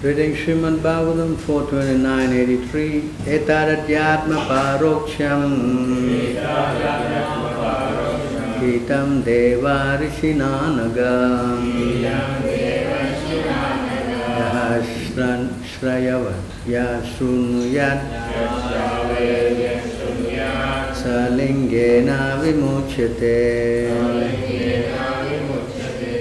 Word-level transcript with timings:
Reading 0.00 0.30
Srimad 0.32 0.78
Bhagavatam 0.78 1.34
429.83 1.34 3.02
Etaradyatma 3.34 4.46
Paroksham 4.46 5.42
Hitam 8.60 9.24
Deva 9.24 9.98
Rishinanaga 9.98 11.58
Yahasran 14.38 15.50
Shrayavat 15.66 16.46
Yasrunuyat 16.64 18.00
Salingena 20.94 22.38
Vimuchate 22.38 23.90
Salingena 23.90 25.26
Vimuchate 25.26 26.14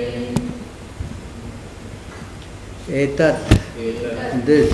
Etat 2.89 3.56
this 4.47 4.71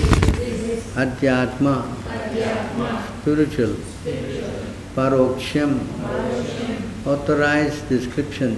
Adhyatma, 0.94 1.74
spiritual, 3.20 3.74
Paroksham, 4.94 5.72
authorized 7.04 7.88
description, 7.88 8.54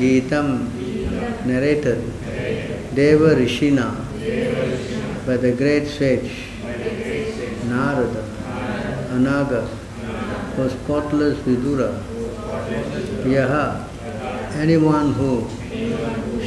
Geetam, 0.00 0.66
narrated, 1.46 2.02
Deva 2.96 3.36
Rishina, 3.36 3.88
by 5.26 5.36
the 5.36 5.52
great 5.52 5.86
sage, 5.86 6.48
Narada, 7.66 8.24
Anaga, 9.12 9.68
for 10.56 10.68
spotless 10.70 11.38
Vidura, 11.38 12.02
Yaha, 13.22 13.86
anyone 14.56 15.12
who 15.12 15.42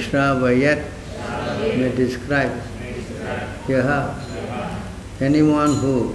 Shravayat 0.03 0.83
may 1.77 1.95
describe 1.95 2.74
Yaha, 3.67 4.13
anyone 5.21 5.73
who 5.77 6.13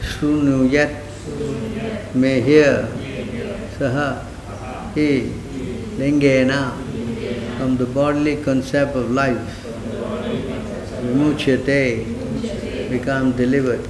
Shrunuyat 0.00 0.94
may 2.14 2.40
hear 2.40 2.88
Saha, 3.76 4.24
he, 4.94 5.32
Lingena, 5.98 6.72
from 7.58 7.76
the 7.76 7.86
bodily 7.86 8.36
concept 8.44 8.94
of 8.94 9.10
life, 9.10 9.66
Vimuchyate, 11.02 12.06
become 12.90 13.32
delivered. 13.32 13.88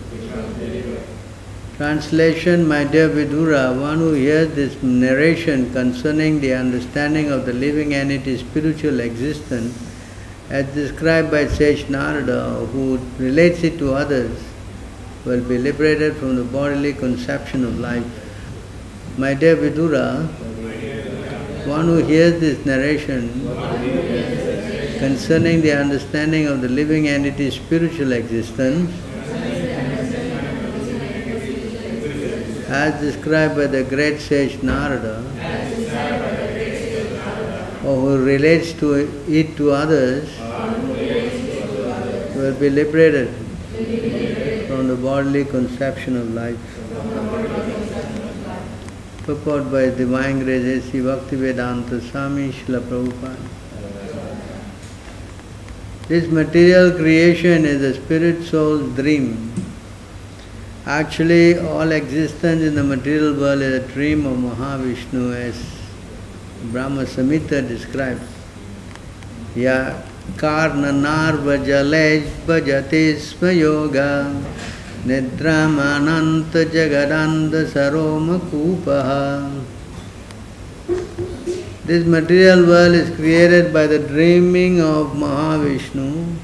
Translation, 1.77 2.67
my 2.67 2.85
dear 2.85 3.09
Vidura, 3.11 3.79
one 3.79 3.99
who 3.99 4.13
hears 4.13 4.55
this 4.55 4.83
narration 4.83 5.71
concerning 5.73 6.41
the 6.41 6.55
understanding 6.55 7.31
of 7.31 7.45
the 7.45 7.53
living 7.53 7.93
entity's 7.95 8.41
spiritual 8.41 9.01
existence, 9.01 9.90
as 10.51 10.67
described 10.75 11.31
by 11.31 11.47
Sage 11.47 11.89
Narada, 11.89 12.67
who 12.73 12.99
relates 13.19 13.63
it 13.63 13.79
to 13.79 13.95
others, 13.95 14.37
will 15.25 15.43
be 15.43 15.57
liberated 15.59 16.17
from 16.17 16.35
the 16.35 16.43
bodily 16.45 16.93
conception 16.93 17.65
of 17.65 17.79
life. 17.79 18.05
My 19.17 19.33
dear 19.35 19.57
Vidura, 19.57 20.27
one 21.67 21.87
who 21.87 21.99
hears 21.99 22.41
this 22.41 22.67
narration 22.67 23.29
concerning 24.99 25.61
the 25.61 25.73
understanding 25.73 26.47
of 26.47 26.63
the 26.63 26.69
living 26.69 27.07
entity's 27.07 27.55
spiritual 27.55 28.13
existence, 28.13 28.91
as 32.69 33.01
described 33.01 33.57
by 33.57 33.67
the 33.67 33.85
great 33.85 34.21
sage 34.21 34.61
Narada, 34.63 35.23
or 37.85 37.97
who 37.97 38.25
relates 38.25 38.73
to 38.75 38.95
it 39.29 39.57
to 39.57 39.71
others, 39.73 40.29
will 42.37 42.55
be 42.55 42.71
liberated 42.71 43.29
from 44.69 44.89
the 44.89 44.97
bodily 44.97 45.45
conception 45.45 46.17
of 46.17 46.33
life. 46.35 46.59
Purport 49.25 49.71
by 49.71 49.91
Divine 49.91 50.41
Grace 50.41 50.85
A.C. 50.85 50.99
Bhaktivedanta 50.99 52.01
Swami 52.11 52.53
Srila 52.53 52.81
Prabhupada. 52.81 53.37
This 56.09 56.29
material 56.29 56.93
creation 56.93 57.65
is 57.65 57.83
a 57.83 57.95
spirit 57.95 58.43
soul's 58.45 58.95
dream. 58.97 59.53
Actually, 60.87 61.59
all 61.59 61.93
existence 61.93 62.63
in 62.63 62.75
the 62.75 62.83
material 62.83 63.35
world 63.35 63.61
is 63.61 63.85
a 63.85 63.87
dream 63.93 64.27
of 64.27 64.37
Mahavishnu 64.39 65.35
as 65.37 65.80
Brahma 66.65 67.05
Samhita 67.05 67.67
describes. 67.67 68.21
Ya 69.57 70.03
karnanarva 70.37 71.57
jalej 71.65 72.29
bhajate 72.47 73.17
sva 73.17 73.51
yoga 73.57 74.31
nidramananta 75.07 76.65
jagadanda 76.71 77.67
saroma 77.67 78.39
kupaha. 78.39 79.65
This 81.87 82.07
material 82.07 82.67
world 82.67 82.95
is 82.95 83.17
created 83.17 83.73
by 83.73 83.87
the 83.87 83.99
dreaming 83.99 84.81
of 84.81 85.15
Mahavishnu. 85.17 86.37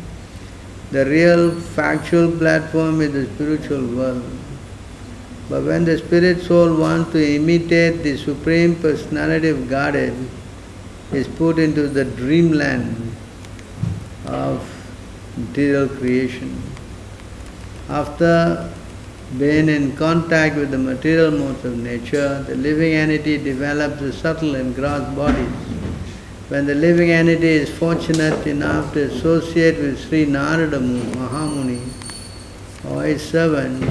The 0.91 1.05
real 1.05 1.50
factual 1.53 2.32
platform 2.38 3.03
is 3.03 3.12
the 3.12 3.26
spiritual 3.26 3.87
world. 3.94 4.25
But 5.48 5.64
when 5.64 5.84
the 5.84 5.98
spirit 5.98 6.42
soul 6.42 6.76
wants 6.76 7.12
to 7.12 7.36
imitate 7.36 8.02
the 8.02 8.16
Supreme 8.16 8.74
Personality 8.76 9.48
of 9.48 9.68
Godhead, 9.68 10.14
is 11.12 11.28
put 11.28 11.58
into 11.58 11.88
the 11.88 12.04
dreamland 12.04 13.14
of 14.26 14.60
material 15.36 15.88
creation. 15.88 16.60
After 17.88 18.72
being 19.38 19.68
in 19.68 19.96
contact 19.96 20.56
with 20.56 20.70
the 20.70 20.78
material 20.78 21.30
modes 21.30 21.64
of 21.64 21.76
nature, 21.78 22.42
the 22.42 22.56
living 22.56 22.94
entity 22.94 23.38
develops 23.38 24.00
the 24.00 24.12
subtle 24.12 24.56
and 24.56 24.74
gross 24.74 25.14
bodies. 25.14 25.52
When 26.48 26.66
the 26.66 26.74
living 26.74 27.10
entity 27.10 27.48
is 27.48 27.70
fortunate 27.70 28.46
enough 28.46 28.92
to 28.94 29.04
associate 29.04 29.78
with 29.78 30.00
Sri 30.00 30.26
Narada 30.26 30.78
Mahamuni 30.78 31.82
or 32.88 33.02
his 33.04 33.28
servant, 33.28 33.82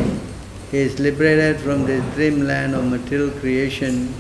is 0.75 0.99
liberated 0.99 1.61
from 1.61 1.87
this 1.87 2.05
dreamland 2.15 2.75
of 2.75 2.85
material 2.85 3.31
creation 3.41 4.15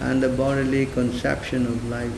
and 0.00 0.22
the 0.22 0.28
bodily 0.28 0.86
conception 0.86 1.66
of 1.66 1.88
life. 1.88 2.12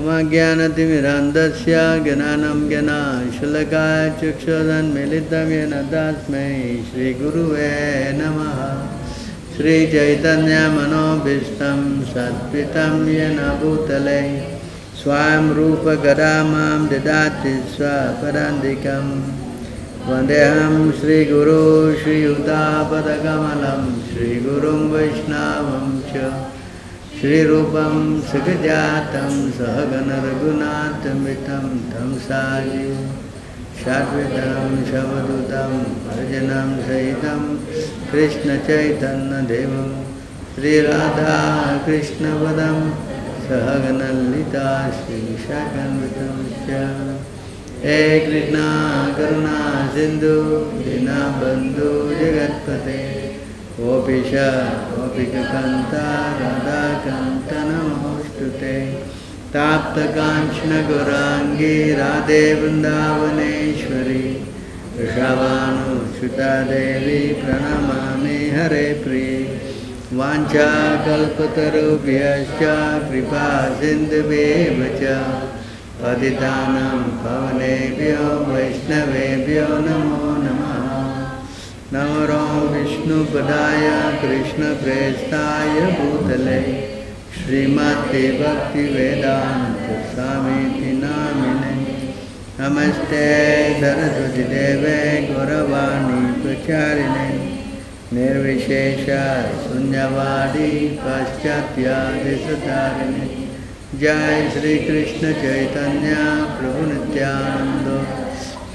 ओमाज्ञानतिमिरान्धस्य 0.00 1.76
ज्ञानं 2.04 2.60
ज्ञानाशलकाय 2.68 4.08
चक्षुरन्मिलितं 4.20 5.50
येन 5.52 5.74
तस्मै 5.92 6.52
श्रीगुरुवे 6.90 7.72
नमः 8.20 8.58
श्रीचैतन्यमनोभीष्टं 9.55 12.05
सत्पितं 12.05 13.07
येन 13.07 13.37
भूतले 13.37 14.55
स्वयं 15.03 15.53
रूपगदा 15.53 16.43
माँ 16.43 16.87
ददाति 16.87 17.63
स्वपदान्तिकं। 17.75 19.23
वन्देऽहं 20.07 20.91
श्रीगुरो 20.91 21.95
श्रीयुतापदकमलं, 21.95 24.01
श्रीगुरुं 24.01 24.91
वैष्णवं 24.91 26.01
च। 26.01 26.33
श्रीरूपं 27.21 28.21
सुखजातं 28.21 29.51
सहगणरघुनाथमितं 29.51 31.79
तं 31.79 32.19
सायु। 32.19 33.24
शाश्वतं 33.83 34.85
शवदूतं 34.85 35.71
भजनं 35.83 36.87
सहितं 36.87 37.57
कृष्णचैतन्यदेवं, 38.11 40.03
श्रीराधाकृष्णपदं 40.55 41.45
सहगनलिता 43.45 44.91
श्रीशाकन्वितं 44.91 46.35
च 46.67 46.69
हे 47.85 48.19
कृष्णा, 48.19 48.67
करुणा, 49.17 49.87
सिन्धु 49.87 50.41
दीनबन्धु 50.79 51.91
जगत्पते। 52.15 53.15
गोपीश 53.79 54.31
गोपिकन्ता 54.91 56.07
राधाकान्त 56.39 57.51
ते 58.61 59.03
ताप्तकाञ्चन 59.55 60.87
राधे 61.93 62.53
वृन्दावनेश्वरी 62.53 64.45
वृषभानुच्युता 64.97 66.61
देवी 66.61 67.33
प्रणमामि, 67.33 68.49
हरे 68.53 69.01
प्रिये। 69.03 69.61
वाञ्छाकल्पतरुभ्यश्च, 70.13 71.39
कृपा 73.11 73.69
सिन्धुभ्येव 73.69 74.99
च। 75.01 75.23
पतितानां 76.03 77.01
पवनेभ्यो, 77.01 78.53
वैष्णवेभ्यो 78.53 79.67
नमो 79.67 80.31
नमः। 80.31 81.25
नमो 81.93 82.67
विष्णुपदाय, 82.67 84.11
कृष्णप्रेष्ठाय 84.21 85.81
भूतले। 85.81 86.94
श्रीमते 87.45 88.21
भक्तिवेदान्तस्वामीति 88.37 90.91
नामिने। 91.01 91.73
नमस्ते 92.59 93.25
सरस्वतीदेवे 93.81 94.95
गौरवाणी 95.27 96.21
प्रचारिणे। 96.41 97.27
निर्विशेष 98.13 99.03
शून्यवादी 99.65 100.71
पाश्चात्यादिशतारिणे 101.03 103.27
जय 103.99 104.33
श्री 104.53 104.73
कृष्ण 104.87 105.23
चैतन्य 105.43 106.09
प्रभु 106.57 106.81
Nityanand 106.89 107.87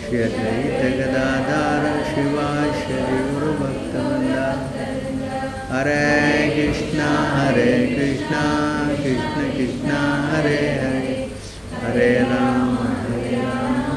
Shri 0.04 0.18
Advaita 0.22 0.80
Hare 5.82 6.52
Krishna, 6.52 7.08
Hare 7.54 7.94
Krishna, 7.94 8.94
Krishna 9.00 9.44
Krishna, 9.54 10.00
Hare 10.28 10.76
Hare, 10.76 11.28
Hare 11.80 12.24
Rama, 12.24 12.84
Hare 13.08 13.40
Rama, 13.42 13.94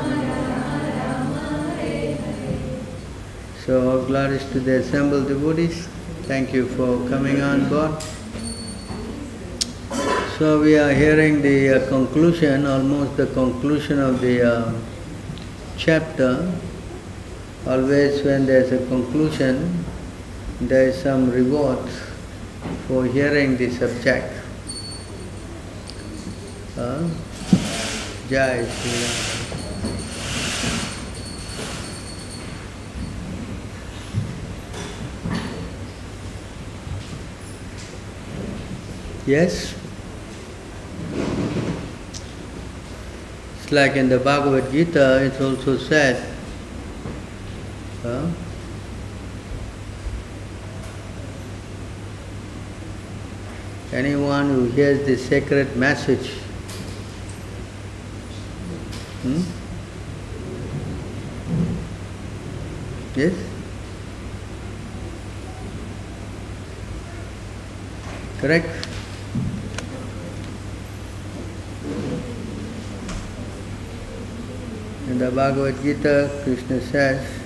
So 3.65 4.05
glories 4.05 4.45
to 4.51 4.61
the 4.61 4.79
assembled 4.79 5.27
devotees. 5.27 5.87
Thank 6.23 6.53
you 6.53 6.67
for 6.67 7.09
coming 7.09 7.41
on 7.41 7.67
board. 7.67 8.01
So 10.37 10.61
we 10.61 10.77
are 10.77 10.93
hearing 10.93 11.41
the 11.41 11.83
uh, 11.83 11.89
conclusion, 11.89 12.65
almost 12.65 13.17
the 13.17 13.27
conclusion 13.27 13.99
of 13.99 14.21
the 14.21 14.41
uh, 14.41 14.73
chapter. 15.75 16.49
Always 17.67 18.23
when 18.23 18.45
there 18.45 18.61
is 18.61 18.71
a 18.71 18.85
conclusion, 18.87 19.83
there 20.61 20.87
is 20.87 21.01
some 21.01 21.29
reward 21.31 21.89
for 22.87 23.05
hearing 23.05 23.57
the 23.57 23.69
subject. 23.69 24.33
Jai. 28.29 28.65
Yes? 39.25 39.75
It's 43.61 43.71
like 43.71 43.95
in 43.95 44.09
the 44.09 44.19
Bhagavad 44.19 44.71
Gita, 44.71 45.23
it's 45.23 45.39
also 45.39 45.77
said, 45.77 46.27
who 54.63 54.69
hears 54.69 55.05
the 55.05 55.17
sacred 55.17 55.75
message, 55.75 56.29
hmm? 59.23 59.41
Yes? 63.13 63.33
Correct? 68.39 68.87
In 75.09 75.19
the 75.19 75.29
Bhagavad 75.29 75.75
Gita, 75.83 76.41
Krishna 76.45 76.79
says, 76.79 77.43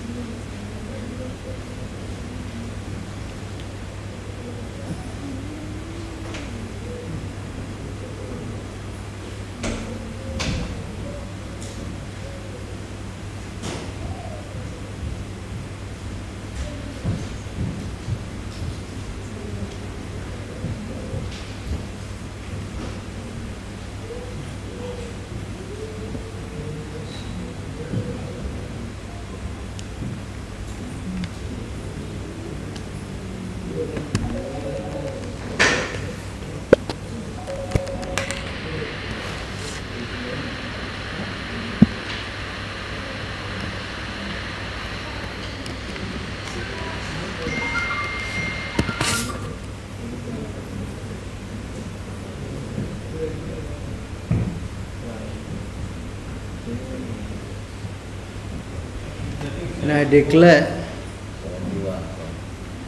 and 59.87 59.91
I 59.91 59.96
declare, 60.09 60.85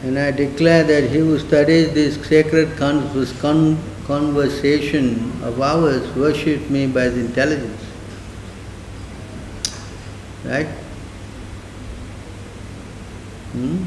and 0.02 0.18
I 0.18 0.30
declare 0.30 0.82
that 0.84 1.10
he 1.10 1.18
who 1.18 1.38
studies 1.38 1.92
this 1.92 2.16
sacred 2.26 2.76
con- 2.76 3.12
this 3.12 3.38
con- 3.40 3.78
conversation 4.06 5.32
of 5.42 5.60
ours 5.60 6.08
worships 6.16 6.68
me 6.70 6.86
by 6.86 7.02
his 7.02 7.18
intelligence. 7.18 7.82
Right? 10.44 10.66
Hmm? 13.52 13.84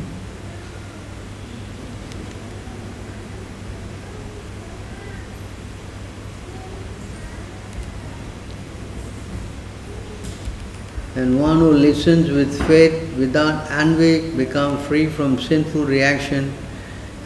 And 11.15 11.39
one 11.39 11.59
who 11.59 11.71
listens 11.71 12.29
with 12.29 12.57
faith 12.67 13.02
without 13.17 13.69
envy 13.71 14.31
become 14.35 14.77
free 14.83 15.07
from 15.07 15.39
sinful 15.39 15.85
reaction 15.85 16.53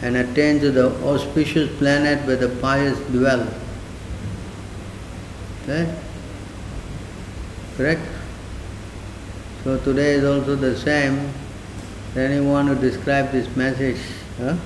and 0.02 0.16
attain 0.16 0.60
to 0.60 0.70
the 0.70 0.86
auspicious 1.04 1.76
planet 1.78 2.24
where 2.26 2.36
the 2.36 2.48
pious 2.60 2.98
dwell. 3.10 3.48
Okay? 5.62 5.94
Correct? 7.76 8.06
So 9.64 9.78
today 9.80 10.14
is 10.14 10.24
also 10.24 10.56
the 10.56 10.76
same. 10.76 11.32
Anyone 12.16 12.68
who 12.68 12.74
describes 12.74 13.32
this 13.32 13.54
message 13.56 13.98
huh, 14.38 14.56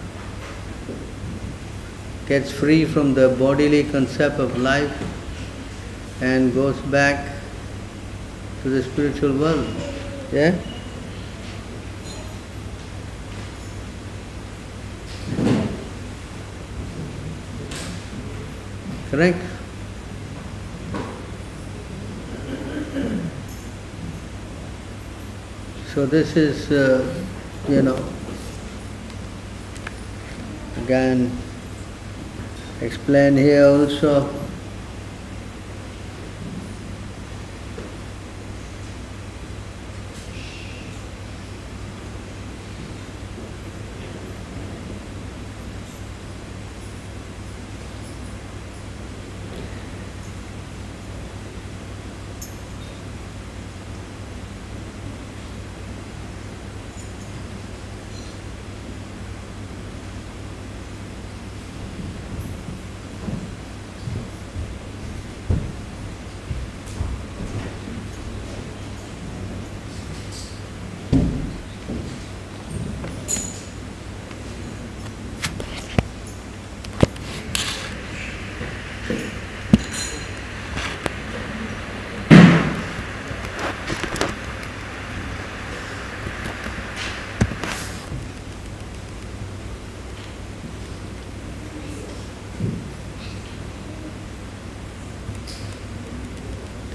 gets 2.27 2.51
free 2.53 2.85
from 2.85 3.15
the 3.15 3.31
bodily 3.31 3.85
concept 3.85 4.39
of 4.39 4.57
life 4.59 4.93
and 6.23 6.55
goes 6.55 6.79
back 6.83 7.33
to 8.63 8.69
the 8.69 8.83
spiritual 8.83 9.37
world. 9.37 9.67
Yeah? 10.33 10.57
Correct? 19.13 19.37
So 25.93 26.07
this 26.07 26.35
is, 26.35 26.73
uh, 26.73 27.05
you 27.69 27.83
know, 27.83 28.03
again 30.79 31.31
explain 32.81 33.37
here 33.37 33.67
also. 33.67 34.42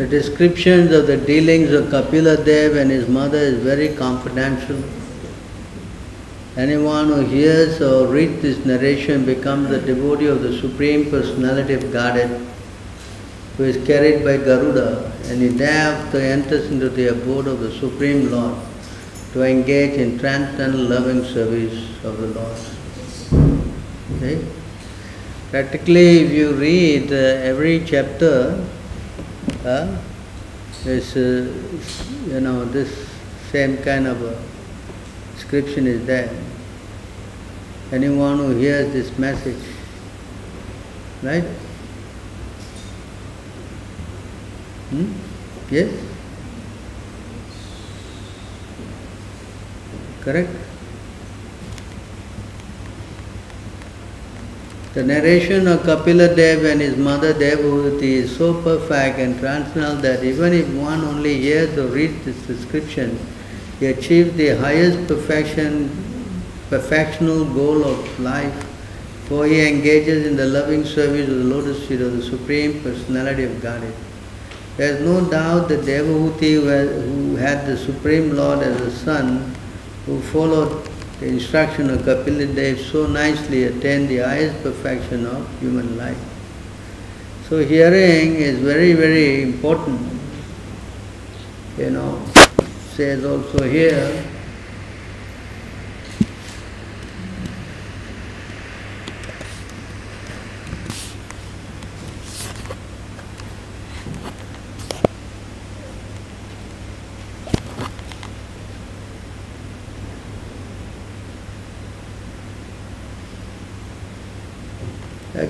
Descriptions 0.09 0.91
of 0.93 1.05
the 1.05 1.17
dealings 1.17 1.71
of 1.71 1.89
Kapila 1.89 2.43
Dev 2.45 2.77
and 2.77 2.89
his 2.89 3.09
mother 3.09 3.37
is 3.37 3.61
very 3.61 3.93
confidential. 3.93 4.81
Anyone 6.55 7.07
who 7.07 7.21
hears 7.21 7.81
or 7.81 8.07
reads 8.07 8.41
this 8.41 8.65
narration 8.65 9.25
becomes 9.25 9.69
a 9.69 9.81
devotee 9.81 10.27
of 10.27 10.41
the 10.41 10.57
Supreme 10.59 11.09
Personality 11.09 11.73
of 11.73 11.91
Godhead, 11.91 12.41
who 13.57 13.65
is 13.65 13.85
carried 13.85 14.23
by 14.23 14.37
Garuda, 14.37 15.11
and 15.25 15.41
he 15.41 15.49
thereafter 15.49 16.19
enters 16.19 16.71
into 16.71 16.87
the 16.87 17.07
abode 17.07 17.47
of 17.47 17.59
the 17.59 17.71
Supreme 17.73 18.31
Lord 18.31 18.55
to 19.33 19.43
engage 19.43 19.99
in 19.99 20.17
transcendental 20.17 20.85
loving 20.85 21.23
service 21.25 22.03
of 22.05 22.17
the 22.17 22.27
Lord. 22.27 22.57
Okay? 24.15 24.43
Practically, 25.51 26.19
if 26.21 26.31
you 26.31 26.53
read 26.53 27.11
uh, 27.11 27.15
every 27.15 27.83
chapter, 27.85 28.65
uh, 29.65 29.97
this, 30.83 31.15
uh, 31.15 31.53
you 32.27 32.39
know, 32.39 32.65
this 32.65 33.09
same 33.51 33.77
kind 33.77 34.07
of 34.07 34.21
a 34.21 34.39
description 35.35 35.87
is 35.87 36.05
there. 36.05 36.29
Anyone 37.91 38.37
who 38.37 38.49
hears 38.51 38.91
this 38.91 39.17
message, 39.17 39.63
right? 41.23 41.43
Hmm? 44.89 45.13
Yes? 45.69 45.93
Correct? 50.21 50.66
The 54.97 55.03
narration 55.03 55.67
of 55.67 55.83
Kapila 55.83 56.35
Dev 56.35 56.65
and 56.65 56.81
his 56.81 56.97
mother 56.97 57.31
Devahuti 57.31 58.13
is 58.13 58.35
so 58.35 58.55
perfect 58.63 59.19
and 59.19 59.39
transcendental 59.39 60.01
that 60.01 60.23
even 60.23 60.53
if 60.53 60.67
one 60.73 61.01
only 61.01 61.37
hears 61.37 61.77
or 61.77 61.85
reads 61.85 62.25
this 62.25 62.35
description, 62.47 63.19
he 63.79 63.85
achieves 63.85 64.35
the 64.35 64.57
highest 64.57 65.07
perfection, 65.07 65.91
perfectional 66.71 67.45
goal 67.53 67.83
of 67.83 68.19
life, 68.19 68.51
for 69.27 69.45
he 69.45 69.67
engages 69.67 70.25
in 70.25 70.35
the 70.35 70.47
loving 70.47 70.83
service 70.83 71.29
of 71.29 71.35
the 71.35 71.43
lotus 71.43 71.87
feet 71.87 72.01
of 72.01 72.17
the 72.17 72.23
Supreme 72.23 72.81
Personality 72.81 73.43
of 73.43 73.61
Godhead. 73.61 73.93
There 74.77 74.95
is 74.95 75.01
no 75.01 75.29
doubt 75.29 75.69
that 75.69 75.81
Devahuti, 75.81 76.53
who 76.53 77.35
had 77.35 77.67
the 77.67 77.77
Supreme 77.77 78.35
Lord 78.35 78.63
as 78.63 78.81
a 78.81 78.89
son, 78.89 79.53
who 80.07 80.19
followed 80.21 80.89
the 81.19 81.27
instruction 81.27 81.89
of 81.89 82.05
Kapila 82.05 82.45
Dev 82.53 82.79
so 82.79 83.07
nicely 83.07 83.63
attained 83.63 84.09
the 84.09 84.19
highest 84.19 84.61
perfection 84.61 85.25
of 85.25 85.59
human 85.59 85.97
life. 85.97 86.17
So 87.49 87.63
hearing 87.63 88.35
is 88.35 88.59
very, 88.59 88.93
very 88.93 89.41
important. 89.41 89.99
You 91.77 91.91
know, 91.91 92.23
says 92.93 93.23
also 93.25 93.63
here, 93.67 94.23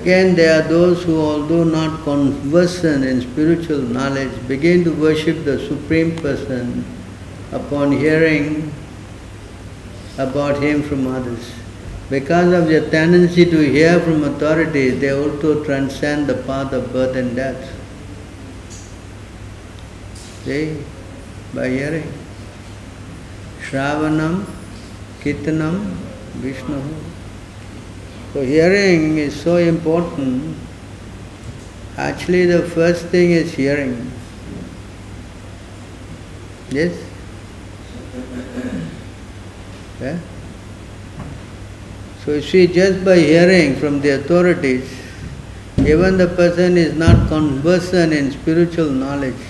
Again, 0.08 0.36
there 0.36 0.58
are 0.58 0.66
those 0.66 1.04
who, 1.04 1.20
although 1.20 1.64
not 1.64 2.02
conversant 2.02 3.04
in 3.04 3.20
spiritual 3.20 3.82
knowledge, 3.82 4.32
begin 4.48 4.82
to 4.84 4.90
worship 4.90 5.44
the 5.44 5.58
Supreme 5.68 6.16
Person 6.16 6.82
upon 7.52 7.92
hearing 7.92 8.72
about 10.16 10.62
Him 10.62 10.82
from 10.82 11.06
others. 11.08 11.52
Because 12.08 12.54
of 12.54 12.68
their 12.68 12.88
tendency 12.88 13.44
to 13.44 13.58
hear 13.58 14.00
from 14.00 14.24
authorities, 14.24 14.98
they 14.98 15.10
also 15.10 15.62
transcend 15.62 16.26
the 16.26 16.36
path 16.44 16.72
of 16.72 16.90
birth 16.90 17.14
and 17.14 17.36
death. 17.36 17.70
See, 20.46 20.82
by 21.52 21.68
hearing. 21.68 22.10
Shravanam, 23.60 24.46
Kirtanam, 25.20 25.92
Vishnu. 26.40 26.80
So 28.38 28.44
hearing 28.44 29.18
is 29.18 29.34
so 29.34 29.56
important. 29.56 30.56
Actually 31.96 32.46
the 32.46 32.62
first 32.62 33.06
thing 33.06 33.32
is 33.32 33.52
hearing. 33.52 34.12
Yes? 36.70 36.94
Yeah? 40.00 40.20
So 42.24 42.34
you 42.34 42.42
see 42.42 42.68
just 42.68 43.04
by 43.04 43.16
hearing 43.18 43.74
from 43.74 44.00
the 44.00 44.10
authorities, 44.20 44.88
even 45.78 46.16
the 46.16 46.28
person 46.28 46.76
is 46.76 46.94
not 46.94 47.26
conversant 47.26 48.12
in 48.12 48.30
spiritual 48.30 48.90
knowledge, 48.90 49.42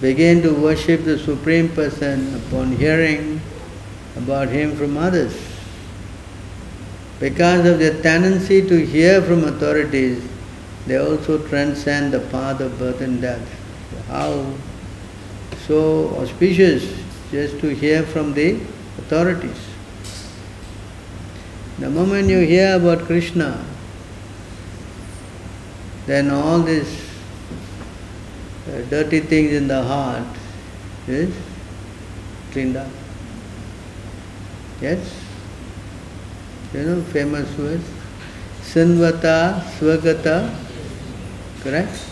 begin 0.00 0.42
to 0.42 0.54
worship 0.54 1.02
the 1.02 1.18
Supreme 1.18 1.70
Person 1.70 2.36
upon 2.36 2.70
hearing 2.76 3.40
about 4.14 4.46
him 4.46 4.76
from 4.76 4.96
others. 4.96 5.49
Because 7.20 7.66
of 7.66 7.78
their 7.78 8.00
tendency 8.02 8.66
to 8.66 8.84
hear 8.84 9.20
from 9.20 9.44
authorities, 9.44 10.26
they 10.86 10.96
also 10.96 11.46
transcend 11.48 12.14
the 12.14 12.20
path 12.20 12.60
of 12.60 12.78
birth 12.78 13.02
and 13.02 13.20
death. 13.20 13.46
How 14.08 14.54
so 15.66 16.16
auspicious 16.16 16.90
just 17.30 17.60
to 17.60 17.74
hear 17.74 18.02
from 18.02 18.32
the 18.32 18.54
authorities. 18.98 19.68
The 21.78 21.90
moment 21.90 22.28
you 22.28 22.40
hear 22.40 22.76
about 22.76 23.00
Krishna, 23.00 23.64
then 26.06 26.30
all 26.30 26.60
these 26.60 27.06
uh, 28.66 28.80
dirty 28.88 29.20
things 29.20 29.52
in 29.52 29.68
the 29.68 29.82
heart 29.82 30.26
is 31.06 31.34
cleaned 32.52 32.76
up. 32.76 32.88
Yes? 34.80 35.29
You 36.72 36.84
know, 36.84 37.02
famous 37.02 37.58
words. 37.58 37.84
Sanvata, 38.62 39.60
Swagata, 39.78 40.54
correct? 41.62 42.06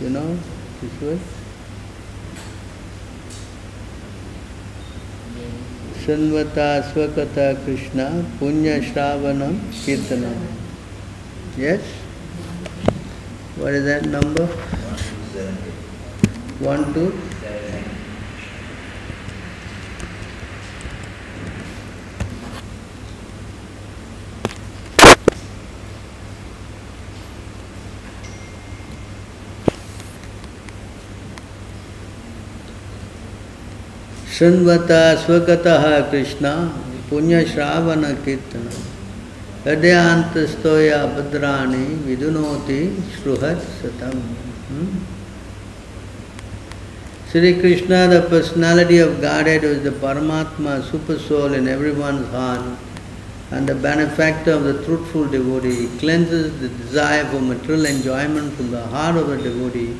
You 0.00 0.08
know 0.08 0.38
this 0.80 1.00
word? 1.02 1.20
Sanvata, 6.00 6.82
Swakata, 6.92 7.62
Krishna, 7.62 8.24
Punya, 8.40 8.80
Shravanam, 8.80 9.58
Kirtanam. 9.84 10.38
Yes? 11.58 11.82
What 13.56 13.74
is 13.74 13.84
that 13.84 14.06
number? 14.06 14.46
One, 16.60 16.94
two? 16.94 17.27
ಶೃಣ್ವತ 34.38 34.90
ಸ್ವಗತಃ 35.22 35.84
Krishna 36.10 36.46
ಪುಣ್ಯಶ್ರಾವಣ 37.08 38.04
Keerthana 38.24 38.66
ಹೃದಯಾಂತಸ್ತೋಯ 39.64 40.90
ಭದ್ರಾಣಿ 41.14 41.86
ವಿದುನೋತಿ 42.08 42.82
ಶೃಹತ್ 43.16 43.66
ಸತಂ 43.80 44.20
Sri 47.30 47.50
Krishna, 47.60 47.98
the 48.08 48.20
personality 48.30 48.98
of 49.06 49.10
Godhead, 49.20 49.62
is 49.62 49.82
the 49.82 49.90
Paramatma, 49.90 50.74
Super 50.90 51.18
Soul 51.18 51.52
in 51.52 51.68
everyone's 51.68 52.28
heart, 52.28 52.62
and 53.50 53.68
the 53.68 53.74
benefactor 53.74 54.52
of 54.52 54.64
the 54.64 54.76
truthful 54.84 55.26
devotee, 55.26 55.74
he 55.82 55.88
cleanses 55.98 56.46
the 56.62 56.70
desire 56.82 57.26
for 57.26 57.40
material 57.40 57.84
enjoyment 57.86 58.54
from 58.54 58.70
the 58.70 58.86
heart 58.94 59.16
of 59.16 59.28
the 59.28 59.36
devotee 59.48 59.92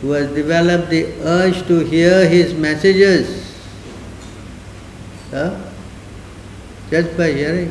who 0.00 0.12
has 0.12 0.28
developed 0.40 0.88
the 0.88 1.04
urge 1.36 1.60
to 1.66 1.78
hear 1.92 2.16
his 2.36 2.54
messages. 2.54 3.49
Huh? 5.30 5.56
just 6.90 7.16
by 7.16 7.32
hearing, 7.32 7.70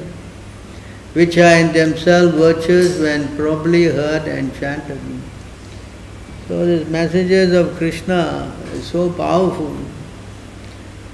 which 1.14 1.38
are 1.38 1.56
in 1.56 1.74
themselves 1.74 2.34
virtues 2.36 3.00
when 3.00 3.36
properly 3.36 3.86
heard 3.86 4.28
and 4.28 4.54
chanted. 4.60 5.00
So 6.48 6.66
these 6.66 6.88
messages 6.90 7.54
of 7.54 7.78
Krishna 7.78 8.52
is 8.74 8.86
so 8.88 9.12
powerful 9.12 9.76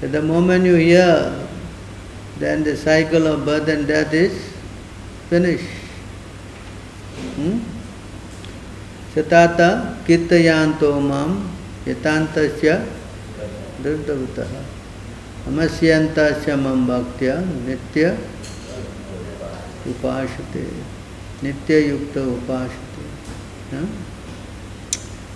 that 0.00 0.12
the 0.12 0.22
moment 0.22 0.64
you 0.64 0.74
hear, 0.74 1.46
then 2.38 2.62
the 2.64 2.76
cycle 2.76 3.26
of 3.26 3.44
birth 3.44 3.68
and 3.68 3.86
death 3.86 4.12
is 4.14 4.54
finished. 5.28 5.68
Hmm? 7.34 7.58
Satata 9.14 9.96
kittayanto 10.04 11.02
mam 11.02 11.50
yatantasya 11.84 12.86
drdavutah 13.82 14.65
amasyantasya 15.46 16.58
mam 16.60 16.86
bhaktya 16.86 17.42
nitya 17.66 18.16
upashate. 19.86 20.66
Nitya 21.42 21.78
yukta 21.88 22.20
upashate. 22.20 23.04
Huh? 23.70 23.86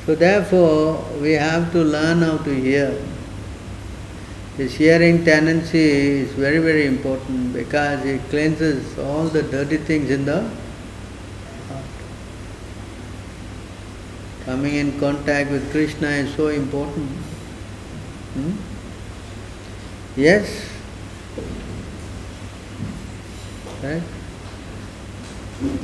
so 0.07 0.15
therefore 0.15 1.05
we 1.21 1.33
have 1.33 1.71
to 1.73 1.85
learn 1.85 2.23
how 2.23 2.39
to 2.39 2.53
hear. 2.53 3.01
This 4.57 4.75
hearing 4.75 5.25
tendency 5.25 5.79
is 6.23 6.33
very 6.33 6.59
very 6.59 6.87
important 6.87 7.53
because 7.53 8.05
it 8.05 8.21
cleanses 8.31 8.99
all 8.99 9.25
the 9.25 9.43
dirty 9.43 9.77
things 9.77 10.11
in 10.11 10.25
the 10.25 10.41
heart. 11.69 11.85
Coming 14.45 14.75
in 14.75 14.99
contact 14.99 15.51
with 15.51 15.71
krishna 15.71 16.09
is 16.09 16.35
so 16.35 16.49
important. 16.49 17.09
Hmm? 18.35 18.70
Yes 20.17 20.69
right 23.83 24.03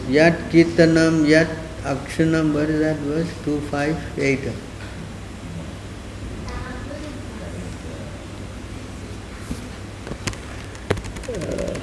Yat 0.09 0.33
Kirtanam, 0.51 1.29
Yat 1.29 1.49
Akshanam, 1.85 2.55
what 2.55 2.71
is 2.71 2.81
that 2.81 2.97
verse? 2.97 3.29
258. 3.45 4.49
Uh, 11.29 11.81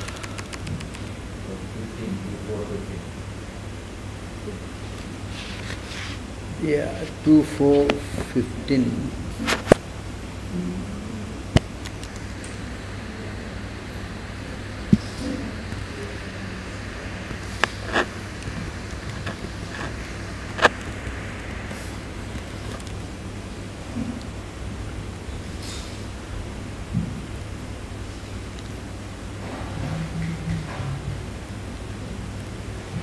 yeah, 6.63 7.05
2 7.23 7.43
4 7.43 7.88
15. 8.33 9.22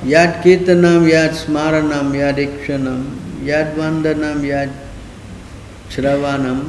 याद 0.08 0.30
कीर्तनम 0.42 1.06
याद 1.08 1.32
स्मरणम 1.36 2.14
याद 2.14 2.38
इक्षणम 2.38 3.02
याद 3.46 3.78
वंदनम 3.78 4.44
याद 4.44 4.70
श्रवणम 5.94 6.60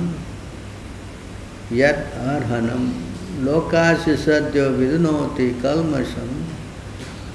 याद 1.75 1.99
अर्हनम 2.27 2.89
लोकाश 3.45 4.09
सद्य 4.25 4.67
विदनोति 4.77 5.49
कलमशम 5.63 6.33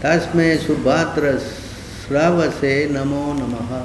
तस्मे 0.02 0.56
सुभात्र 0.66 1.38
श्रवसे 1.38 2.74
नमो 2.92 3.32
नमः 3.38 3.78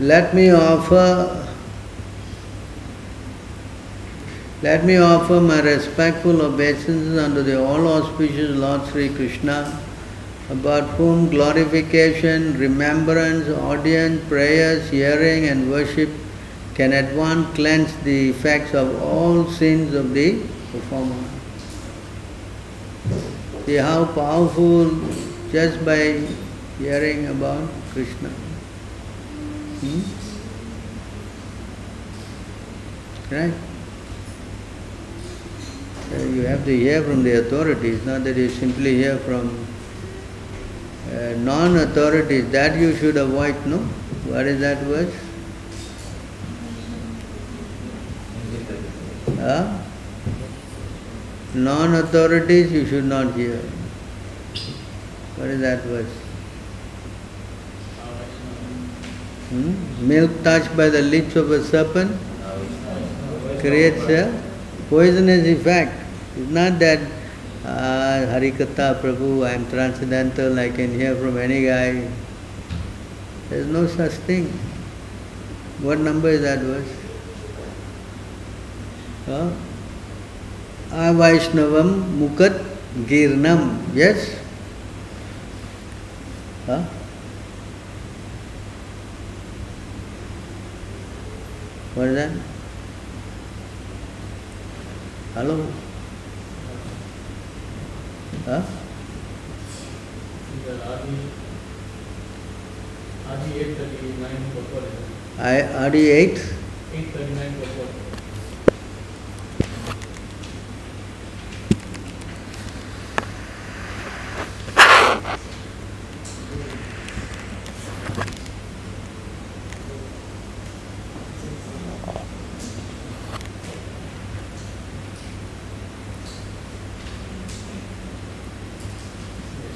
Let 0.00 0.32
me 0.32 0.50
offer 0.52 1.47
Let 4.60 4.84
me 4.84 4.96
offer 4.96 5.40
my 5.40 5.60
respectful 5.60 6.42
obeisances 6.42 7.16
unto 7.16 7.44
the 7.44 7.64
all 7.64 7.86
auspicious 7.86 8.56
Lord 8.56 8.84
Sri 8.88 9.08
Krishna, 9.08 9.80
about 10.50 10.82
whom 10.96 11.30
glorification, 11.30 12.58
remembrance, 12.58 13.48
audience, 13.48 14.20
prayers, 14.28 14.90
hearing, 14.90 15.44
and 15.44 15.70
worship 15.70 16.10
can 16.74 16.92
at 16.92 17.14
once 17.14 17.54
cleanse 17.54 17.94
the 17.98 18.30
effects 18.30 18.74
of 18.74 19.00
all 19.00 19.48
sins 19.48 19.94
of 19.94 20.12
the 20.12 20.42
performer. 20.72 21.22
See 23.64 23.76
how 23.76 24.06
powerful 24.06 24.90
just 25.52 25.84
by 25.84 26.26
hearing 26.78 27.28
about 27.28 27.68
Krishna. 27.92 28.30
Hmm? 29.80 30.00
Right? 33.32 33.67
You 36.10 36.46
have 36.46 36.64
to 36.64 36.74
hear 36.74 37.02
from 37.02 37.22
the 37.22 37.40
authorities, 37.40 38.04
not 38.06 38.24
that 38.24 38.36
you 38.36 38.48
simply 38.48 38.96
hear 38.96 39.18
from 39.18 39.66
uh, 41.12 41.34
non-authorities. 41.36 42.50
That 42.50 42.78
you 42.78 42.96
should 42.96 43.18
avoid, 43.18 43.54
no? 43.66 43.78
What 44.28 44.46
is 44.46 44.60
that 44.60 44.86
word? 44.86 45.12
Huh? 49.38 49.78
Non-authorities 51.54 52.72
you 52.72 52.86
should 52.86 53.04
not 53.04 53.34
hear. 53.34 53.56
What 55.36 55.48
is 55.48 55.60
that 55.60 55.84
word? 55.86 56.06
Hmm? 59.50 60.08
Milk 60.08 60.42
touched 60.42 60.74
by 60.76 60.88
the 60.88 61.02
lips 61.02 61.36
of 61.36 61.50
a 61.50 61.62
serpent 61.62 62.16
creates 63.60 64.02
a 64.08 64.47
poisonous 64.88 65.46
effect. 65.46 65.92
It's 66.36 66.50
not 66.50 66.78
that 66.78 67.00
uh, 67.64 68.26
Harikatha 68.32 69.00
Prabhu, 69.00 69.46
I 69.46 69.52
am 69.52 69.68
transcendental, 69.68 70.58
I 70.58 70.70
can 70.70 70.92
hear 70.92 71.14
from 71.16 71.36
any 71.38 71.66
guy. 71.66 72.08
There's 73.50 73.66
no 73.66 73.86
such 73.86 74.12
thing. 74.28 74.46
What 75.80 75.98
number 76.00 76.28
is 76.28 76.42
that 76.42 76.60
verse? 76.60 76.88
Huh? 79.26 79.50
Avaishnavam 80.90 82.18
Mukat 82.18 82.64
Girnam. 83.06 83.80
Yes? 83.94 84.38
Huh? 86.66 86.82
What 91.94 92.08
is 92.08 92.14
that? 92.14 92.57
Hello? 95.38 95.54
Huh? 98.44 98.62
I 105.38 105.62
RD 105.86 105.94
8? 105.94 106.42
839 106.92 108.18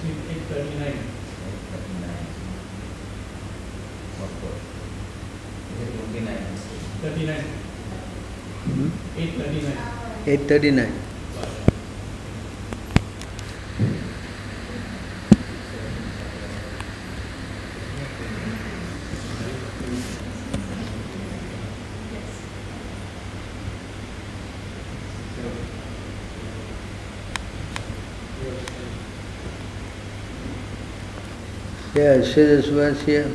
839 0.02 1.12
39 7.02 7.44
Hmm? 8.62 8.90
839 10.24 10.86
839. 10.86 11.02
Yeah, 31.94 32.22
see 32.22 32.42
this 32.42 32.68
verse 32.68 33.02
here. 33.02 33.30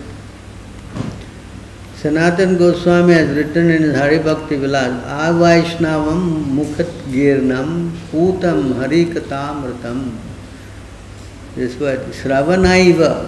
Sanatan 2.02 2.60
Goswami 2.60 3.14
has 3.14 3.36
written 3.36 3.72
in 3.72 3.82
his 3.82 3.96
Hari 3.96 4.20
Bhakti 4.20 4.56
Vilas, 4.56 5.04
Avaishnavam 5.04 6.44
Mukhat 6.46 6.92
Girnam 7.10 7.90
Putam 8.12 8.74
Harikatamritam. 8.74 10.16
This 11.56 11.80
word, 11.80 12.02
Shravanaiva 12.12 13.28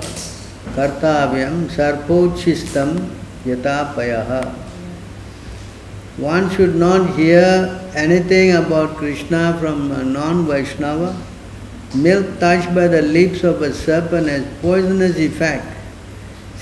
Kartavyam 0.75 1.67
Sarpochistam 1.69 3.09
Yatapayaha. 3.43 4.53
One 6.17 6.51
should 6.51 6.75
not 6.75 7.15
hear 7.15 7.81
anything 7.95 8.51
about 8.51 8.97
Krishna 8.97 9.57
from 9.59 9.91
a 9.91 10.03
non-Vaishnava 10.03 11.17
Milk 11.95 12.39
touched 12.39 12.75
by 12.75 12.87
the 12.87 13.01
lips 13.01 13.43
of 13.43 13.63
a 13.63 13.73
serpent 13.73 14.27
has 14.27 14.45
poisonous 14.61 15.17
effect. 15.17 15.65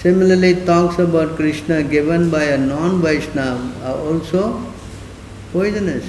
Similarly, 0.01 0.63
talks 0.63 0.99
about 0.99 1.35
Krishna 1.35 1.81
given 1.81 2.29
by 2.29 2.43
a 2.43 2.57
non-Vaishnava 2.57 3.83
are 3.83 3.97
also 3.97 4.63
poisonous. 5.51 6.05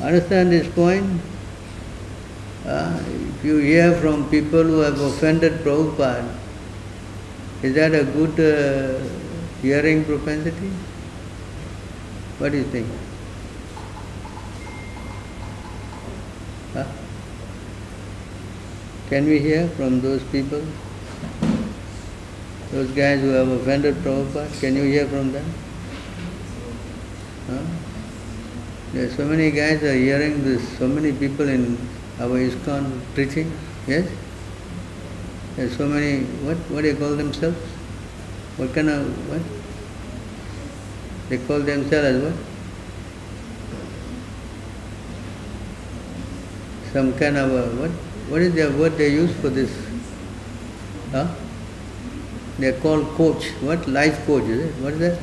Understand 0.00 0.52
this 0.52 0.72
point? 0.72 1.20
Uh, 2.64 3.02
if 3.38 3.44
you 3.44 3.56
hear 3.56 3.94
from 3.96 4.30
people 4.30 4.62
who 4.62 4.78
have 4.78 5.00
offended 5.00 5.64
Prabhupada, 5.64 6.36
is 7.62 7.74
that 7.74 7.94
a 7.94 8.04
good 8.04 8.38
uh, 8.38 9.00
hearing 9.60 10.04
propensity? 10.04 10.70
What 12.38 12.52
do 12.52 12.58
you 12.58 12.64
think? 12.64 12.86
Huh? 16.74 16.86
Can 19.08 19.26
we 19.26 19.40
hear 19.40 19.66
from 19.70 20.00
those 20.00 20.22
people? 20.24 20.62
Those 22.70 22.90
guys 22.90 23.20
who 23.22 23.28
have 23.28 23.48
offended 23.48 23.94
Prabhupada, 23.96 24.60
can 24.60 24.76
you 24.76 24.82
hear 24.82 25.06
from 25.06 25.32
them? 25.32 25.44
Huh? 27.46 27.62
There 28.92 29.08
so 29.10 29.24
many 29.24 29.50
guys 29.50 29.82
are 29.82 29.94
hearing 29.94 30.44
this, 30.44 30.78
so 30.78 30.86
many 30.86 31.12
people 31.12 31.48
in 31.48 31.78
our 32.20 32.28
ISKCON 32.28 33.00
preaching, 33.14 33.50
yes? 33.86 34.10
There 35.56 35.66
are 35.66 35.70
so 35.70 35.86
many, 35.86 36.24
what, 36.44 36.58
what 36.70 36.82
do 36.82 36.88
you 36.88 36.96
call 36.96 37.16
themselves? 37.16 37.56
What 38.58 38.74
kind 38.74 38.90
of, 38.90 39.06
what? 39.30 39.40
They 41.30 41.38
call 41.38 41.60
themselves 41.60 42.06
as 42.06 42.22
what? 42.22 42.34
Some 46.92 47.18
kind 47.18 47.38
of 47.38 47.50
a, 47.50 47.80
what, 47.80 47.90
what 48.28 48.42
is 48.42 48.52
their 48.54 48.70
word 48.72 48.98
they 48.98 49.08
use 49.08 49.34
for 49.40 49.48
this? 49.48 49.74
Huh? 51.12 51.28
They 52.58 52.72
called 52.72 53.06
coach. 53.16 53.50
What? 53.60 53.86
Life 53.86 54.26
coach, 54.26 54.44
is 54.44 54.66
it? 54.66 54.74
What 54.82 54.94
is 54.94 54.98
that? 54.98 55.18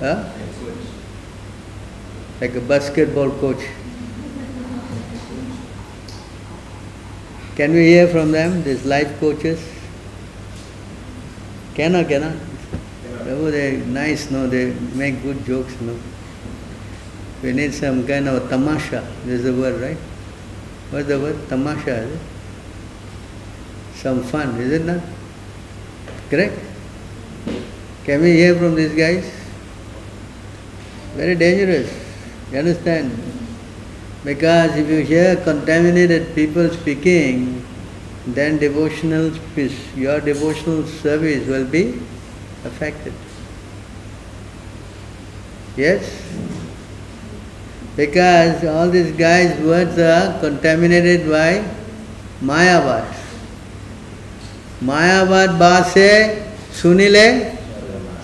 Huh? 0.00 0.24
Like 2.40 2.54
a 2.54 2.60
basketball 2.60 3.30
coach. 3.32 3.62
Can 7.56 7.72
we 7.72 7.88
hear 7.88 8.08
from 8.08 8.32
them, 8.32 8.62
these 8.62 8.86
life 8.86 9.18
coaches? 9.20 9.60
Can 11.74 11.94
or 11.96 12.04
cannot? 12.04 12.36
Oh, 13.26 13.50
they're 13.50 13.76
nice, 13.78 14.30
no, 14.30 14.46
they 14.46 14.72
make 14.94 15.22
good 15.22 15.44
jokes, 15.44 15.78
no. 15.80 15.98
We 17.42 17.52
need 17.52 17.74
some 17.74 18.06
kind 18.06 18.28
of 18.28 18.48
tamasha, 18.48 19.06
this 19.26 19.40
is 19.40 19.44
the 19.44 19.52
word, 19.52 19.80
right? 19.80 19.96
What's 20.90 21.08
the 21.08 21.20
word? 21.20 21.48
Tamasha, 21.48 21.96
is 21.98 22.14
it? 22.14 22.20
Some 23.96 24.22
fun, 24.22 24.58
is 24.60 24.72
it 24.72 24.84
not? 24.86 25.00
Correct? 26.30 26.56
Can 28.04 28.22
we 28.22 28.34
hear 28.34 28.54
from 28.56 28.76
these 28.76 28.94
guys? 28.94 29.28
Very 31.16 31.34
dangerous. 31.34 31.92
You 32.52 32.58
understand? 32.60 33.10
Because 34.24 34.76
if 34.76 34.88
you 34.88 34.98
hear 34.98 35.36
contaminated 35.36 36.34
people 36.36 36.68
speaking, 36.70 37.66
then 38.28 38.58
devotional 38.58 39.32
your 39.96 40.20
devotional 40.20 40.86
service 40.86 41.48
will 41.48 41.66
be 41.66 41.98
affected. 42.64 43.12
Yes? 45.76 46.22
Because 47.96 48.64
all 48.64 48.88
these 48.88 49.12
guys' 49.12 49.58
words 49.60 49.98
are 49.98 50.38
contaminated 50.40 51.28
by 51.28 51.64
Mayavad. 52.40 53.19
Mayavad 54.80 55.58
base 55.58 56.40
sunile 56.72 57.56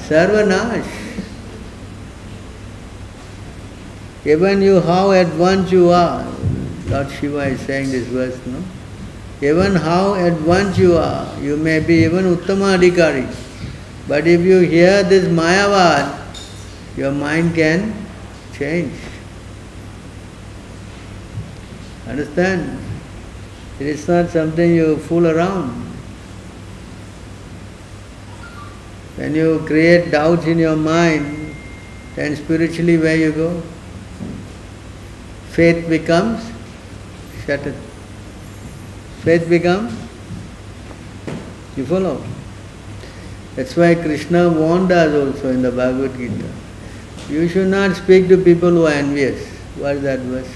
sarvanash. 0.09 0.87
Even 4.25 4.61
you, 4.61 4.81
how 4.81 5.13
advanced 5.13 5.71
you 5.71 5.91
are, 5.91 6.27
Lord 6.89 7.11
Shiva 7.11 7.45
is 7.45 7.61
saying 7.61 7.91
this 7.91 8.07
verse, 8.09 8.39
no? 8.47 8.63
Even 9.41 9.77
how 9.77 10.15
advanced 10.15 10.79
you 10.79 10.97
are, 10.97 11.29
you 11.41 11.57
may 11.57 11.79
be 11.79 12.05
even 12.05 12.25
Uttama 12.25 12.77
Adhikari. 12.77 13.33
But 14.09 14.27
if 14.27 14.41
you 14.41 14.61
hear 14.61 15.05
this 15.05 15.29
Mayavad, 15.29 16.11
your 16.97 17.13
mind 17.13 17.55
can 17.55 17.95
change. 18.55 18.99
Understand? 22.09 22.81
It 23.79 23.87
is 23.87 24.09
not 24.09 24.31
something 24.31 24.75
you 24.75 24.97
fool 24.97 25.27
around. 25.27 25.86
When 29.17 29.35
you 29.35 29.65
create 29.67 30.11
doubts 30.11 30.47
in 30.47 30.59
your 30.59 30.77
mind, 30.77 31.55
then 32.15 32.37
spiritually 32.37 32.99
where 32.99 33.17
you 33.17 33.33
go? 33.33 33.63
Faith 35.51 35.89
becomes 35.89 36.45
shattered. 37.47 37.75
Faith 39.23 39.49
becomes, 39.49 39.93
you 41.77 41.87
follow? 41.87 42.23
That's 43.55 43.75
why 43.75 43.95
Krishna 43.95 44.51
warned 44.51 44.93
us 44.93 45.15
also 45.15 45.49
in 45.49 45.63
the 45.63 45.73
Bhagavad 45.73 46.17
Gita. 46.19 46.53
You 47.31 47.49
should 47.49 47.69
not 47.69 47.97
speak 47.97 48.29
to 48.29 48.37
people 48.37 48.71
who 48.71 48.87
are 48.87 48.93
envious. 48.93 49.49
What 49.77 49.97
is 49.97 50.03
that 50.03 50.21
verse? 50.21 50.55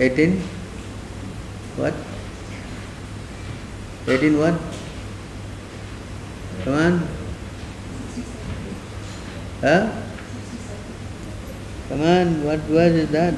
18? 0.00 0.40
What? 1.76 1.94
18 4.08 4.38
what? 4.38 4.54
Come 6.64 6.74
on. 6.74 7.13
Huh? 9.64 9.88
Come 11.88 12.02
on, 12.02 12.44
what 12.44 12.58
verse 12.68 12.92
is 12.92 13.08
that? 13.12 13.32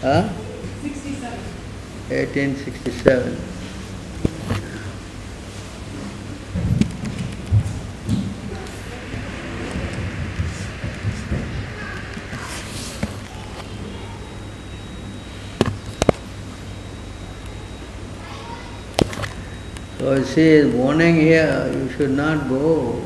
Huh? 0.00 0.28
1867. 2.14 3.36
So 19.98 20.14
you 20.14 20.24
see, 20.24 20.64
warning 20.76 21.16
here, 21.16 21.72
you 21.74 21.90
should 21.96 22.10
not 22.12 22.48
go. 22.48 23.02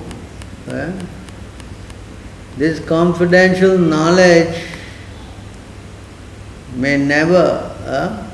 This 2.59 2.81
confidential 2.81 3.79
knowledge 3.79 4.65
may 6.75 6.97
never, 6.97 7.75
uh, 7.87 8.31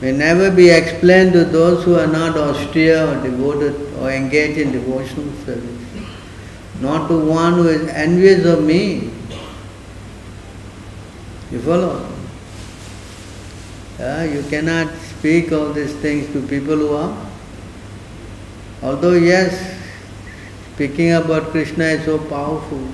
may 0.00 0.12
never 0.12 0.50
be 0.50 0.70
explained 0.70 1.32
to 1.32 1.44
those 1.44 1.84
who 1.84 1.96
are 1.96 2.06
not 2.06 2.36
austere 2.36 3.06
or 3.06 3.22
devoted 3.22 3.74
or 3.98 4.10
engaged 4.10 4.58
in 4.58 4.72
devotional 4.72 5.32
service. 5.44 6.06
Not 6.80 7.08
to 7.08 7.18
one 7.18 7.54
who 7.54 7.68
is 7.68 7.88
envious 7.88 8.44
of 8.44 8.62
me. 8.62 9.10
You 11.50 11.60
follow? 11.60 12.08
Uh, 13.98 14.28
you 14.30 14.42
cannot 14.50 14.92
speak 14.96 15.52
all 15.52 15.72
these 15.72 15.94
things 15.96 16.30
to 16.32 16.46
people 16.46 16.76
who 16.76 16.94
are. 16.94 17.26
Although, 18.82 19.14
yes, 19.14 19.75
speaking 20.76 21.12
about 21.12 21.44
Krishna 21.52 21.84
is 21.84 22.04
so 22.04 22.18
powerful, 22.18 22.86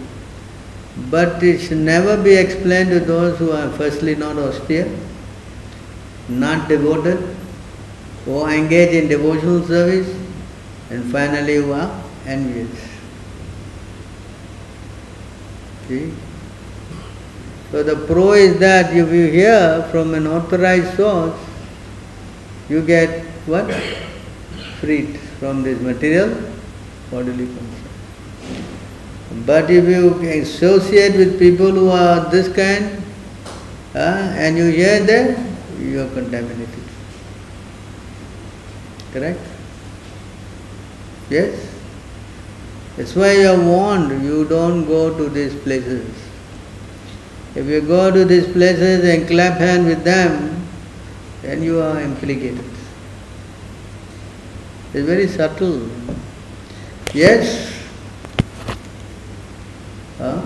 but 1.11 1.43
it 1.43 1.59
should 1.59 1.79
never 1.79 2.17
be 2.17 2.33
explained 2.33 2.91
to 2.91 3.01
those 3.01 3.37
who 3.39 3.51
are 3.51 3.69
firstly 3.71 4.15
not 4.15 4.39
austere, 4.39 4.89
not 6.29 6.69
devoted, 6.69 7.19
are 8.29 8.53
engaged 8.53 8.95
in 8.95 9.09
devotional 9.09 9.67
service, 9.67 10.09
and 10.91 11.11
finally 11.11 11.57
who 11.57 11.73
are 11.73 12.05
envious. 12.25 12.71
See? 15.89 16.13
So 17.73 17.83
the 17.83 17.97
pro 18.07 18.35
is 18.35 18.61
that 18.61 18.95
if 18.95 19.11
you 19.11 19.27
hear 19.27 19.89
from 19.91 20.15
an 20.15 20.29
authorized 20.29 20.97
source, 20.97 21.37
you 22.69 22.87
get 22.87 23.25
what? 23.47 23.69
Freed 24.79 25.19
from 25.41 25.65
this 25.65 25.81
material 25.81 26.52
bodily 27.13 27.47
concern. 27.47 27.93
But 29.47 29.71
if 29.71 29.85
you 29.85 30.21
associate 30.41 31.17
with 31.17 31.39
people 31.39 31.71
who 31.71 31.91
are 31.91 32.31
this 32.31 32.49
kind, 32.49 33.03
uh, 33.95 34.33
and 34.45 34.57
you 34.57 34.71
hear 34.71 35.01
them, 35.01 35.57
you 35.79 36.01
are 36.03 36.09
contaminated. 36.09 36.85
Correct? 39.13 39.41
Yes? 41.29 41.69
That's 42.97 43.15
why 43.15 43.33
you 43.33 43.49
are 43.49 43.61
warned, 43.61 44.23
you 44.23 44.47
don't 44.47 44.87
go 44.87 45.17
to 45.17 45.29
these 45.29 45.55
places. 45.55 46.07
If 47.55 47.67
you 47.67 47.83
go 47.83 48.11
to 48.11 48.25
these 48.25 48.51
places 48.51 49.05
and 49.05 49.29
clap 49.29 49.59
hand 49.59 49.87
with 49.87 50.05
them, 50.05 50.67
then 51.43 51.63
you 51.63 51.81
are 51.81 52.01
implicated. 52.01 52.65
It's 54.95 55.07
very 55.07 55.27
subtle. 55.27 55.91
Yes? 57.15 57.71
Huh? 60.17 60.41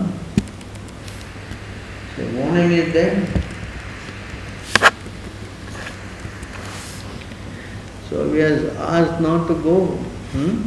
The 2.17 2.25
warning 2.35 2.73
is 2.73 2.93
there. 2.93 3.27
So 8.11 8.29
we 8.29 8.43
are 8.43 8.71
asked 8.79 9.21
not 9.21 9.47
to 9.47 9.55
go. 9.63 9.87
Hmm? 10.35 10.63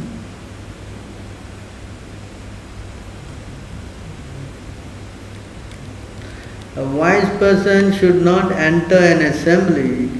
A 6.76 6.84
wise 6.96 7.28
person 7.38 7.92
should 7.92 8.22
not 8.22 8.52
enter 8.52 8.96
an 8.96 9.20
assembly 9.20 10.19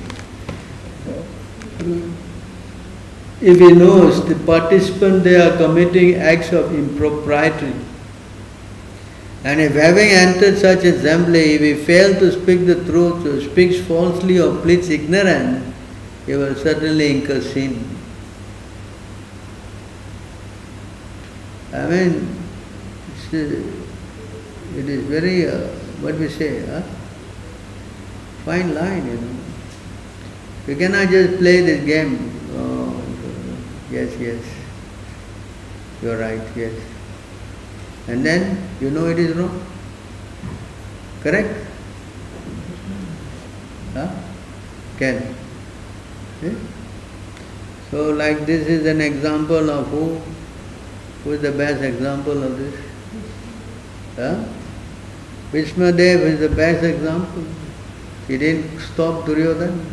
if 3.40 3.58
he 3.58 3.72
knows 3.72 4.26
the 4.28 4.34
participant 4.44 5.24
they 5.24 5.40
are 5.40 5.56
committing 5.56 6.14
acts 6.16 6.52
of 6.52 6.74
impropriety. 6.74 7.74
And 9.42 9.60
if 9.60 9.72
having 9.72 10.10
entered 10.10 10.58
such 10.58 10.84
assembly, 10.84 11.54
if 11.54 11.60
he 11.62 11.74
fails 11.74 12.18
to 12.18 12.30
speak 12.32 12.66
the 12.66 12.84
truth, 12.84 13.24
or 13.24 13.40
speaks 13.40 13.80
falsely 13.86 14.38
or 14.38 14.60
pleads 14.60 14.90
ignorance, 14.90 15.64
he 16.26 16.36
will 16.36 16.54
certainly 16.54 17.10
incur 17.10 17.40
sin. 17.40 17.96
I 21.72 21.86
mean, 21.86 22.36
uh, 23.32 23.36
it 23.36 24.88
is 24.88 25.04
very, 25.06 25.46
uh, 25.48 25.68
what 26.02 26.16
we 26.16 26.28
say, 26.28 26.66
huh? 26.66 26.82
fine 28.44 28.74
line, 28.74 29.06
you 29.06 29.16
know. 29.16 29.36
You 30.66 30.76
cannot 30.76 31.08
just 31.08 31.38
play 31.38 31.60
this 31.62 31.84
game. 31.84 32.32
Oh, 32.54 32.79
yes, 33.90 34.16
yes. 34.18 34.42
You're 36.02 36.18
right, 36.18 36.40
yes. 36.56 36.72
And 38.08 38.24
then 38.24 38.68
you 38.80 38.90
know 38.90 39.06
it 39.06 39.18
is 39.18 39.36
wrong. 39.36 39.62
Correct? 41.22 41.66
Huh? 43.94 44.08
Can. 44.98 45.34
Yeah? 46.42 46.54
So 47.90 48.10
like 48.10 48.46
this 48.46 48.66
is 48.68 48.86
an 48.86 49.00
example 49.00 49.68
of 49.70 49.86
who? 49.88 50.20
Who 51.24 51.32
is 51.32 51.42
the 51.42 51.52
best 51.52 51.82
example 51.82 52.42
of 52.42 52.56
this? 52.58 52.74
Huh? 54.16 54.44
Bhishmadev 55.52 56.20
is 56.20 56.40
the 56.40 56.48
best 56.48 56.84
example. 56.84 57.44
He 58.26 58.38
didn't 58.38 58.78
stop 58.80 59.26
Duryodhana. 59.26 59.84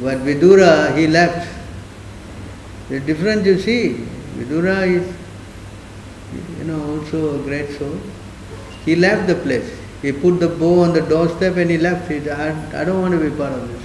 But 0.00 0.18
Vidura, 0.18 0.96
he 0.96 1.06
left. 1.06 1.55
The 2.88 3.00
difference 3.00 3.44
you 3.46 3.58
see, 3.58 4.06
Vidura 4.36 4.86
is, 4.86 5.16
you 6.58 6.64
know, 6.64 6.98
also 6.98 7.40
a 7.40 7.42
great 7.42 7.70
soul. 7.78 7.98
He 8.84 8.94
left 8.94 9.26
the 9.26 9.34
place. 9.34 9.68
He 10.02 10.12
put 10.12 10.38
the 10.38 10.48
bow 10.48 10.80
on 10.80 10.92
the 10.92 11.00
doorstep 11.00 11.56
and 11.56 11.68
he 11.70 11.78
left. 11.78 12.06
Said, 12.06 12.28
I, 12.28 12.80
I 12.80 12.84
don't 12.84 13.00
want 13.00 13.14
to 13.14 13.30
be 13.30 13.36
part 13.36 13.52
of 13.52 13.66
this. 13.68 13.82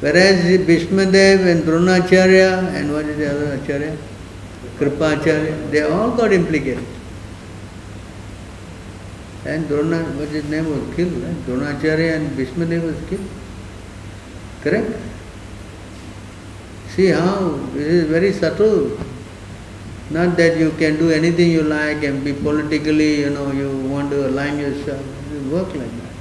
Whereas 0.00 0.44
Bhishmadev 0.66 1.46
and 1.46 1.64
Dronacharya 1.64 2.74
and 2.74 2.92
what 2.92 3.04
is 3.06 3.16
the 3.18 3.30
other 3.30 3.54
Acharya? 3.54 3.96
Kripacharya, 4.78 5.70
they 5.70 5.82
all 5.82 6.10
got 6.10 6.32
implicated. 6.32 6.84
And 9.44 9.66
Drona, 9.68 10.02
what 10.18 10.28
his 10.28 10.44
name 10.44 10.68
was 10.68 10.94
killed, 10.94 11.12
right? 11.22 11.36
Dronacharya 11.46 12.16
and 12.16 12.36
Bhishmadev 12.36 12.82
was 12.82 13.08
killed. 13.08 13.28
Correct? 14.62 15.09
See 16.94 17.06
how 17.06 17.50
this 17.72 17.86
is 17.86 18.04
very 18.10 18.32
subtle. 18.32 18.98
Not 20.10 20.36
that 20.36 20.56
you 20.58 20.72
can 20.72 20.96
do 20.98 21.10
anything 21.12 21.50
you 21.52 21.62
like 21.62 22.02
and 22.02 22.24
be 22.24 22.32
politically, 22.32 23.20
you 23.20 23.30
know, 23.30 23.52
you 23.52 23.70
want 23.88 24.10
to 24.10 24.26
align 24.26 24.58
yourself. 24.58 25.00
It 25.32 25.42
work 25.52 25.68
like 25.68 25.88
that. 26.00 26.12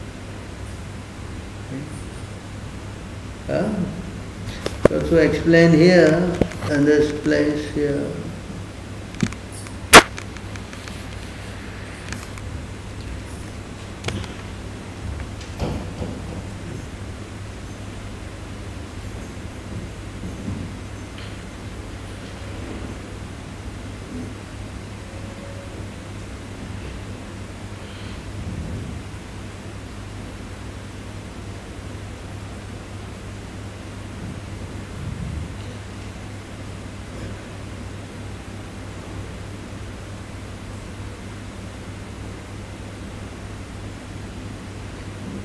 Okay. 1.66 1.84
Huh? 3.48 4.96
Also 4.96 5.18
explained 5.18 5.74
here 5.74 6.38
in 6.70 6.86
this 6.86 7.12
place 7.24 7.74
here. 7.74 8.12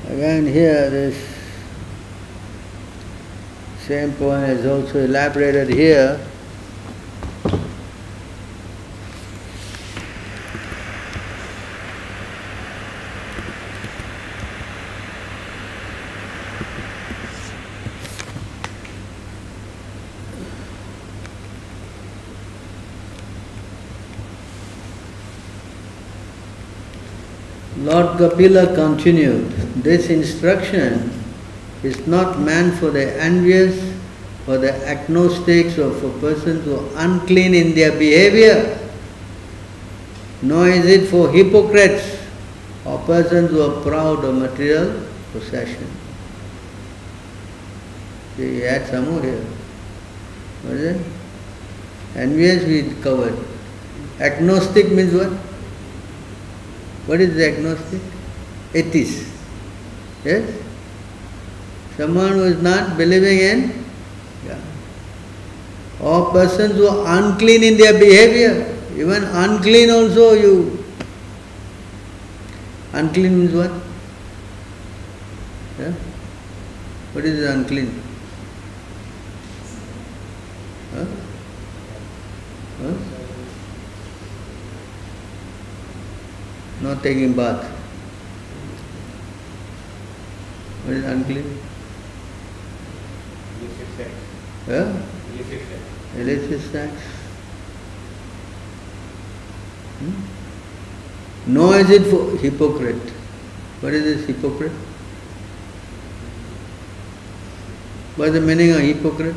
Again 0.07 0.45
here 0.45 0.89
this 0.89 1.17
point 4.25 4.49
is 4.49 4.65
also 4.65 5.05
elaborated 5.05 5.69
here. 5.69 6.19
Lord 27.77 28.17
Kapila 28.17 28.73
continued, 28.73 29.51
this 29.83 30.09
instruction 30.09 31.11
is 31.83 32.07
not 32.07 32.39
meant 32.39 32.73
for 32.79 32.89
the 32.89 33.21
envious 33.21 33.94
or 34.47 34.57
the 34.57 34.73
agnostics 34.87 35.77
or 35.77 35.91
for 35.99 36.09
persons 36.19 36.65
who 36.65 36.75
are 36.75 37.05
unclean 37.05 37.53
in 37.53 37.73
their 37.73 37.91
behavior, 37.91 38.77
nor 40.41 40.67
is 40.67 40.85
it 40.85 41.07
for 41.09 41.31
hypocrites 41.31 42.19
or 42.85 42.99
persons 42.99 43.49
who 43.49 43.61
are 43.61 43.81
proud 43.81 44.23
of 44.23 44.35
material 44.35 45.03
possession. 45.31 45.89
See, 48.37 48.55
he 48.55 48.59
had 48.59 48.85
some 48.87 49.09
more 49.09 49.21
here. 49.21 49.43
What 50.63 50.73
is 50.73 50.95
it? 50.95 51.05
Envious 52.15 52.63
we 52.65 53.01
covered. 53.01 53.37
Agnostic 54.19 54.91
means 54.91 55.13
what? 55.13 55.31
What 57.07 57.21
is 57.21 57.35
the 57.35 57.47
agnostic? 57.47 58.01
Atheist. 58.73 59.27
Yes? 60.23 60.63
Someone 61.97 62.33
who 62.33 62.43
is 62.43 62.61
not 62.61 62.97
believing 62.97 63.39
in 63.39 63.84
yeah. 64.45 64.59
or 65.99 66.31
persons 66.31 66.75
who 66.75 66.87
are 66.87 67.17
unclean 67.17 67.63
in 67.63 67.77
their 67.77 67.93
behavior. 67.93 68.71
Even 68.95 69.23
unclean 69.23 69.89
also 69.89 70.33
you 70.33 70.85
unclean 72.93 73.39
means 73.39 73.53
what? 73.53 73.71
Yeah? 75.79 75.93
What 77.13 77.25
is 77.25 77.43
unclean? 77.49 78.01
Huh? 80.93 81.05
Huh? 82.81 82.93
Not 86.81 87.03
taking 87.03 87.33
bath. 87.33 87.65
What 90.85 90.93
is 90.95 91.05
unclean? 91.05 91.59
Yeah? 94.67 95.01
Illicit 96.17 96.61
sex. 96.71 96.91
Hmm? 99.99 101.53
Nor 101.53 101.75
is 101.75 101.89
it 101.91 102.03
for 102.07 102.35
hypocrite. 102.37 103.09
What 103.81 103.93
is 103.93 104.03
this 104.03 104.25
hypocrite? 104.27 104.71
What 108.15 108.29
is 108.29 108.33
the 108.33 108.41
meaning 108.41 108.71
of 108.71 108.79
hypocrite? 108.79 109.35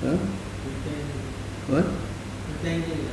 Huh? 0.00 0.16
What? 1.68 1.86
Pretending. 2.62 3.08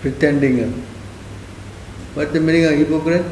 Pretending. 0.00 0.86
What's 2.14 2.32
the 2.32 2.40
meaning 2.40 2.64
of 2.64 2.72
hypocrite? 2.72 3.26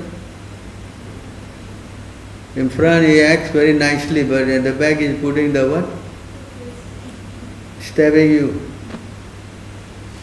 In 2.54 2.68
front 2.68 3.06
he 3.06 3.20
acts 3.22 3.50
very 3.50 3.72
nicely, 3.72 4.24
but 4.24 4.48
at 4.48 4.64
the 4.64 4.72
back 4.72 4.98
he's 4.98 5.18
putting 5.20 5.52
the 5.52 5.70
what? 5.70 5.88
Stabbing 7.80 8.30
you. 8.30 8.70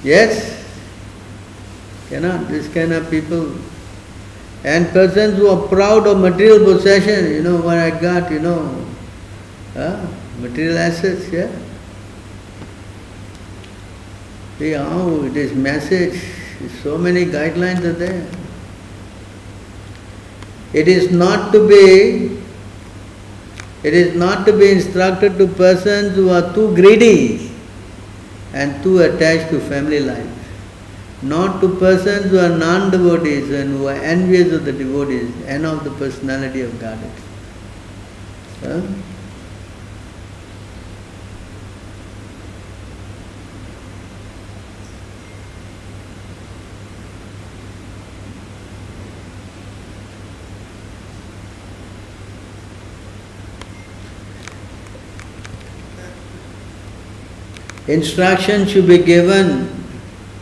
Yes? 0.04 0.64
Cannot. 2.10 2.48
This 2.48 2.72
kind 2.74 2.94
of 2.94 3.10
people. 3.10 3.56
And 4.64 4.90
persons 4.90 5.38
who 5.38 5.48
are 5.48 5.68
proud 5.68 6.06
of 6.06 6.20
material 6.20 6.64
possession, 6.64 7.32
you 7.32 7.42
know 7.42 7.62
what 7.62 7.78
I 7.78 7.92
got, 7.92 8.32
you 8.32 8.40
know. 8.40 8.86
Huh? 9.74 10.06
Material 10.40 10.78
assets, 10.78 11.30
yeah? 11.30 11.50
See 14.58 14.72
how 14.72 15.30
this 15.30 15.54
message, 15.54 16.22
so 16.84 16.98
many 16.98 17.26
guidelines 17.26 17.84
are 17.84 17.94
there. 17.94 18.28
It 20.74 20.88
is 20.88 21.12
not 21.12 21.52
to 21.52 21.68
be 21.68 22.38
it 23.82 23.94
is 23.94 24.16
not 24.16 24.46
to 24.46 24.54
be 24.54 24.70
instructed 24.72 25.38
to 25.38 25.48
persons 25.48 26.16
who 26.16 26.30
are 26.30 26.54
too 26.54 26.76
greedy 26.76 27.50
and 28.54 28.84
too 28.84 29.00
attached 29.00 29.50
to 29.52 29.60
family 29.62 30.02
life. 30.02 30.28
Not 31.22 31.62
to 31.62 31.76
persons 31.78 32.30
who 32.30 32.40
are 32.40 32.50
non-devotees 32.50 33.52
and 33.52 33.78
who 33.78 33.88
are 33.88 33.96
envious 33.96 34.52
of 34.52 34.66
the 34.66 34.74
devotees 34.74 35.32
and 35.46 35.66
of 35.66 35.84
the 35.84 35.92
personality 35.92 36.62
of 36.62 36.78
Godhead. 36.80 37.12
Huh? 38.62 38.82
Instruction 57.90 58.68
should 58.68 58.88
be 58.88 59.00
given 59.00 59.68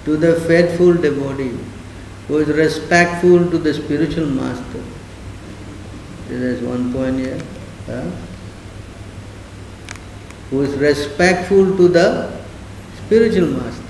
to 0.06 0.18
the 0.18 0.36
faithful 0.42 0.94
devotee 0.94 1.58
who 2.28 2.38
is 2.38 2.50
respectful 2.50 3.50
to 3.50 3.58
the 3.58 3.74
spiritual 3.74 4.26
master. 4.28 4.84
There 6.28 6.50
is 6.50 6.62
one 6.62 6.92
point 6.94 7.20
here. 7.20 7.42
huh? 7.86 8.10
Who 10.50 10.62
is 10.62 10.76
respectful 10.76 11.78
to 11.78 11.88
the 11.88 12.38
spiritual 13.08 13.48
master. 13.48 13.84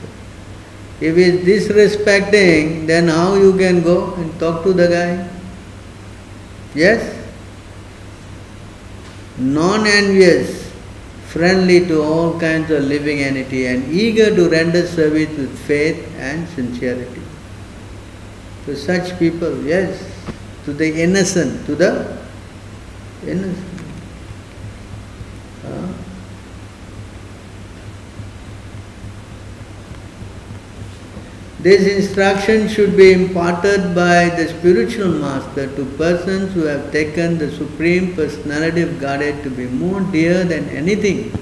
If 1.01 1.15
he 1.15 1.23
is 1.23 1.37
disrespecting, 1.45 2.87
then 2.87 3.07
how 3.07 3.35
you 3.35 3.57
can 3.57 3.81
go 3.83 4.13
and 4.13 4.39
talk 4.39 4.63
to 4.63 4.73
the 4.73 4.87
guy? 4.87 5.29
Yes? 6.75 7.01
Non-envious, 9.37 10.56
friendly 11.27 11.85
to 11.87 12.01
all 12.01 12.39
kinds 12.39 12.71
of 12.71 12.83
living 12.83 13.19
entity 13.19 13.67
and 13.67 13.91
eager 13.91 14.33
to 14.33 14.49
render 14.49 14.87
service 14.87 15.29
with 15.37 15.57
faith 15.59 15.99
and 16.17 16.47
sincerity. 16.49 17.21
To 18.65 18.75
such 18.75 19.17
people, 19.19 19.63
yes, 19.63 20.01
to 20.65 20.73
the 20.73 21.01
innocent, 21.01 21.65
to 21.65 21.75
the 21.75 22.17
innocent. 23.25 23.81
Huh? 25.63 25.87
This 31.67 31.85
instruction 31.85 32.69
should 32.69 32.95
be 32.95 33.11
imparted 33.11 33.93
by 33.93 34.29
the 34.29 34.47
spiritual 34.47 35.09
master 35.09 35.67
to 35.75 35.83
persons 35.97 36.53
who 36.53 36.61
have 36.61 36.93
taken 36.93 37.37
the 37.37 37.51
Supreme 37.51 38.15
Personality 38.15 38.83
of 38.83 39.01
Godhead 39.01 39.43
to 39.43 39.49
be 39.49 39.65
more 39.65 39.99
dear 39.99 40.45
than 40.45 40.69
anything, 40.69 41.37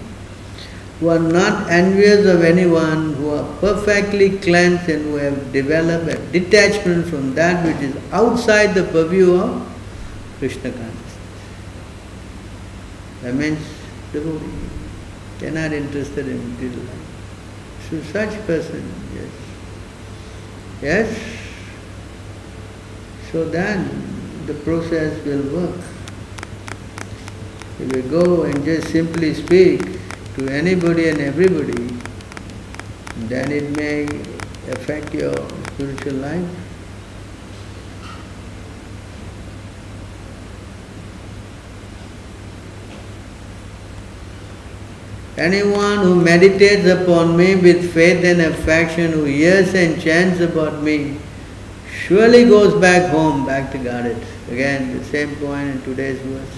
who 0.99 1.09
are 1.09 1.19
not 1.19 1.69
envious 1.69 2.25
of 2.25 2.43
anyone, 2.43 3.13
who 3.13 3.35
are 3.35 3.45
perfectly 3.59 4.39
cleansed 4.39 4.89
and 4.89 5.03
who 5.03 5.17
have 5.17 5.53
developed 5.53 6.09
a 6.09 6.17
detachment 6.31 7.05
from 7.05 7.35
that 7.35 7.63
which 7.63 7.83
is 7.87 7.95
outside 8.11 8.73
the 8.73 8.85
purview 8.85 9.35
of 9.35 9.61
Krishna 10.39 10.71
consciousness. 10.71 11.17
That 13.21 13.35
means 13.35 13.63
devotee. 14.11 14.69
They 15.37 15.49
are 15.49 15.51
not 15.51 15.71
interested 15.71 16.27
in 16.27 16.53
material 16.53 16.79
life. 16.79 17.91
So 17.91 18.01
such 18.11 18.47
person, 18.47 18.91
yes. 20.85 21.09
So 23.31 23.43
then 23.49 23.89
the 24.45 24.53
process 24.53 25.17
will 25.25 25.41
work. 25.49 25.81
If 27.79 27.91
we 27.91 28.01
go 28.03 28.43
and 28.43 28.63
just 28.63 28.89
simply 28.89 29.33
speak 29.33 29.81
to 30.35 30.47
anybody 30.47 31.09
and 31.09 31.19
everybody, 31.19 31.89
then 33.33 33.51
it 33.51 33.75
may 33.75 34.05
affect 34.71 35.13
your 35.13 35.33
spiritual 35.73 36.21
life. 36.21 36.64
Anyone 45.37 45.97
who 45.99 46.15
meditates 46.15 46.87
upon 46.87 47.35
me 47.35 47.55
with 47.55 47.93
faith 47.93 48.23
and 48.23 48.41
affection, 48.41 49.11
who 49.11 49.25
hears 49.25 49.73
and 49.73 50.01
chants 50.01 50.39
about 50.39 50.81
me, 50.81 51.17
surely 51.91 52.45
goes 52.45 52.79
back 52.79 53.11
home, 53.11 53.45
back 53.45 53.69
to 53.73 53.77
Godhead. 53.77 54.25
Again, 54.49 54.97
the 54.97 55.03
same 55.03 55.35
point 55.35 55.71
in 55.71 55.81
today's 55.81 56.19
verse. 56.21 56.57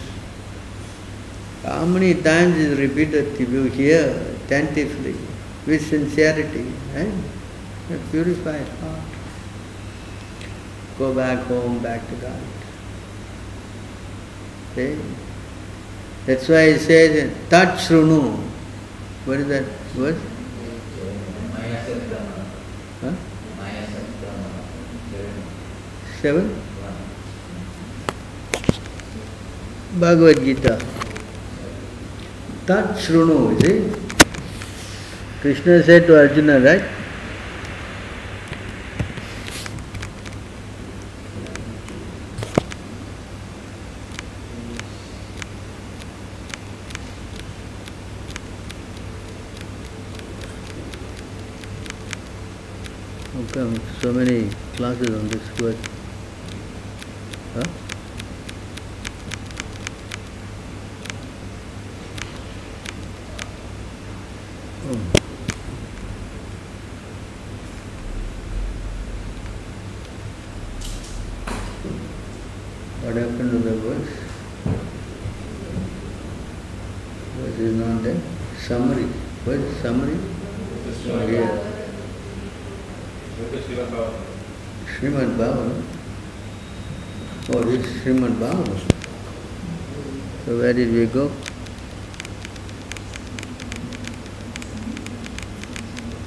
How 1.63 1.85
many 1.85 2.13
times 2.13 2.55
is 2.55 2.77
repeated 2.77 3.39
if 3.41 3.49
you 3.49 3.63
hear 3.63 4.09
attentively, 4.45 5.15
with 5.65 5.87
sincerity, 5.87 6.71
right? 6.93 7.11
A 7.89 7.97
purified 8.11 8.67
heart. 8.67 9.01
Go 10.99 11.13
back 11.15 11.39
home, 11.45 11.79
back 11.79 12.07
to 12.09 12.15
God. 12.15 12.41
See? 14.75 14.97
That's 16.27 16.47
why 16.47 16.73
he 16.73 16.77
says, 16.77 17.35
Tat 17.49 17.79
Shrunu. 17.79 18.43
What 19.27 19.39
is 19.41 19.47
that 19.49 19.65
word? 19.97 20.15
Huh? 23.01 23.13
Seven? 26.21 26.45
Bhagavad 29.99 30.39
Gita. 30.45 30.79
Tat 32.67 32.95
Srunu, 32.95 33.57
is 33.57 33.63
it? 33.63 33.99
Krishna 35.41 35.83
said 35.83 36.07
to 36.07 36.17
Arjuna, 36.17 36.61
right? 36.61 36.96
So 54.01 54.13
many 54.13 54.49
classes 54.75 55.09
on 55.09 55.27
this 55.27 55.59
word? 55.59 55.75
Huh? 57.55 57.63
Oh. 64.85 64.99
What 73.01 73.15
happened 73.15 73.51
to 73.51 73.57
the 73.57 73.75
verse? 73.77 74.09
Verse 77.37 77.59
is 77.59 77.75
not 77.75 78.03
there. 78.03 78.21
Summary. 78.59 79.05
What 79.43 79.55
is 79.55 79.81
summary? 79.81 80.17
Oh, 81.09 81.27
yeah. 81.27 81.67
Srimad 84.97 85.37
Bhagavatam. 85.37 85.83
Oh, 87.53 87.61
this 87.61 87.85
is 87.85 88.01
Srimad 88.01 88.33
Bhagavatam. 88.39 88.79
So 90.45 90.57
where 90.57 90.73
did 90.73 90.91
we 90.91 91.05
go? 91.05 91.31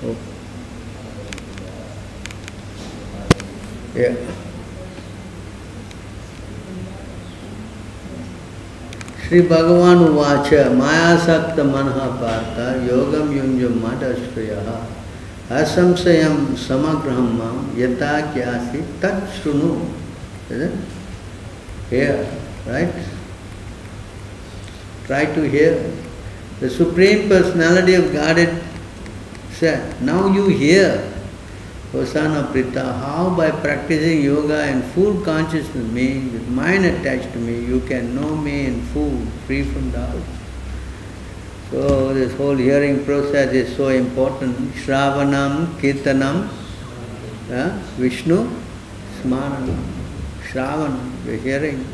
Oh. 0.04 0.16
Yeah. 3.96 4.14
Sri 9.30 9.42
Bhagavan 9.42 10.10
Uvacha 10.10 10.76
Maya 10.76 11.16
Sakta 11.16 11.62
Manha 11.62 12.18
Partha 12.18 12.82
Yogam 12.82 13.30
Yunjam 13.30 13.78
Madashriyaha 13.78 14.84
asamsayam 15.48 16.58
samagraham 16.58 17.38
mam 17.38 17.70
yata 17.76 18.34
kyasi 18.34 18.82
tat 19.00 19.22
shrunu. 19.30 19.88
Is 20.50 20.62
it? 20.62 20.74
Hear, 21.90 22.26
right? 22.66 22.92
Try 25.06 25.26
to 25.26 25.42
hear. 25.42 25.78
The 26.58 26.68
Supreme 26.68 27.28
Personality 27.28 27.94
of 27.94 28.12
Godhead 28.12 28.60
said, 29.52 30.02
now 30.02 30.26
you 30.26 30.48
hear, 30.48 31.08
Of 31.92 32.06
Pritha, 32.06 33.00
how 33.00 33.34
by 33.36 33.50
practicing 33.50 34.22
yoga 34.22 34.62
and 34.62 34.84
full 34.92 35.24
consciousness 35.24 35.90
me, 35.90 36.20
with 36.28 36.46
mind 36.48 36.84
attached 36.84 37.32
to 37.32 37.38
me, 37.38 37.64
you 37.66 37.80
can 37.80 38.14
know 38.14 38.36
me 38.36 38.66
in 38.66 38.80
full, 38.92 39.18
free 39.46 39.64
from 39.64 39.90
doubt. 39.90 40.22
So 41.72 42.14
this 42.14 42.32
whole 42.36 42.54
hearing 42.54 43.04
process 43.04 43.52
is 43.52 43.76
so 43.76 43.88
important. 43.88 44.56
Shravanam, 44.74 45.66
Kirtanam, 45.80 46.48
uh, 47.50 47.70
Vishnu, 47.96 48.48
Smaranam. 49.20 49.82
Shravanam, 50.48 51.24
the 51.24 51.38
hearing. 51.38 51.84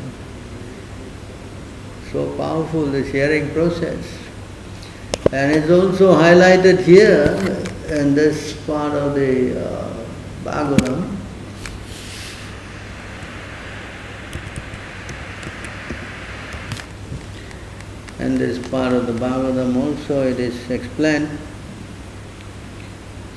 So 2.11 2.37
powerful 2.37 2.85
this 2.85 3.11
hearing 3.11 3.49
process. 3.49 4.05
And 5.31 5.51
it's 5.51 5.71
also 5.71 6.13
highlighted 6.13 6.83
here 6.83 7.35
in 7.89 8.13
this 8.13 8.53
part 8.65 8.93
of 8.93 9.15
the 9.15 9.59
uh, 9.59 9.86
Bhagavatam. 10.47 11.17
And 18.19 18.37
this 18.37 18.65
part 18.69 18.93
of 18.93 19.07
the 19.07 19.13
Bhagavatam 19.13 19.75
also 19.75 20.25
it 20.25 20.39
is 20.39 20.69
explained. 20.71 21.37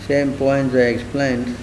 Same 0.06 0.34
points 0.34 0.74
are 0.74 0.86
explained. 0.86 1.56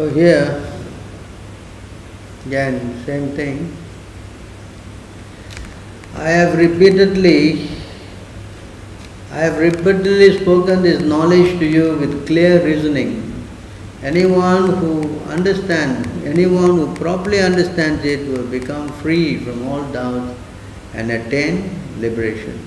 So 0.00 0.08
here, 0.08 0.64
again, 2.46 3.04
same 3.04 3.36
thing. 3.36 3.76
I 6.16 6.30
have 6.30 6.56
repeatedly, 6.56 7.68
I 9.30 9.40
have 9.40 9.58
repeatedly 9.58 10.38
spoken 10.38 10.80
this 10.80 11.02
knowledge 11.02 11.58
to 11.58 11.66
you 11.66 11.98
with 11.98 12.26
clear 12.26 12.64
reasoning. 12.64 13.44
Anyone 14.02 14.72
who 14.76 15.18
understands, 15.28 16.08
anyone 16.24 16.76
who 16.76 16.94
properly 16.94 17.40
understands 17.40 18.02
it 18.02 18.26
will 18.26 18.46
become 18.46 18.88
free 19.02 19.36
from 19.36 19.68
all 19.68 19.84
doubts 19.92 20.34
and 20.94 21.10
attain 21.10 21.78
liberation. 21.98 22.58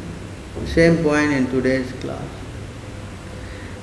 Same 0.68 1.02
point 1.02 1.32
in 1.32 1.48
today's 1.48 1.92
class. 1.94 2.43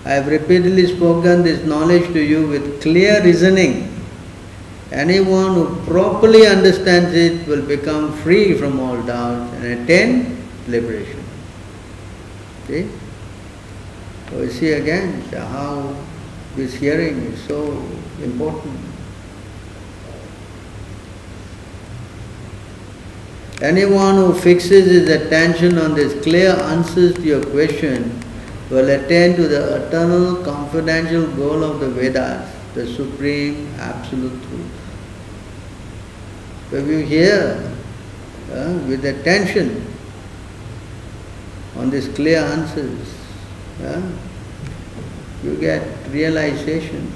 I 0.05 0.11
have 0.11 0.29
repeatedly 0.29 0.87
spoken 0.97 1.43
this 1.43 1.65
knowledge 1.65 2.13
to 2.15 2.21
you 2.21 2.49
with 2.49 2.81
clear 2.81 3.23
reasoning. 3.23 3.95
Anyone 4.91 5.55
who 5.55 5.77
properly 5.87 6.47
understands 6.47 7.15
it 7.15 7.47
will 7.47 7.63
become 7.63 8.13
free 8.19 8.57
from 8.57 8.81
all 8.81 9.01
doubts 9.03 9.55
and 9.57 9.67
attain 9.67 10.43
liberation. 10.69 11.23
See? 12.67 12.89
So 14.31 14.43
you 14.43 14.51
see 14.51 14.73
again 14.73 15.21
how 15.33 15.95
this 16.57 16.75
hearing 16.75 17.19
is 17.19 17.43
so 17.45 17.73
important. 18.23 18.79
Anyone 23.61 24.15
who 24.15 24.33
fixes 24.33 24.87
his 24.87 25.09
attention 25.11 25.79
on 25.79 25.95
this 25.95 26.23
clear 26.23 26.53
answers 26.53 27.15
to 27.17 27.23
your 27.23 27.45
question 27.45 28.20
will 28.71 28.89
attain 28.89 29.35
to 29.35 29.49
the 29.49 29.87
eternal 29.87 30.37
confidential 30.45 31.27
goal 31.33 31.64
of 31.64 31.81
the 31.81 31.89
Vedas, 31.91 32.49
the 32.75 32.87
supreme 32.87 33.68
absolute 33.79 34.41
truth. 34.45 34.71
If 36.73 36.87
you 36.87 36.99
hear 36.99 37.73
uh, 38.53 38.73
with 38.87 39.05
attention 39.05 39.85
on 41.77 41.91
these 41.91 42.09
clear 42.09 42.39
answers, 42.39 43.12
uh, 43.83 44.01
you 45.43 45.57
get 45.57 45.83
realizations. 46.11 47.12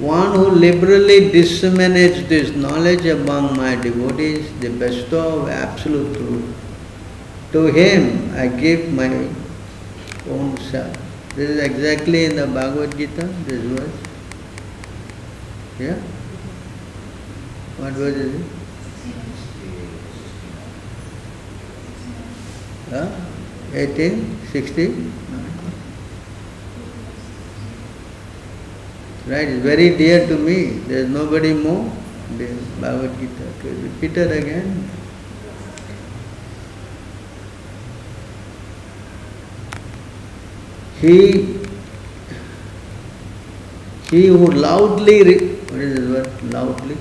One 0.00 0.34
who 0.34 0.50
liberally 0.50 1.30
disseminates 1.30 2.26
this 2.26 2.56
knowledge 2.56 3.04
among 3.04 3.56
my 3.56 3.76
devotees, 3.76 4.50
the 4.60 4.70
bestow 4.70 5.42
of 5.42 5.48
absolute 5.50 6.16
truth, 6.16 6.59
to 7.52 7.66
him 7.66 8.34
I 8.34 8.48
give 8.48 8.92
my 8.92 9.08
own 10.28 10.56
self. 10.58 10.96
This 11.34 11.50
is 11.50 11.62
exactly 11.62 12.24
in 12.24 12.36
the 12.36 12.46
Bhagavad 12.46 12.96
Gita, 12.96 13.26
this 13.46 13.62
verse. 13.62 13.90
Yeah? 15.78 15.96
What 17.78 17.92
verse 17.94 18.16
is 18.16 18.34
it? 18.40 18.46
Huh? 22.90 23.06
1860? 23.72 25.12
Right, 29.26 29.48
it's 29.48 29.62
very 29.62 29.96
dear 29.96 30.26
to 30.26 30.36
me. 30.36 30.80
There 30.90 31.04
is 31.04 31.08
nobody 31.08 31.54
more. 31.54 31.90
Is 32.38 32.58
Bhagavad 32.80 33.18
Gita. 33.18 33.44
Okay, 33.58 33.70
repeat 33.82 34.16
it 34.16 34.30
again. 34.32 34.88
He 41.00 41.58
he 44.10 44.26
who 44.26 44.46
loudly 44.46 45.22
re- 45.22 45.48
what 45.70 45.80
is 45.80 45.94
the 45.94 46.12
word 46.12 46.52
loudly? 46.52 46.96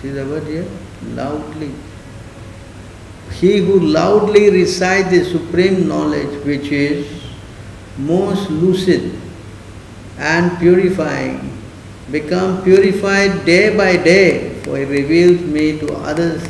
See 0.00 0.10
the 0.10 0.24
word 0.24 0.44
here? 0.46 0.66
Loudly. 1.14 1.72
He 3.32 3.58
who 3.58 3.80
loudly 3.80 4.48
recites 4.50 5.10
the 5.10 5.24
supreme 5.24 5.88
knowledge 5.88 6.44
which 6.44 6.70
is 6.70 7.06
most 7.98 8.48
lucid 8.50 9.20
and 10.18 10.56
purifying, 10.58 11.52
become 12.10 12.62
purified 12.62 13.44
day 13.44 13.76
by 13.76 13.96
day, 13.96 14.60
for 14.62 14.78
he 14.78 14.84
reveals 14.84 15.40
me 15.42 15.78
to 15.80 15.94
others 15.96 16.42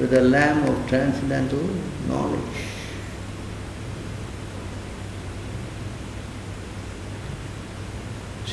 with 0.00 0.10
the 0.10 0.22
lamp 0.22 0.68
of 0.68 0.88
transcendental 0.88 1.62
knowledge. 2.08 2.55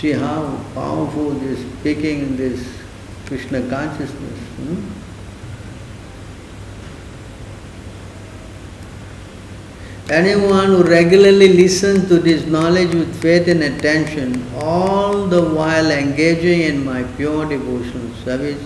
See 0.04 0.12
how 0.12 0.60
powerful 0.74 1.30
this 1.30 1.62
speaking 1.80 2.20
in 2.24 2.36
this 2.36 2.62
Krishna 3.26 3.62
consciousness. 3.70 4.38
hmm? 4.60 4.84
Anyone 10.12 10.66
who 10.66 10.84
regularly 10.84 11.54
listens 11.54 12.10
to 12.10 12.20
this 12.20 12.46
knowledge 12.46 12.94
with 12.94 13.22
faith 13.22 13.48
and 13.48 13.64
attention, 13.64 14.46
all 14.58 15.26
the 15.28 15.42
while 15.42 15.90
engaging 15.90 16.64
in 16.64 16.84
my 16.84 17.04
pure 17.16 17.48
devotional 17.48 18.14
service, 18.26 18.62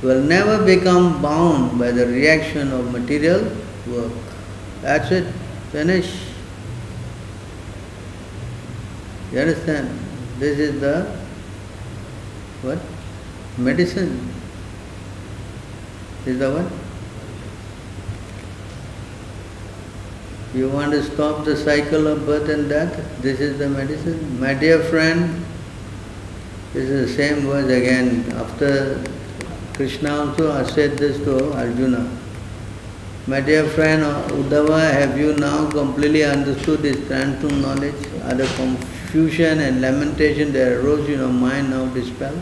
will 0.00 0.22
never 0.22 0.64
become 0.64 1.20
bound 1.20 1.76
by 1.76 1.90
the 1.90 2.06
reaction 2.06 2.70
of 2.70 2.92
material 2.92 3.50
work. 3.88 4.12
That's 4.82 5.10
it. 5.10 5.26
Finish. 5.72 6.20
You 9.32 9.40
understand? 9.40 9.97
This 10.38 10.58
is 10.58 10.80
the 10.80 11.04
what? 12.62 12.78
Medicine. 13.56 14.32
Is 16.26 16.38
the 16.38 16.50
what? 16.52 16.70
You 20.54 20.68
want 20.68 20.92
to 20.92 21.02
stop 21.02 21.44
the 21.44 21.56
cycle 21.56 22.06
of 22.06 22.24
birth 22.24 22.48
and 22.48 22.68
death? 22.68 23.20
This 23.20 23.40
is 23.40 23.58
the 23.58 23.68
medicine. 23.68 24.38
My 24.40 24.54
dear 24.54 24.78
friend, 24.84 25.44
this 26.72 26.88
is 26.88 27.10
the 27.10 27.16
same 27.16 27.46
words 27.46 27.68
again. 27.68 28.30
After 28.32 29.02
Krishna 29.74 30.10
also 30.10 30.64
said 30.66 30.96
this 30.98 31.18
to 31.24 31.52
Arjuna. 31.52 32.08
My 33.26 33.40
dear 33.40 33.68
friend 33.68 34.02
Uddhava, 34.02 34.90
have 34.90 35.18
you 35.18 35.34
now 35.34 35.68
completely 35.70 36.24
understood 36.24 36.80
this 36.80 36.96
transcendental 37.08 37.50
knowledge? 37.58 37.94
The 38.36 38.46
confusion 39.08 39.60
and 39.60 39.80
lamentation 39.80 40.52
that 40.52 40.68
arose 40.68 41.08
in 41.08 41.18
your 41.18 41.28
mind 41.28 41.70
now 41.70 41.86
dispelled? 41.94 42.38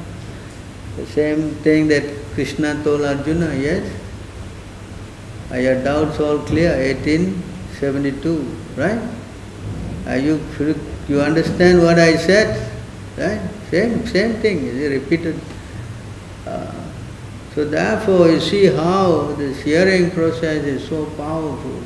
The 0.97 1.07
same 1.07 1.51
thing 1.63 1.87
that 1.89 2.03
Krishna 2.35 2.83
told 2.83 3.03
Arjuna, 3.03 3.55
yes? 3.55 3.89
Are 5.51 5.61
your 5.61 5.83
doubts 5.85 6.19
all 6.19 6.39
clear? 6.41 6.71
1872, 6.77 8.57
right? 8.77 9.01
Are 10.07 10.17
you, 10.17 10.41
you 11.09 11.21
understand 11.21 11.83
what 11.83 11.99
I 11.99 12.17
said? 12.17 12.59
Right? 13.17 13.41
Same, 13.71 14.05
same 14.07 14.35
thing, 14.41 14.67
is 14.67 14.91
repeated. 14.91 15.39
Uh, 16.47 16.73
so 17.55 17.65
therefore, 17.65 18.29
you 18.29 18.41
see 18.41 18.67
how 18.67 19.33
this 19.39 19.63
hearing 19.63 20.11
process 20.11 20.65
is 20.65 20.89
so 20.89 21.07
powerful. 21.17 21.81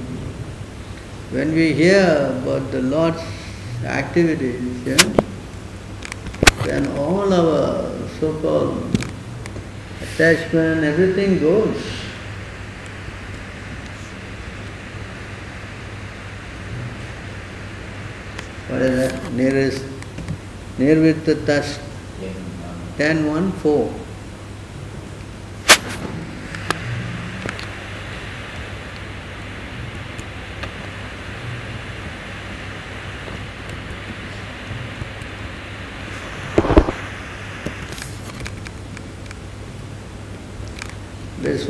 When 1.32 1.54
we 1.54 1.74
hear 1.74 2.34
about 2.42 2.70
the 2.72 2.82
Lord's 2.82 3.22
activities, 3.84 4.86
yeah, 4.86 4.96
then 6.64 6.86
all 6.98 7.32
our 7.32 8.08
so-called 8.20 8.84
attachment, 10.02 10.84
everything 10.84 11.38
goes. 11.40 11.76
What 18.68 18.82
is 18.82 19.12
that? 19.12 19.32
Nearest, 19.32 19.84
Nirvittatas, 20.78 21.80
Ten, 22.20 22.36
um, 22.64 23.24
10 23.24 23.26
1 23.26 23.52
4. 23.52 23.99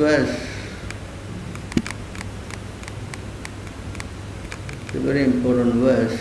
Verse 0.01 0.33
is 4.89 4.97
a 4.97 5.01
very 5.01 5.25
important 5.25 5.75
verse. 5.75 6.19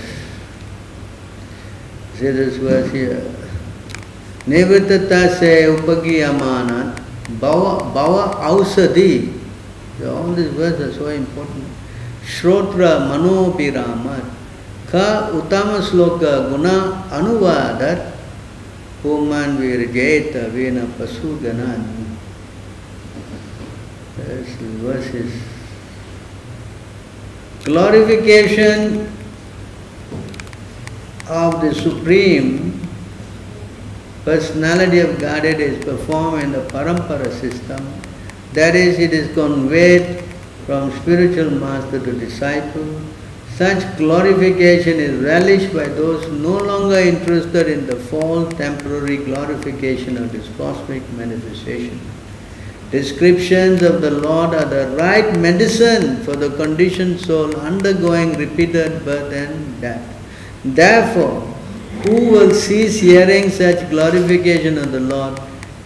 See 2.16 2.32
this 2.32 2.58
verse 2.58 2.92
here. 2.92 3.24
Nivrittata 4.46 5.40
se 5.40 5.72
upagiyamana 5.72 6.94
bhava, 7.40 7.94
bhava 7.96 8.36
ausadi. 8.44 9.32
All 10.06 10.34
these 10.34 10.52
words 10.52 10.82
are 10.82 10.94
so 10.94 11.08
important. 11.08 11.64
Shrotra 12.26 13.08
manopiramat 13.08 14.28
ka 14.92 15.32
utama 15.32 15.80
sloka 15.80 16.52
guna 16.52 17.08
anuvadat 17.16 18.12
puman 19.02 19.58
virjeta 19.58 20.52
vena 20.52 20.84
pasuganat. 21.00 22.19
This 24.30 24.48
verse 24.84 25.08
is 25.08 25.34
glorification 27.64 29.12
of 31.28 31.60
the 31.62 31.74
Supreme 31.74 32.80
Personality 34.26 35.00
of 35.00 35.18
Godhead 35.20 35.60
is 35.60 35.84
performed 35.84 36.44
in 36.44 36.52
the 36.52 36.62
Parampara 36.68 37.32
system. 37.40 37.84
That 38.54 38.76
is, 38.76 39.00
it 39.00 39.14
is 39.14 39.34
conveyed 39.34 40.24
from 40.68 40.92
spiritual 41.02 41.50
master 41.50 42.00
to 42.00 42.12
disciple. 42.12 43.02
Such 43.56 43.98
glorification 43.98 45.00
is 45.00 45.24
relished 45.24 45.74
by 45.74 45.86
those 45.86 46.32
no 46.32 46.56
longer 46.56 47.00
interested 47.00 47.68
in 47.68 47.88
the 47.88 47.96
false 47.96 48.54
temporary 48.54 49.18
glorification 49.18 50.18
of 50.18 50.32
this 50.32 50.48
cosmic 50.56 51.02
manifestation. 51.14 52.00
Descriptions 52.92 53.84
of 53.84 54.02
the 54.02 54.10
Lord 54.10 54.56
are 54.56 54.66
the 54.66 54.96
right 54.98 55.38
medicine 55.38 56.24
for 56.24 56.36
the 56.36 56.50
conditioned 56.56 57.20
soul 57.20 57.56
undergoing 57.58 58.34
repeated 58.34 59.06
birth 59.06 59.32
and 59.32 59.82
death. 59.82 60.02
Therefore, 60.66 61.42
who 62.04 62.32
will 62.32 62.52
cease 62.52 63.00
hearing 63.00 63.52
such 63.52 63.90
glorification 63.92 64.78
of 64.80 64.92
the 64.92 65.02
Lord 65.02 65.40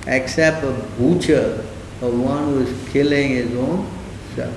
except 0.07 0.63
a 0.63 0.71
butcher 0.97 1.65
or 2.01 2.11
one 2.11 2.45
who 2.45 2.59
is 2.59 2.89
killing 2.93 3.29
his 3.31 3.53
own 3.55 3.89
self? 4.35 4.55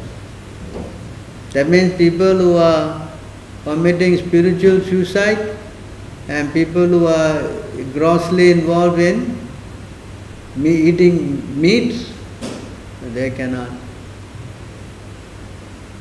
That 1.52 1.68
means 1.68 1.96
people 1.96 2.36
who 2.36 2.56
are 2.56 3.10
committing 3.64 4.18
spiritual 4.18 4.80
suicide 4.82 5.56
and 6.28 6.52
people 6.52 6.86
who 6.86 7.06
are 7.06 7.42
grossly 7.92 8.52
involved 8.52 9.00
in 9.00 9.36
me 10.54 10.70
eating 10.70 11.60
meat, 11.60 12.06
they 13.16 13.30
cannot, 13.30 13.70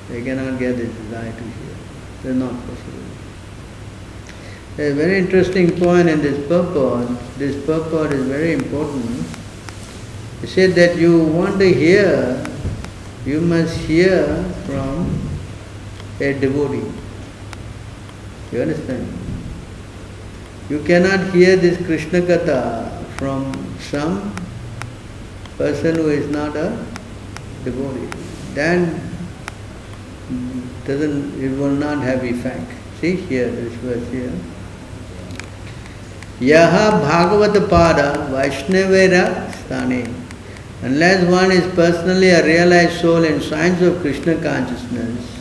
they 0.10 0.22
cannot 0.22 0.60
get 0.60 0.76
the 0.76 0.86
desire 0.86 1.32
to 1.32 1.44
hear. 1.44 1.76
They're 2.22 2.34
not 2.34 2.52
possible. 2.52 3.06
A 4.78 4.92
very 4.92 5.20
interesting 5.20 5.80
point 5.80 6.10
in 6.10 6.22
this 6.22 6.46
purport. 6.50 7.08
This 7.38 7.56
purport 7.66 8.12
is 8.12 8.26
very 8.26 8.52
important. 8.52 9.26
He 10.42 10.48
said 10.48 10.72
that 10.72 10.98
you 10.98 11.24
want 11.24 11.58
to 11.60 11.74
hear, 11.74 12.46
you 13.26 13.40
must 13.40 13.78
hear 13.78 14.44
from 14.66 15.08
a 16.20 16.34
devotee. 16.34 16.92
You 18.52 18.62
understand? 18.62 19.08
You 20.68 20.84
cannot 20.84 21.34
hear 21.34 21.56
this 21.56 21.78
Krishna 21.86 22.20
Katha 22.20 23.06
from 23.16 23.54
some 23.80 24.36
person 25.58 25.96
who 25.96 26.10
is 26.10 26.30
not 26.30 26.58
a 26.58 26.95
devotee. 27.66 28.08
Then 28.54 29.02
mm, 30.30 30.86
doesn't 30.86 31.44
it 31.44 31.58
will 31.58 31.76
not 31.76 32.02
have 32.04 32.24
effect. 32.24 32.72
See 33.02 33.16
here, 33.16 33.50
this 33.50 33.74
verse 33.74 34.08
here. 34.12 34.34
Yaha 36.40 37.02
Bhagavata 37.02 37.68
Pada 37.68 38.30
Vaishnavera 38.30 39.52
Sthane. 39.52 40.14
Unless 40.82 41.30
one 41.30 41.52
is 41.52 41.74
personally 41.76 42.30
a 42.30 42.46
realized 42.46 43.02
soul 43.02 43.24
in 43.24 43.42
science 43.42 43.82
of 43.82 44.00
Krishna 44.02 44.36
consciousness, 44.36 45.36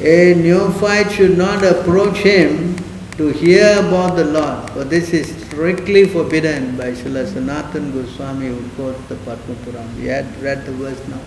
a 0.00 0.34
neophyte 0.34 1.10
should 1.10 1.38
not 1.38 1.64
approach 1.64 2.18
him 2.18 2.76
to 3.16 3.32
hear 3.32 3.78
about 3.78 4.16
the 4.16 4.24
Lord, 4.24 4.70
for 4.70 4.84
this 4.84 5.14
is 5.14 5.34
strictly 5.46 6.06
forbidden 6.06 6.76
by 6.76 6.90
Srila 6.92 7.26
Sanatan 7.26 7.90
Goswami 7.92 8.48
who 8.48 8.68
quotes 8.76 9.00
the 9.08 9.16
Padma 9.16 9.54
Purana. 9.64 9.90
We 9.96 10.06
had 10.06 10.26
read 10.42 10.66
the 10.66 10.72
verse 10.72 11.00
now. 11.08 11.20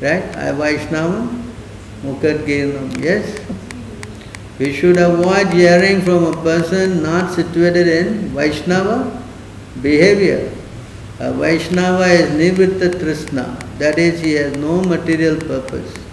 Right? 0.00 0.24
I 0.36 0.52
Vaishnava, 0.52 1.28
Mukad 2.02 2.46
Girnam. 2.46 3.02
Yes? 3.02 3.40
We 4.60 4.72
should 4.72 4.96
avoid 4.96 5.48
hearing 5.48 6.02
from 6.02 6.24
a 6.24 6.32
person 6.44 7.02
not 7.02 7.32
situated 7.34 7.88
in 7.88 8.28
Vaishnava 8.28 9.20
behavior. 9.82 10.52
A 11.18 11.32
Vaishnava 11.32 12.04
is 12.04 12.30
Nivritta 12.30 12.90
Trishna, 12.90 13.78
that 13.78 13.98
is, 13.98 14.20
he 14.20 14.34
has 14.34 14.56
no 14.56 14.82
material 14.82 15.36
purpose. 15.36 16.03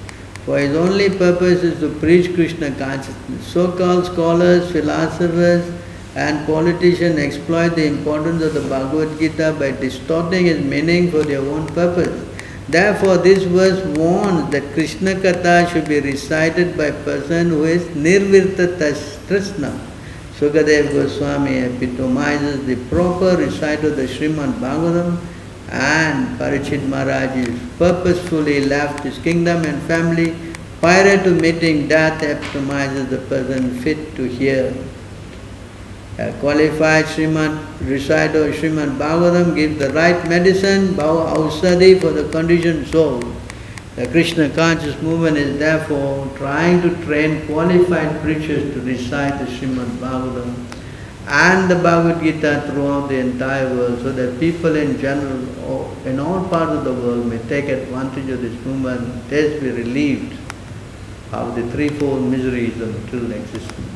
For 0.45 0.57
his 0.57 0.75
only 0.75 1.09
purpose 1.09 1.63
is 1.63 1.79
to 1.81 1.89
preach 1.99 2.33
Krishna 2.33 2.71
consciousness. 2.71 3.45
So 3.45 3.71
called 3.71 4.05
scholars, 4.07 4.71
philosophers, 4.71 5.71
and 6.15 6.45
politicians 6.47 7.19
exploit 7.19 7.75
the 7.75 7.85
importance 7.85 8.43
of 8.43 8.53
the 8.53 8.61
Bhagavad 8.61 9.19
Gita 9.19 9.55
by 9.57 9.71
distorting 9.71 10.47
its 10.47 10.61
meaning 10.61 11.11
for 11.11 11.23
their 11.23 11.41
own 11.41 11.67
purpose. 11.67 12.27
Therefore, 12.67 13.17
this 13.17 13.43
verse 13.43 13.85
warns 13.97 14.49
that 14.51 14.73
Krishna 14.73 15.15
Katha 15.15 15.71
should 15.71 15.87
be 15.87 15.99
recited 15.99 16.77
by 16.77 16.91
person 16.91 17.49
who 17.49 17.63
is 17.65 17.83
Nirvirta 17.95 18.77
Trishna. 19.27 19.77
Sukadev 20.39 20.91
Goswami 20.91 21.59
epitomizes 21.59 22.65
the 22.65 22.75
proper 22.89 23.37
recital 23.37 23.91
of 23.91 23.97
the 23.97 24.07
Srimad 24.07 24.53
Bhagavatam 24.53 25.19
and 25.71 26.37
Parikshit 26.37 26.85
Maharaj 26.87 27.47
purposefully 27.77 28.65
left 28.65 29.03
his 29.03 29.17
kingdom 29.19 29.63
and 29.63 29.81
family 29.83 30.35
prior 30.79 31.23
to 31.23 31.31
meeting 31.31 31.87
death 31.87 32.21
epitomizes 32.21 33.09
the 33.09 33.19
person 33.19 33.79
fit 33.79 34.15
to 34.15 34.23
hear. 34.27 34.73
A 36.17 36.33
qualified 36.39 37.05
Srimad 37.05 37.57
reciter 37.87 38.49
of 38.49 38.55
Srimad 38.55 38.97
Bhagavatam 38.97 39.55
gives 39.55 39.79
the 39.79 39.91
right 39.93 40.27
medicine, 40.27 40.89
bhava 40.89 41.33
ausadi 41.35 41.99
for 42.01 42.11
the 42.11 42.29
conditioned 42.29 42.87
soul. 42.87 43.23
The 43.95 44.07
Krishna 44.07 44.49
conscious 44.49 45.01
movement 45.01 45.37
is 45.37 45.57
therefore 45.57 46.27
trying 46.35 46.81
to 46.81 46.89
train 47.05 47.45
qualified 47.47 48.21
preachers 48.21 48.73
to 48.73 48.81
recite 48.81 49.39
the 49.39 49.45
Srimad 49.45 49.87
Bhagavatam 49.99 50.70
and 51.31 51.71
the 51.71 51.75
Bhagavad 51.75 52.21
Gita 52.21 52.67
throughout 52.67 53.07
the 53.07 53.17
entire 53.17 53.73
world 53.73 53.99
so 54.01 54.11
that 54.11 54.37
people 54.37 54.75
in 54.75 54.99
general 54.99 55.39
in 56.05 56.19
all 56.19 56.43
parts 56.49 56.73
of 56.73 56.83
the 56.83 56.93
world 56.93 57.25
may 57.25 57.37
take 57.47 57.69
advantage 57.69 58.29
of 58.29 58.41
this 58.41 58.53
movement, 58.65 59.29
thus 59.29 59.57
be 59.61 59.71
relieved 59.71 60.37
of 61.31 61.55
the 61.55 61.65
threefold 61.71 62.23
miseries 62.23 62.81
of 62.81 62.89
material 63.03 63.31
existence. 63.31 63.87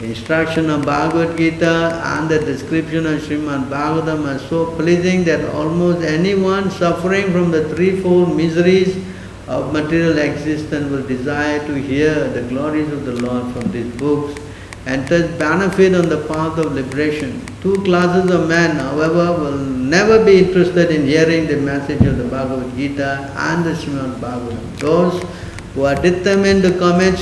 The 0.00 0.06
instruction 0.06 0.68
of 0.68 0.84
Bhagavad 0.84 1.38
Gita 1.38 2.02
and 2.04 2.28
the 2.28 2.40
description 2.40 3.06
of 3.06 3.22
Srimad 3.22 3.70
Bhagavatam 3.70 4.26
are 4.26 4.38
so 4.38 4.74
pleasing 4.76 5.24
that 5.24 5.42
almost 5.54 6.06
anyone 6.06 6.70
suffering 6.70 7.32
from 7.32 7.50
the 7.50 7.74
threefold 7.74 8.36
miseries 8.36 9.02
of 9.48 9.72
material 9.72 10.18
existence 10.18 10.90
will 10.90 11.06
desire 11.06 11.66
to 11.66 11.74
hear 11.74 12.28
the 12.28 12.42
glories 12.42 12.92
of 12.92 13.06
the 13.06 13.12
Lord 13.12 13.50
from 13.54 13.72
these 13.72 13.94
books 13.96 14.38
and 14.86 15.06
thus 15.08 15.30
benefit 15.38 15.94
on 15.94 16.08
the 16.08 16.24
path 16.26 16.58
of 16.58 16.72
liberation. 16.72 17.44
Two 17.60 17.74
classes 17.84 18.30
of 18.30 18.48
men, 18.48 18.76
however, 18.76 19.38
will 19.38 19.58
never 19.58 20.24
be 20.24 20.38
interested 20.38 20.90
in 20.90 21.06
hearing 21.06 21.46
the 21.46 21.56
message 21.56 22.00
of 22.06 22.16
the 22.16 22.24
Bhagavad 22.24 22.74
Gita 22.76 23.30
and 23.36 23.64
the 23.64 23.72
Srimad 23.72 24.18
Bhagavatam. 24.20 24.78
Those 24.78 25.22
who 25.74 25.84
are 25.84 25.94
determined 25.94 26.62
to 26.62 26.78
commit 26.78 27.18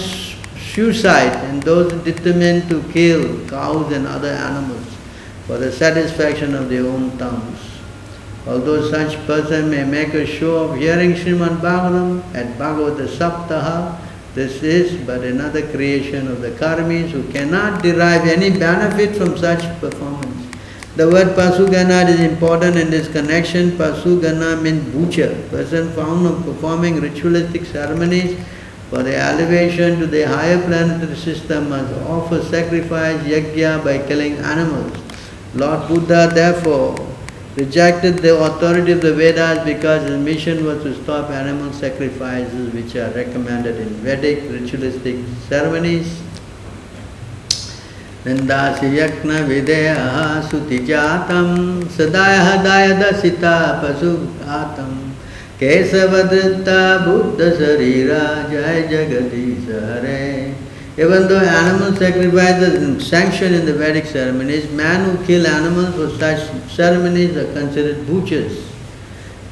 suicide 0.72 1.34
and 1.46 1.62
those 1.62 1.92
determined 2.04 2.68
to 2.68 2.82
kill 2.92 3.46
cows 3.48 3.92
and 3.92 4.06
other 4.06 4.28
animals 4.30 4.86
for 5.46 5.58
the 5.58 5.72
satisfaction 5.72 6.54
of 6.54 6.68
their 6.68 6.86
own 6.86 7.16
tongues. 7.18 7.58
Although 8.46 8.88
such 8.90 9.16
person 9.26 9.70
may 9.70 9.84
make 9.84 10.14
a 10.14 10.24
show 10.24 10.70
of 10.70 10.78
hearing 10.78 11.12
Srimad 11.12 11.60
Bhagavatam 11.60 12.22
at 12.34 12.56
Bhagavata 12.56 13.08
Saptaha, 13.08 14.07
this 14.38 14.62
is 14.62 15.04
but 15.04 15.22
another 15.24 15.62
creation 15.70 16.28
of 16.28 16.40
the 16.40 16.50
karmis 16.52 17.10
who 17.10 17.22
cannot 17.32 17.82
derive 17.82 18.24
any 18.28 18.50
benefit 18.56 19.16
from 19.16 19.36
such 19.36 19.62
performance. 19.80 20.56
The 20.94 21.08
word 21.08 21.34
Pasugana 21.36 22.08
is 22.08 22.20
important 22.20 22.76
in 22.76 22.88
this 22.88 23.08
connection. 23.08 23.72
Pasugana 23.72 24.62
means 24.62 24.84
butcher, 24.94 25.34
person 25.50 25.90
found 25.90 26.24
of 26.24 26.44
performing 26.44 27.00
ritualistic 27.00 27.64
ceremonies 27.64 28.38
for 28.90 29.02
the 29.02 29.16
elevation 29.16 29.98
to 29.98 30.06
the 30.06 30.22
higher 30.22 30.62
planetary 30.62 31.16
system 31.16 31.70
must 31.70 31.92
offer 32.06 32.40
sacrifice 32.44 33.20
yajna 33.24 33.82
by 33.82 33.98
killing 34.06 34.34
animals. 34.54 34.96
Lord 35.54 35.88
Buddha 35.88 36.30
therefore 36.32 37.07
rejected 37.58 38.18
the 38.18 38.34
authority 38.38 38.92
of 38.92 39.00
the 39.00 39.12
Vedas 39.12 39.64
because 39.64 40.08
his 40.08 40.18
mission 40.18 40.64
was 40.64 40.82
to 40.84 40.94
stop 41.02 41.30
animal 41.30 41.72
sacrifices 41.72 42.72
which 42.72 42.94
are 42.94 43.10
recommended 43.10 43.76
in 43.76 43.88
Vedic 44.06 44.42
ritualistic 44.50 45.16
ceremonies. 45.48 46.22
Nindasi 48.24 48.88
yakna 49.00 49.38
videya 49.50 50.42
sutijatam 50.48 51.82
sadaya 51.96 52.40
hadaya 52.48 52.92
dasita 53.00 53.80
pasugatam 53.82 54.92
kesavadritta 55.58 57.04
buddha 57.04 57.50
sarira 57.58 58.24
jai 58.50 58.82
jagadish 58.92 59.66
hare 59.66 60.27
even 60.98 61.28
though 61.28 61.38
animal 61.38 61.94
sacrifice 61.94 62.60
is 62.60 63.06
sanctioned 63.06 63.54
in 63.54 63.64
the 63.64 63.72
Vedic 63.72 64.04
ceremonies, 64.04 64.68
men 64.72 65.04
who 65.04 65.24
kill 65.26 65.46
animals 65.46 65.94
for 65.94 66.08
such 66.18 66.40
ceremonies 66.68 67.36
are 67.36 67.52
considered 67.52 68.04
butchers. 68.08 68.68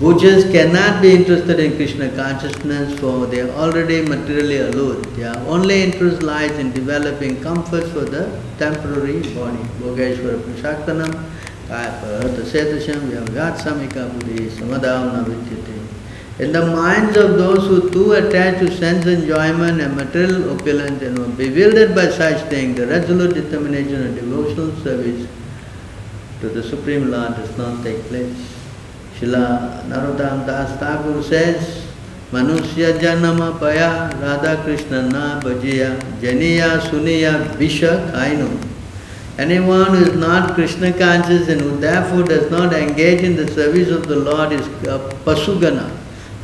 Butchers 0.01 0.43
cannot 0.51 1.01
be 1.01 1.15
interested 1.15 1.61
in 1.61 1.77
Krishna 1.77 2.09
consciousness 2.17 2.99
for 2.99 3.27
they 3.27 3.43
are 3.43 3.51
already 3.51 4.03
materially 4.03 4.59
allured. 4.59 5.05
Their 5.15 5.37
only 5.47 5.85
interest 5.85 6.25
lies 6.25 6.51
in 6.59 6.73
developing 6.73 7.41
comforts 7.41 7.91
for 7.93 8.05
the 8.05 8.25
temporary 8.59 9.21
body. 9.33 9.63
Bhogeshwara 9.79 10.41
Prasaktanam, 10.41 11.13
Kaya 11.69 11.93
Parata 12.03 12.43
Setasham, 12.43 13.09
Vyavgat 13.09 13.59
Samika 13.59 14.13
Buddhi, 14.13 14.49
Samadhavana 14.49 15.25
Vidyate. 15.25 15.86
In 16.39 16.53
the 16.53 16.67
minds 16.67 17.17
of 17.17 17.39
those 17.39 17.67
who 17.67 17.89
too 17.91 18.13
attached 18.13 18.59
to 18.59 18.77
sense 18.77 19.07
enjoyment 19.07 19.81
and 19.81 19.97
material 19.97 20.51
opulence 20.53 21.01
and 21.01 21.19
are 21.19 21.29
bewildered 21.29 21.95
by 21.95 22.11
such 22.11 22.43
things, 22.51 22.77
the 22.77 22.87
resolute 22.87 23.33
determination 23.33 24.07
of 24.07 24.15
devotional 24.15 24.71
service 24.85 25.27
to 26.43 26.51
the 26.51 26.63
Supreme 26.63 27.11
Lord 27.11 27.37
does 27.37 27.57
not 27.57 27.83
take 27.83 28.03
place. 28.13 28.37
Srila 29.19 29.83
Narottam 29.89 30.45
Das 30.45 30.79
Thakur 30.79 31.23
says, 31.23 31.87
Manusya 32.31 32.99
janama 32.99 33.59
paya 33.59 34.13
Radha 34.21 34.63
Krishna 34.63 35.09
na 35.09 35.41
bhajiya 35.41 35.99
janiya 36.21 36.81
suniya 36.81 37.57
visha 37.57 38.13
kaino. 38.13 38.63
Anyone 39.39 39.87
who 39.87 40.05
is 40.05 40.15
not 40.15 40.53
Krishna 40.53 40.93
conscious 40.93 41.49
and 41.49 41.63
who 41.63 41.79
therefore 41.79 42.25
does 42.25 42.51
not 42.51 42.75
engage 42.75 43.23
in 43.23 43.37
the 43.37 43.49
service 43.55 43.89
of 43.89 44.07
the 44.07 44.17
Lord 44.17 44.53
is 44.53 44.67
a 44.85 44.99
pasugana 45.25 45.91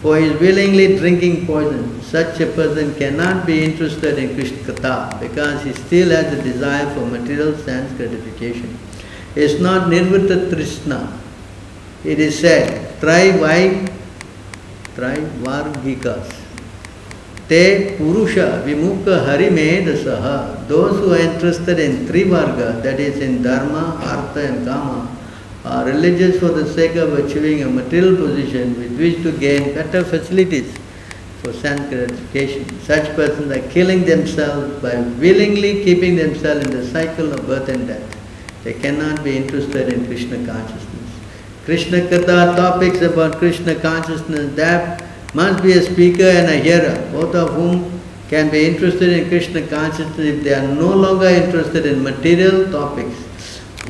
for 0.03 0.19
he 0.19 0.27
is 0.27 0.41
willingly 0.41 0.99
drinking 0.99 1.47
poison. 1.47 2.03
Such 2.03 2.41
a 2.41 2.47
person 2.47 2.95
cannot 2.97 3.47
be 3.47 3.65
interested 3.65 4.19
in 4.19 4.35
Krishna 4.35 5.17
because 5.21 5.63
he 5.63 5.73
still 5.73 6.11
has 6.11 6.37
a 6.37 6.43
desire 6.43 6.93
for 6.93 7.07
material 7.07 7.57
sense 7.57 7.97
gratification. 7.97 8.77
It 9.37 9.45
is 9.45 9.61
not 9.61 9.89
Nirvita 9.89 10.51
Trishna. 10.51 11.19
It 12.05 12.19
is 12.19 12.41
said, 12.41 13.01
try 13.01 13.31
why, 13.39 13.87
try 14.97 15.17
vargikas. 15.17 16.41
Te 17.49 17.97
Purusha 17.97 18.65
Vimukha 18.67 19.25
Harimedasaha. 19.25 20.67
Those 20.67 20.99
who 20.99 21.13
are 21.13 21.19
interested 21.19 21.79
in 21.79 22.07
three 22.09 22.25
varga, 22.25 22.81
that 22.83 22.99
is 22.99 23.21
in 23.21 23.43
Dharma, 23.43 24.01
Artha 24.03 24.49
and 24.49 24.67
Kama, 24.67 25.09
are 25.65 25.85
religious 25.85 26.41
for 26.41 26.49
the 26.49 26.67
sake 26.67 26.97
of 26.97 27.13
achieving 27.15 27.63
a 27.63 27.69
material 27.69 28.17
position 28.17 28.77
with 28.77 28.99
which 28.99 29.23
to 29.23 29.31
gain 29.39 29.75
better 29.75 30.03
facilities 30.03 30.77
for 31.41 31.53
sense 31.53 31.89
gratification. 31.89 32.81
Such 32.81 33.15
persons 33.15 33.53
are 33.53 33.69
killing 33.71 34.05
themselves 34.05 34.83
by 34.83 34.97
willingly 35.21 35.85
keeping 35.85 36.17
themselves 36.17 36.67
in 36.67 36.73
the 36.73 36.85
cycle 36.87 37.33
of 37.33 37.47
birth 37.47 37.69
and 37.69 37.87
death. 37.87 38.19
They 38.65 38.75
cannot 38.75 39.23
be 39.23 39.37
interested 39.37 39.93
in 39.93 40.07
Krishna 40.07 40.45
consciousness. 40.47 40.89
Krishna 41.65 42.01
Katha 42.01 42.57
topics 42.57 43.01
about 43.01 43.39
Krishna 43.39 43.77
consciousness, 43.77 44.55
that 44.57 45.05
must 45.33 45.63
be 45.63 45.73
a 45.73 45.83
speaker 45.83 46.25
and 46.25 46.49
a 46.49 46.57
hearer, 46.57 47.09
both 47.13 47.35
of 47.37 47.55
whom 47.55 48.01
can 48.29 48.51
be 48.51 48.67
interested 48.67 49.11
in 49.11 49.29
Krishna 49.29 49.65
consciousness 49.69 50.19
if 50.19 50.43
they 50.43 50.55
are 50.55 50.75
no 50.75 50.89
longer 50.89 51.27
interested 51.27 51.87
in 51.87 52.03
material 52.03 52.71
topics 52.73 53.15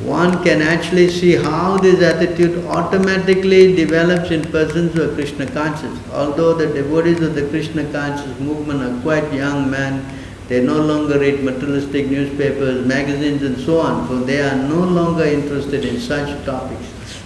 one 0.05 0.43
can 0.43 0.61
actually 0.61 1.09
see 1.09 1.35
how 1.35 1.77
this 1.77 2.01
attitude 2.01 2.65
automatically 2.65 3.75
develops 3.75 4.31
in 4.31 4.43
persons 4.51 4.93
who 4.93 5.09
are 5.09 5.13
Krishna 5.15 5.45
conscious. 5.49 5.97
Although 6.11 6.53
the 6.53 6.67
devotees 6.67 7.21
of 7.21 7.35
the 7.35 7.47
Krishna 7.47 7.89
conscious 7.91 8.39
movement 8.39 8.81
are 8.81 9.01
quite 9.01 9.31
young 9.33 9.69
men, 9.71 10.05
they 10.49 10.61
no 10.61 10.81
longer 10.81 11.19
read 11.19 11.43
materialistic 11.43 12.07
newspapers, 12.07 12.85
magazines 12.85 13.43
and 13.43 13.57
so 13.57 13.79
on, 13.79 14.07
for 14.07 14.15
they 14.15 14.41
are 14.41 14.55
no 14.55 14.83
longer 14.83 15.23
interested 15.23 15.85
in 15.85 15.99
such 15.99 16.45
topics. 16.45 16.85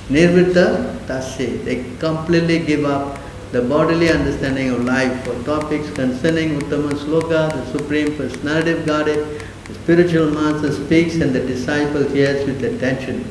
Nirvita 0.09 0.99
tasya, 1.07 1.65
they 1.65 1.83
completely 1.97 2.59
give 2.59 2.85
up 2.85 3.19
the 3.51 3.61
bodily 3.61 4.09
understanding 4.09 4.69
of 4.69 4.85
life 4.85 5.23
for 5.23 5.43
topics 5.43 5.89
concerning 5.91 6.59
Uttama 6.59 6.91
Sloka, 6.91 7.51
the 7.51 7.77
Supreme 7.77 8.15
Personality 8.15 8.71
of 8.71 8.85
Godhead, 8.85 9.43
the 9.67 9.73
spiritual 9.73 10.31
master 10.31 10.71
speaks 10.71 11.15
and 11.15 11.33
the 11.33 11.41
disciple 11.41 12.03
hears 12.09 12.45
with 12.45 12.63
attention. 12.63 13.25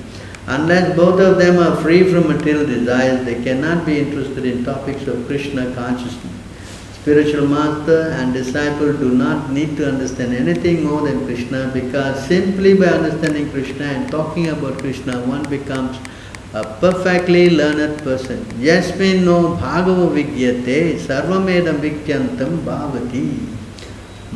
Unless 0.47 0.95
both 0.95 1.19
of 1.21 1.39
them 1.39 1.59
are 1.59 1.77
free 1.83 2.05
from 2.05 2.29
material 2.29 2.67
desires, 2.67 3.25
they 3.25 3.43
cannot 3.43 3.85
be 3.85 3.99
interested 3.99 4.45
in 4.45 4.65
topics 4.65 5.07
of 5.07 5.27
Krishna 5.27 5.75
consciousness. 5.75 6.33
Spiritual 7.01 7.47
master 7.47 8.11
and 8.19 8.33
disciple 8.33 8.93
do 8.93 9.11
not 9.11 9.51
need 9.51 9.77
to 9.77 9.89
understand 9.89 10.35
anything 10.35 10.85
more 10.85 11.03
than 11.03 11.25
Krishna 11.25 11.71
because 11.73 12.27
simply 12.27 12.75
by 12.75 12.87
understanding 12.87 13.51
Krishna 13.51 13.85
and 13.85 14.11
talking 14.11 14.49
about 14.49 14.79
Krishna, 14.79 15.21
one 15.27 15.49
becomes 15.49 15.97
a 16.53 16.65
perfectly 16.81 17.51
learned 17.51 18.03
person. 18.03 18.45
Yasmin 18.61 19.25
no 19.25 19.57
bhagava 19.57 20.09
vigyate 20.15 20.99
sarvamedam 20.99 21.79
vikyantam 21.79 22.59
bhavati. 22.59 23.56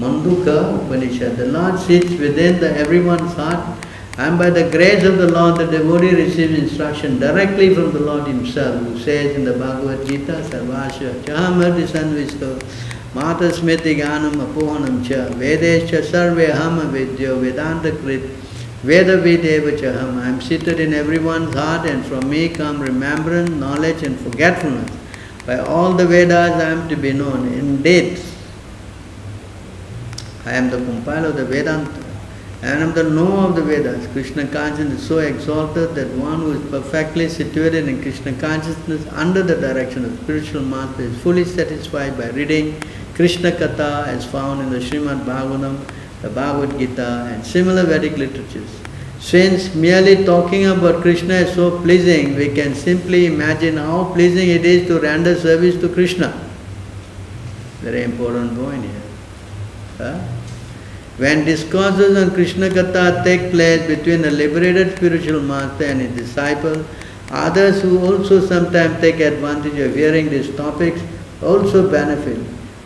Mundaka 0.01 0.57
Upanishad. 0.81 1.37
The 1.37 1.47
Lord 1.47 1.79
sits 1.79 2.11
within 2.19 2.59
the 2.59 2.75
everyone's 2.77 3.35
heart 3.35 3.79
and 4.17 4.39
by 4.39 4.51
the 4.51 4.69
grace 4.71 5.05
of 5.05 5.19
the 5.19 5.31
Lord 5.31 5.59
the 5.59 5.67
devotee 5.67 6.15
receives 6.15 6.59
instruction 6.59 7.19
directly 7.19 7.75
from 7.75 7.93
the 7.93 8.01
Lord 8.01 8.27
himself 8.27 8.83
who 8.83 8.99
says 8.99 9.37
in 9.37 9.45
the 9.45 9.53
Bhagavad 9.53 10.07
Gita 10.07 10.43
Sarvasya 10.49 11.23
Chahamati 11.23 11.87
Sanvisto 11.87 12.61
Mata 13.15 13.51
Smriti 13.51 13.97
Ganam 13.97 14.35
Apohanam 14.47 15.05
Cha 15.07 15.33
Vedescha 15.35 16.03
Sarve 16.03 16.51
Hama 16.51 16.85
Vidyo 16.85 17.41
Vedanta 17.41 17.93
Krit 17.93 18.41
Veda 18.83 19.19
Videva 19.19 19.79
Chaham. 19.79 20.17
I 20.23 20.29
am 20.29 20.41
seated 20.41 20.81
in 20.81 20.95
everyone's 20.95 21.55
heart, 21.55 21.87
and 21.87 22.03
from 22.07 22.31
me 22.31 22.49
come 22.49 22.81
remembrance, 22.81 23.51
knowledge, 23.51 24.03
and 24.03 24.19
forgetfulness. 24.19 24.91
By 25.45 25.59
all 25.59 25.93
the 25.93 26.07
Vedas 26.07 26.53
I 26.53 26.71
am 26.71 26.89
to 26.89 26.97
be 26.97 27.13
known. 27.13 27.53
Indeed, 27.53 28.19
I 30.51 30.55
am 30.55 30.69
the 30.69 30.79
compiler 30.79 31.29
of 31.29 31.37
the 31.37 31.45
Vedanta. 31.45 31.89
And 32.63 32.81
I 32.81 32.83
am 32.83 32.93
the 32.93 33.05
knower 33.05 33.49
of 33.49 33.55
the 33.55 33.63
Vedas. 33.63 34.09
Krishna 34.09 34.49
consciousness 34.49 35.01
is 35.01 35.07
so 35.07 35.19
exalted 35.19 35.95
that 35.95 36.09
one 36.19 36.41
who 36.41 36.53
is 36.53 36.71
perfectly 36.71 37.29
situated 37.29 37.87
in 37.87 38.03
Krishna 38.03 38.33
consciousness 38.33 39.07
under 39.13 39.45
the 39.45 39.55
direction 39.55 40.05
of 40.05 40.19
spiritual 40.25 40.63
master 40.63 41.03
is 41.03 41.17
fully 41.23 41.45
satisfied 41.45 42.19
by 42.19 42.31
reading 42.31 42.83
Krishna 43.15 43.53
Katha 43.53 44.09
as 44.09 44.27
found 44.27 44.61
in 44.61 44.71
the 44.71 44.81
Srimad 44.81 45.25
Bhagavatam, 45.25 45.79
the 46.21 46.31
Bhagavad 46.31 46.77
Gita 46.81 47.31
and 47.33 47.47
similar 47.47 47.85
Vedic 47.85 48.19
literatures. 48.19 48.71
Since 49.21 49.77
merely 49.77 50.25
talking 50.25 50.67
about 50.67 51.01
Krishna 51.01 51.35
is 51.35 51.55
so 51.55 51.81
pleasing, 51.81 52.35
we 52.35 52.49
can 52.49 52.75
simply 52.75 53.27
imagine 53.27 53.77
how 53.77 54.13
pleasing 54.13 54.49
it 54.49 54.65
is 54.65 54.89
to 54.89 54.99
render 54.99 55.37
service 55.37 55.81
to 55.81 55.89
Krishna. 55.89 56.29
Very 57.83 58.03
important 58.03 58.59
point 58.59 58.83
here. 58.83 59.03
Huh? 59.97 60.40
When 61.21 61.45
discourses 61.45 62.17
on 62.17 62.31
Krishna 62.31 62.71
Katha 62.71 63.23
take 63.23 63.51
place 63.51 63.87
between 63.87 64.25
a 64.25 64.31
liberated 64.31 64.97
spiritual 64.97 65.43
master 65.43 65.85
and 65.85 66.01
his 66.01 66.17
disciple, 66.17 66.83
others 67.31 67.83
who 67.83 67.99
also 68.03 68.41
sometimes 68.41 68.99
take 69.03 69.21
advantage 69.21 69.79
of 69.79 69.95
hearing 69.95 70.31
these 70.31 70.49
topics 70.57 71.03
also 71.43 71.91
benefit. 71.91 72.39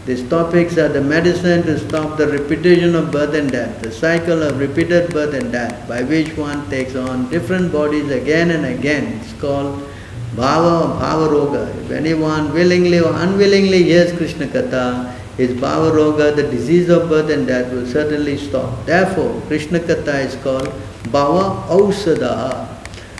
These 0.04 0.28
topics 0.28 0.76
are 0.78 0.88
the 0.88 1.00
medicine 1.00 1.62
to 1.62 1.78
stop 1.78 2.18
the 2.18 2.26
repetition 2.26 2.96
of 2.96 3.12
birth 3.12 3.34
and 3.34 3.52
death, 3.52 3.80
the 3.82 3.92
cycle 3.92 4.42
of 4.42 4.58
repeated 4.58 5.12
birth 5.12 5.32
and 5.32 5.52
death, 5.52 5.88
by 5.88 6.02
which 6.02 6.36
one 6.36 6.68
takes 6.68 6.96
on 6.96 7.30
different 7.30 7.70
bodies 7.70 8.10
again 8.10 8.50
and 8.50 8.66
again. 8.66 9.20
It's 9.20 9.32
called 9.40 9.88
bhava 10.34 10.74
or 10.82 11.00
bhava 11.00 11.28
roga. 11.30 11.84
If 11.84 11.92
anyone 11.92 12.52
willingly 12.52 12.98
or 12.98 13.14
unwillingly 13.14 13.84
hears 13.84 14.10
Krishna 14.16 14.48
Katha, 14.48 15.13
his 15.36 15.50
bhava 15.50 15.90
roga, 15.92 16.34
the 16.34 16.44
disease 16.44 16.88
of 16.88 17.08
birth 17.08 17.30
and 17.30 17.46
death, 17.46 17.72
will 17.72 17.86
certainly 17.86 18.36
stop. 18.36 18.86
Therefore, 18.86 19.40
Krishna 19.48 19.80
Katha 19.80 20.24
is 20.24 20.36
called 20.42 20.68
bhava 21.04 21.66
ausadaha, 21.68 22.68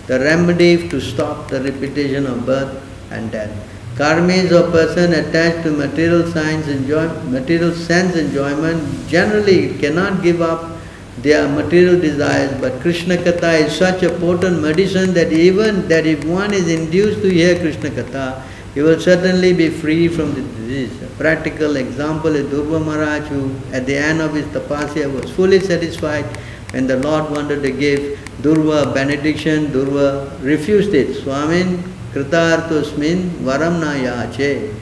the 0.06 0.20
remedy 0.20 0.88
to 0.88 1.00
stop 1.00 1.48
the 1.48 1.60
repetition 1.62 2.26
of 2.26 2.46
birth 2.46 2.82
and 3.10 3.30
death. 3.32 3.50
Karmis 3.96 4.50
or 4.50 4.70
person 4.72 5.12
attached 5.12 5.62
to 5.62 5.70
material 5.70 6.26
science 6.30 6.66
enjoy, 6.66 7.08
material 7.24 7.72
sense 7.72 8.16
enjoyment 8.16 9.08
generally 9.08 9.78
cannot 9.78 10.22
give 10.22 10.42
up 10.42 10.72
their 11.18 11.48
material 11.48 12.00
desires, 12.00 12.52
but 12.60 12.80
Krishna 12.80 13.16
Katha 13.16 13.66
is 13.66 13.76
such 13.76 14.02
a 14.02 14.10
potent 14.10 14.60
medicine 14.60 15.14
that 15.14 15.32
even 15.32 15.86
that 15.88 16.06
if 16.06 16.24
one 16.24 16.52
is 16.52 16.68
induced 16.68 17.22
to 17.22 17.30
hear 17.30 17.56
Krishna 17.58 17.90
Katha, 17.90 18.42
he 18.74 18.82
will 18.82 19.00
certainly 19.00 19.52
be 19.52 19.70
free 19.70 20.08
from 20.08 20.34
the 20.34 20.42
disease. 20.42 21.00
A 21.02 21.06
practical 21.16 21.76
example 21.76 22.34
is 22.34 22.46
Dhruva 22.46 22.84
Maharaj 22.84 23.28
who 23.28 23.54
at 23.72 23.86
the 23.86 23.96
end 23.96 24.20
of 24.20 24.34
his 24.34 24.46
tapasya 24.46 25.12
was 25.12 25.30
fully 25.30 25.60
satisfied 25.60 26.24
when 26.72 26.88
the 26.88 26.96
Lord 26.96 27.30
wanted 27.30 27.62
to 27.62 27.70
give 27.70 28.18
Dhruva 28.42 28.92
benediction, 28.92 29.68
Dhruva 29.68 30.42
refused 30.42 30.92
it. 30.92 31.16
Swamin 31.16 31.82
kritarthosmin 32.12 33.30
varam 33.46 33.78
na 33.80 33.94
yache. 33.94 34.74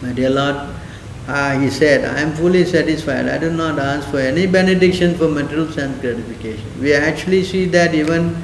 My 0.00 0.12
dear 0.12 0.30
Lord, 0.30 0.56
uh, 1.26 1.58
he 1.60 1.68
said, 1.68 2.06
I 2.06 2.20
am 2.20 2.32
fully 2.32 2.64
satisfied. 2.64 3.28
I 3.28 3.36
do 3.36 3.50
not 3.50 3.78
ask 3.78 4.08
for 4.08 4.18
any 4.18 4.46
benediction 4.46 5.14
for 5.14 5.28
material 5.28 5.70
sense 5.70 6.00
gratification. 6.00 6.80
We 6.80 6.94
actually 6.94 7.44
see 7.44 7.66
that 7.66 7.94
even 7.94 8.34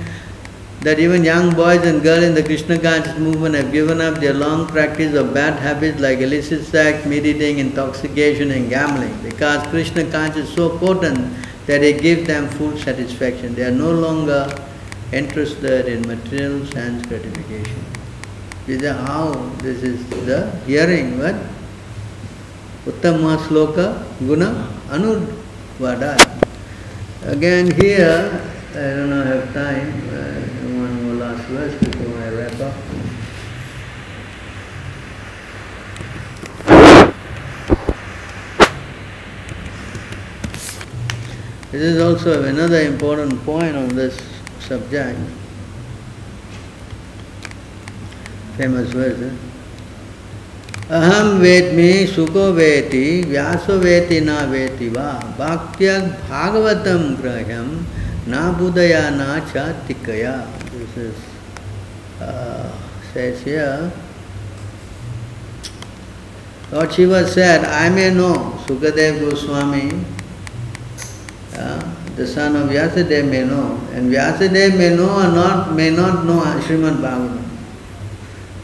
that 0.84 0.98
even 1.00 1.24
young 1.24 1.54
boys 1.54 1.82
and 1.86 2.02
girls 2.02 2.22
in 2.24 2.34
the 2.34 2.42
Krishna 2.42 2.78
conscious 2.78 3.16
movement 3.18 3.54
have 3.54 3.72
given 3.72 4.02
up 4.02 4.20
their 4.20 4.34
long 4.34 4.66
practice 4.66 5.14
of 5.14 5.32
bad 5.32 5.58
habits 5.58 5.98
like 5.98 6.18
illicit 6.18 6.62
sex, 6.66 7.06
meat 7.06 7.24
eating, 7.24 7.58
intoxication 7.58 8.50
and 8.50 8.68
gambling 8.68 9.16
because 9.22 9.66
Krishna 9.68 10.04
conscious 10.10 10.48
is 10.48 10.54
so 10.54 10.78
potent 10.78 11.18
that 11.66 11.82
it 11.82 12.02
gives 12.02 12.26
them 12.26 12.48
full 12.50 12.76
satisfaction. 12.76 13.54
They 13.54 13.64
are 13.64 13.70
no 13.70 13.92
longer 13.92 14.46
interested 15.10 15.86
in 15.86 16.06
material 16.06 16.66
sense 16.66 17.06
gratification. 17.06 17.82
This 18.66 18.82
is 18.82 18.90
how 18.90 19.32
this 19.62 19.82
is 19.82 20.06
the 20.26 20.50
hearing 20.66 21.18
what? 21.18 21.36
Uttama 22.84 23.38
sloka 23.38 24.04
guna 24.18 24.68
anudvada. 24.88 26.20
Again 27.24 27.70
here, 27.80 28.52
I 28.72 28.76
don't 28.76 29.08
know, 29.08 29.22
have 29.22 29.54
time, 29.54 30.03
last 31.54 31.74
verse 31.74 31.96
before 31.96 32.18
I 32.18 32.28
wrap 32.30 32.60
up. 32.60 32.74
This 41.70 41.82
is 41.82 42.02
also 42.02 42.44
another 42.44 42.82
important 42.82 43.44
point 43.44 43.76
on 43.76 43.88
this 43.88 44.20
subject. 44.60 45.18
Famous 48.56 48.90
verse. 48.90 49.20
Eh? 49.20 49.36
Aham 50.90 51.40
vetmi 51.40 52.06
sukho 52.06 52.54
veti 52.54 53.24
vyaso 53.24 53.80
veti 53.80 54.22
na 54.22 54.46
veti 54.46 54.92
va 54.92 55.18
bhaktyag 55.38 56.28
bhagavatam 56.28 57.16
grahyam 57.16 57.84
na 58.26 58.52
budaya 58.52 59.10
na 59.16 59.40
cha 59.50 59.72
tikaya. 59.88 60.46
This 60.70 60.96
is, 60.96 61.33
uh, 62.24 62.72
says 63.12 63.42
here, 63.42 63.92
Lord 66.72 66.92
Shiva 66.92 67.28
said, 67.28 67.64
I 67.64 67.88
may 67.88 68.12
know, 68.12 68.58
Sukadev 68.66 69.20
Goswami, 69.20 69.92
uh, 71.54 71.94
the 72.16 72.26
son 72.26 72.56
of 72.56 72.70
Vyasadeva 72.70 73.28
may 73.28 73.44
know, 73.44 73.78
and 73.92 74.10
Vyasadeva 74.10 74.76
may 74.76 74.96
know 74.96 75.10
or 75.10 75.30
not, 75.30 75.72
may 75.74 75.90
not 75.90 76.24
know 76.24 76.40
Srimad 76.64 76.98
Bhagavatam. 76.98 77.44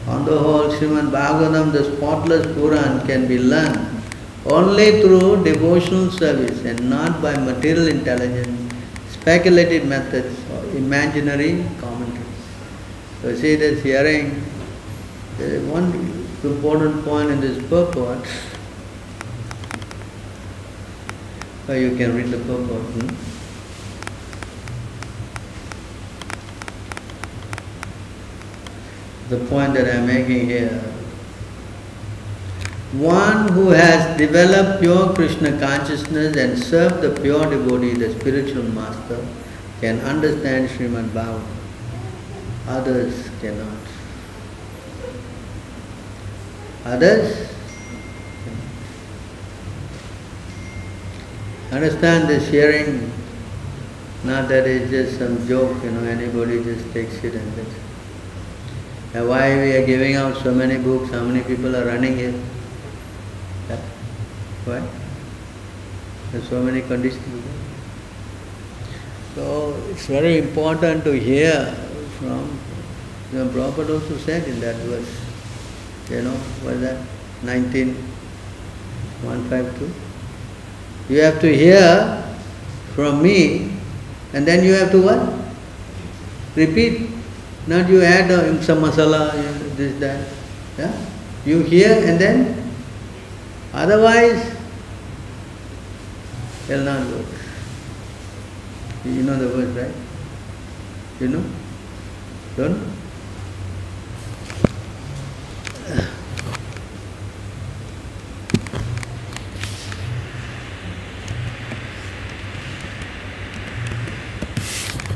On 0.07 0.25
the 0.25 0.37
whole, 0.37 0.69
Srimad 0.71 1.11
Bhagavatam, 1.11 1.71
the 1.71 1.95
spotless 1.95 2.45
Puran, 2.55 3.05
can 3.05 3.27
be 3.27 3.37
learned 3.37 4.01
only 4.45 5.01
through 5.01 5.43
devotional 5.43 6.09
service 6.11 6.65
and 6.65 6.89
not 6.89 7.21
by 7.21 7.37
material 7.37 7.87
intelligence, 7.87 8.73
speculative 9.11 9.85
methods 9.87 10.35
or 10.51 10.65
imaginary. 10.75 11.63
So 13.21 13.35
see 13.35 13.55
this 13.55 13.83
hearing, 13.83 14.31
one 15.69 15.93
important 16.43 17.05
point 17.05 17.29
in 17.29 17.39
this 17.39 17.57
purport. 17.69 18.25
Oh, 21.69 21.73
you 21.73 21.95
can 21.95 22.15
read 22.15 22.31
the 22.31 22.39
purport. 22.39 22.81
Hmm? 22.81 23.13
The 29.29 29.45
point 29.45 29.75
that 29.75 29.85
I 29.85 29.99
am 29.99 30.07
making 30.07 30.49
here. 30.49 30.81
One 32.93 33.49
who 33.49 33.69
has 33.69 34.17
developed 34.17 34.81
pure 34.81 35.13
Krishna 35.13 35.59
consciousness 35.59 36.35
and 36.35 36.57
served 36.57 37.01
the 37.01 37.11
pure 37.21 37.47
devotee, 37.51 37.93
the 37.93 38.19
spiritual 38.19 38.63
master, 38.63 39.23
can 39.79 39.99
understand 40.01 40.69
Srimad 40.69 41.09
Bhagavatam. 41.09 41.60
Others 42.71 43.29
cannot. 43.41 43.77
Others 46.85 47.49
understand 51.71 52.29
this 52.29 52.47
hearing, 52.47 53.11
not 54.23 54.47
that 54.47 54.65
it's 54.67 54.89
just 54.89 55.19
some 55.19 55.45
joke, 55.49 55.83
you 55.83 55.91
know, 55.91 56.03
anybody 56.03 56.63
just 56.63 56.93
takes 56.93 57.21
it 57.25 57.35
and 57.35 57.53
that's 57.55 57.75
Now 59.13 59.27
why 59.27 59.53
we 59.55 59.75
are 59.75 59.85
giving 59.85 60.15
out 60.15 60.37
so 60.37 60.53
many 60.53 60.77
books, 60.77 61.11
how 61.11 61.23
many 61.23 61.43
people 61.43 61.75
are 61.75 61.85
running 61.85 62.17
here? 62.17 62.33
Yeah. 63.69 63.81
Why? 64.65 64.81
There's 66.31 66.47
so 66.47 66.63
many 66.63 66.81
conditions. 66.81 67.45
So 69.35 69.75
it's 69.89 70.05
very 70.07 70.37
important 70.37 71.03
to 71.03 71.19
hear 71.19 71.75
from, 72.21 72.45
know, 73.33 73.49
Prabhupada 73.49 73.97
also 73.97 74.13
said 74.17 74.47
in 74.47 74.59
that 74.61 74.75
verse, 74.85 75.09
you 76.09 76.21
know, 76.21 76.37
what 76.61 76.75
is 76.75 76.81
that? 76.81 76.97
19152. 77.41 79.91
You 81.09 81.21
have 81.21 81.39
to 81.41 81.49
hear 81.49 82.23
from 82.93 83.23
me 83.23 83.71
and 84.33 84.45
then 84.45 84.63
you 84.63 84.73
have 84.73 84.91
to 84.91 85.01
what? 85.01 85.19
Repeat. 86.55 87.09
Not 87.67 87.89
you 87.89 88.01
add 88.03 88.31
uh, 88.31 88.61
some 88.61 88.81
masala, 88.81 89.31
this, 89.75 89.99
that. 89.99 90.27
Yeah? 90.77 90.93
You 91.45 91.63
hear 91.63 91.91
and 92.07 92.19
then 92.19 92.55
otherwise 93.73 94.55
it 96.69 96.77
will 96.77 96.85
not 96.85 97.07
work. 97.07 97.25
You 99.05 99.23
know 99.23 99.37
the 99.37 99.47
verse, 99.49 99.75
right? 99.75 99.95
You 101.19 101.27
know? 101.29 101.43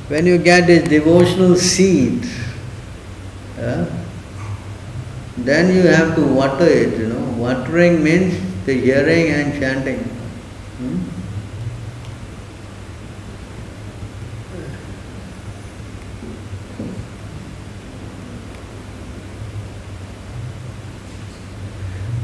When 0.08 0.26
you 0.26 0.38
get 0.38 0.68
this 0.68 0.88
devotional 0.88 1.56
seed, 1.56 2.26
uh, 3.60 3.86
then 5.38 5.76
you 5.76 5.82
have 5.88 6.16
to 6.16 6.22
water 6.26 6.66
it, 6.66 6.98
you 6.98 7.08
know. 7.08 7.26
Watering 7.38 8.04
means 8.04 8.40
the 8.66 8.74
hearing 8.80 9.28
and 9.32 9.60
chanting. 9.60 9.98
Hmm? 9.98 11.15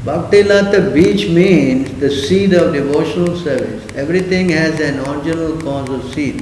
Bhakti 0.04 0.42
Lata 0.42 0.90
Bij 0.90 1.30
means 1.30 2.00
the 2.00 2.10
seed 2.10 2.56
of 2.56 2.74
devotional 2.74 3.38
service. 3.38 3.86
Everything 3.96 4.50
has 4.50 4.80
an 4.80 4.98
original 5.08 5.62
cause 5.62 5.90
of 5.90 6.12
seed. 6.12 6.42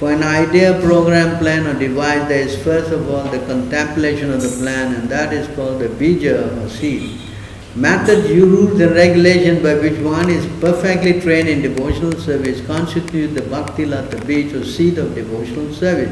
For 0.00 0.10
an 0.10 0.24
idea, 0.24 0.76
program, 0.80 1.38
plan 1.38 1.68
or 1.68 1.78
device, 1.78 2.26
there 2.26 2.40
is 2.40 2.60
first 2.64 2.90
of 2.90 3.08
all 3.08 3.22
the 3.30 3.38
contemplation 3.46 4.32
of 4.32 4.42
the 4.42 4.48
plan 4.60 4.92
and 4.96 5.08
that 5.08 5.32
is 5.32 5.46
called 5.54 5.78
the 5.78 5.86
bija 5.86 6.34
or 6.60 6.68
seed. 6.68 7.16
Methods, 7.76 8.28
rules 8.28 8.80
and 8.80 8.92
regulations 8.96 9.62
by 9.62 9.74
which 9.74 10.00
one 10.00 10.28
is 10.28 10.44
perfectly 10.60 11.20
trained 11.20 11.48
in 11.48 11.62
devotional 11.62 12.18
service 12.18 12.60
constitute 12.66 13.34
the 13.36 13.42
Bhakti 13.42 13.86
Lata 13.86 14.16
Bij 14.16 14.52
or 14.52 14.64
seed 14.64 14.98
of 14.98 15.14
devotional 15.14 15.72
service. 15.72 16.10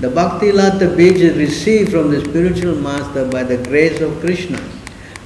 The 0.00 0.10
Bhakti 0.10 0.50
Lata 0.50 0.88
Bij 0.88 1.14
is 1.14 1.36
received 1.36 1.92
from 1.92 2.10
the 2.10 2.20
spiritual 2.24 2.74
master 2.74 3.26
by 3.26 3.44
the 3.44 3.58
grace 3.58 4.00
of 4.00 4.18
Krishna. 4.18 4.60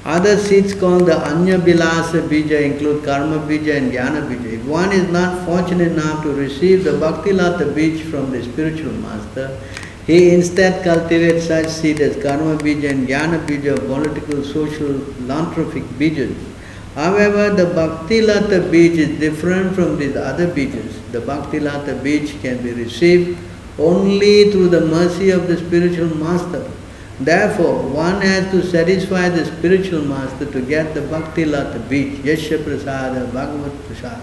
Other 0.05 0.37
seeds 0.37 0.75
called 0.75 1.07
the 1.07 1.17
Anya 1.17 1.59
Bilasa 1.59 2.29
Bija 2.29 2.63
include 2.63 3.03
Karma 3.07 3.39
Bija 3.39 3.79
and 3.79 3.91
Jnana 3.91 4.29
Bija. 4.29 4.53
If 4.53 4.67
one 4.67 4.93
is 4.93 5.11
not 5.11 5.47
fortunate 5.47 5.93
enough 5.93 6.23
to 6.25 6.35
receive 6.35 6.85
the 6.85 6.93
Bhakti 6.99 7.33
Lata 7.33 7.65
Bij 7.65 7.99
from 8.11 8.31
the 8.31 8.43
spiritual 8.43 8.93
master, 8.93 9.59
he 10.07 10.35
instead 10.35 10.85
cultivates 10.85 11.47
such 11.47 11.69
seeds 11.69 12.03
as 12.03 12.23
Karma 12.23 12.59
Bija 12.59 12.91
and 12.91 13.09
Jnana 13.09 13.47
Bija, 13.47 13.79
political, 13.87 14.45
social, 14.45 14.99
philanthropic 14.99 15.85
Bijas. 15.99 16.37
However, 16.95 17.55
the 17.55 17.73
Bhakti 17.73 18.21
Lata 18.21 18.61
Bij 18.61 18.91
is 18.99 19.19
different 19.19 19.75
from 19.75 19.97
these 19.99 20.17
other 20.17 20.49
Bijas. 20.49 21.01
The 21.13 21.23
Bhakti 21.23 21.61
Lata 21.61 21.95
Bij 21.95 22.27
can 22.43 22.63
be 22.63 22.75
received 22.75 23.39
only 23.79 24.51
through 24.51 24.69
the 24.69 24.83
mercy 24.83 25.31
of 25.31 25.49
the 25.49 25.57
spiritual 25.57 26.15
master. 26.17 26.63
Therefore, 27.21 27.81
one 27.91 28.21
has 28.23 28.51
to 28.51 28.69
satisfy 28.69 29.29
the 29.29 29.45
spiritual 29.45 30.03
master 30.03 30.47
to 30.47 30.61
get 30.61 30.95
the 30.95 31.03
Bhakti 31.03 31.45
Lata 31.45 31.79
Bij, 31.79 32.25
Yasha 32.25 32.59
Prasada, 32.59 33.33
Bhagavat 33.33 33.71
Prasada. 33.87 34.21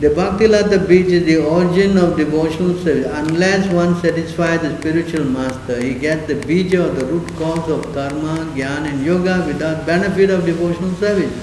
The 0.00 0.10
Bhakti 0.10 0.46
Lata 0.46 0.78
Bij 0.78 1.06
is 1.10 1.24
the 1.24 1.44
origin 1.44 1.98
of 1.98 2.16
devotional 2.16 2.78
service. 2.84 3.06
Unless 3.06 3.72
one 3.72 4.00
satisfies 4.00 4.60
the 4.60 4.78
spiritual 4.78 5.24
master, 5.24 5.82
he 5.82 5.94
gets 5.94 6.28
the 6.28 6.36
bija 6.36 6.86
or 6.86 6.92
the 6.94 7.04
root 7.06 7.28
cause 7.36 7.68
of 7.68 7.92
karma, 7.92 8.46
jnana 8.54 8.92
and 8.92 9.04
yoga 9.04 9.44
without 9.48 9.84
benefit 9.84 10.30
of 10.30 10.46
devotional 10.46 10.94
service. 10.94 11.34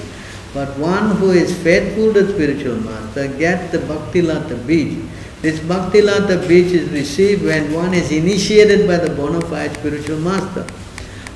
But 0.54 0.70
one 0.78 1.18
who 1.18 1.32
is 1.32 1.54
faithful 1.62 2.14
to 2.14 2.24
the 2.24 2.34
spiritual 2.34 2.78
master 2.78 3.28
gets 3.28 3.74
the 3.74 3.80
Bhakti 3.80 4.22
Lata 4.22 4.56
Bij. 4.56 4.96
This 5.42 5.60
Bhakti 5.60 6.02
Lata 6.02 6.38
Bij 6.38 6.72
is 6.74 6.90
received 6.90 7.44
when 7.44 7.72
one 7.72 7.94
is 7.94 8.12
initiated 8.12 8.88
by 8.88 8.98
the 8.98 9.14
bona 9.14 9.42
fide 9.42 9.74
spiritual 9.76 10.18
master. 10.20 10.66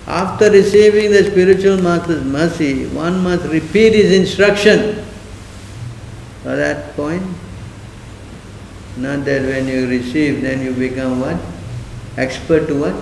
After 0.07 0.49
receiving 0.49 1.11
the 1.11 1.29
spiritual 1.29 1.77
master's 1.77 2.23
mercy, 2.23 2.87
one 2.87 3.21
must 3.23 3.45
repeat 3.45 3.93
his 3.93 4.11
instruction. 4.11 5.05
At 6.43 6.55
that 6.55 6.95
point, 6.95 7.21
not 8.97 9.23
that 9.25 9.43
when 9.43 9.67
you 9.67 9.87
receive, 9.87 10.41
then 10.41 10.63
you 10.63 10.73
become 10.73 11.19
what? 11.19 11.37
Expert 12.17 12.67
to 12.67 12.79
what? 12.79 12.95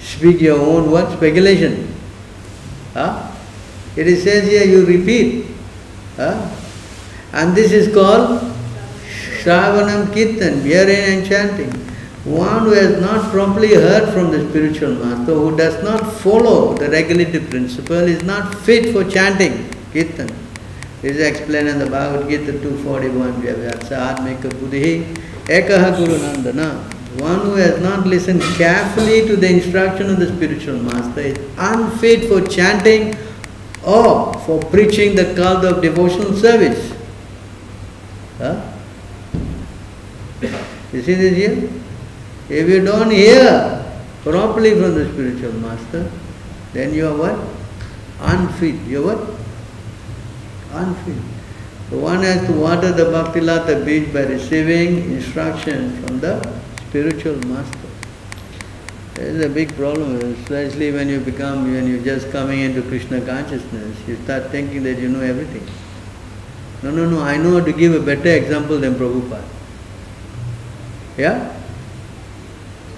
Speak 0.00 0.40
your 0.40 0.58
own 0.58 0.90
what? 0.90 1.16
Speculation. 1.16 1.94
Huh? 2.92 3.30
It 3.94 4.08
is 4.08 4.24
says 4.24 4.48
here 4.48 4.64
you 4.64 4.84
repeat. 4.84 5.46
Huh? 6.16 6.50
And 7.32 7.54
this 7.54 7.70
is 7.70 7.94
called 7.94 8.53
Shravanam 9.44 10.06
Kirtan, 10.14 10.62
hearing 10.62 11.18
and 11.18 11.26
chanting. 11.26 11.70
One 12.24 12.62
who 12.64 12.70
has 12.70 12.98
not 12.98 13.30
properly 13.30 13.74
heard 13.74 14.10
from 14.14 14.30
the 14.30 14.48
spiritual 14.48 14.94
master, 14.94 15.34
who 15.34 15.54
does 15.54 15.84
not 15.84 16.14
follow 16.14 16.72
the 16.72 16.88
regulative 16.88 17.50
principle, 17.50 18.08
is 18.08 18.22
not 18.22 18.54
fit 18.60 18.94
for 18.94 19.04
chanting 19.04 19.68
Kirtan. 19.92 20.28
This 21.02 21.18
is 21.18 21.26
explained 21.26 21.68
in 21.68 21.78
the 21.78 21.90
Bhagavad 21.90 22.30
Gita 22.30 22.52
241, 22.52 23.42
Vyavasa 23.42 24.16
Atmika 24.16 24.48
Buddhi 24.58 25.04
Ekaha 25.44 25.94
Guru. 25.98 26.16
One 27.22 27.40
who 27.42 27.56
has 27.56 27.82
not 27.82 28.06
listened 28.06 28.40
carefully 28.56 29.26
to 29.26 29.36
the 29.36 29.46
instruction 29.46 30.08
of 30.08 30.18
the 30.18 30.34
spiritual 30.34 30.78
master 30.78 31.20
is 31.20 31.38
unfit 31.58 32.30
for 32.30 32.40
chanting 32.48 33.14
or 33.84 34.32
for 34.46 34.58
preaching 34.70 35.14
the 35.14 35.34
cult 35.34 35.66
of 35.66 35.82
devotional 35.82 36.32
service. 36.32 36.96
Huh? 38.38 38.70
You 40.94 41.02
see 41.02 41.14
this 41.14 41.36
here? 41.36 41.68
If 42.48 42.68
you 42.68 42.84
don't 42.84 43.10
hear 43.10 43.84
properly 44.22 44.70
from 44.70 44.94
the 44.94 45.10
spiritual 45.12 45.52
master, 45.54 46.08
then 46.72 46.94
you 46.94 47.08
are 47.08 47.16
what? 47.16 47.36
Unfit. 48.20 48.76
You 48.86 49.10
are 49.10 49.16
what? 49.16 49.40
Unfit. 50.72 51.16
So 51.90 51.98
one 51.98 52.22
has 52.22 52.46
to 52.46 52.52
water 52.52 52.92
the 52.92 53.10
Bhakti 53.10 53.40
Lata 53.40 53.74
Bij 53.84 54.12
by 54.12 54.20
receiving 54.20 55.10
instruction 55.10 56.00
from 56.02 56.20
the 56.20 56.40
spiritual 56.88 57.38
master. 57.48 57.88
There 59.14 59.26
is 59.26 59.44
a 59.44 59.48
big 59.48 59.74
problem, 59.74 60.14
especially 60.20 60.92
when 60.92 61.08
you 61.08 61.18
become, 61.18 61.72
when 61.72 61.88
you're 61.88 62.04
just 62.04 62.30
coming 62.30 62.60
into 62.60 62.82
Krishna 62.82 63.20
consciousness, 63.20 63.98
you 64.06 64.14
start 64.22 64.52
thinking 64.52 64.84
that 64.84 65.00
you 65.00 65.08
know 65.08 65.20
everything. 65.20 65.66
No, 66.84 66.92
no, 66.92 67.10
no, 67.10 67.20
I 67.20 67.36
know 67.36 67.58
how 67.58 67.64
to 67.64 67.72
give 67.72 67.94
a 67.94 68.00
better 68.00 68.28
example 68.28 68.78
than 68.78 68.94
Prabhupada. 68.94 69.53
Yeah? 71.16 71.54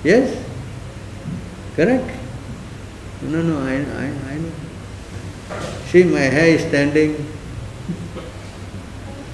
Yes? 0.02 0.44
Correct? 1.74 2.10
No, 3.22 3.42
no, 3.42 3.58
I, 3.60 3.74
I, 3.74 4.06
I 4.32 4.38
know. 4.38 4.52
See, 5.86 6.04
my 6.04 6.20
hair 6.20 6.48
is 6.48 6.62
standing. 6.62 7.26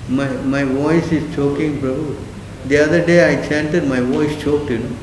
My, 0.08 0.28
my 0.28 0.64
voice 0.64 1.12
is 1.12 1.34
choking, 1.34 1.80
Prabhu. 1.80 2.16
The 2.66 2.78
other 2.78 3.04
day 3.04 3.32
I 3.32 3.48
chanted, 3.48 3.86
my 3.88 4.00
voice 4.00 4.40
choked, 4.42 4.70
you 4.70 4.78
know. 4.78 4.96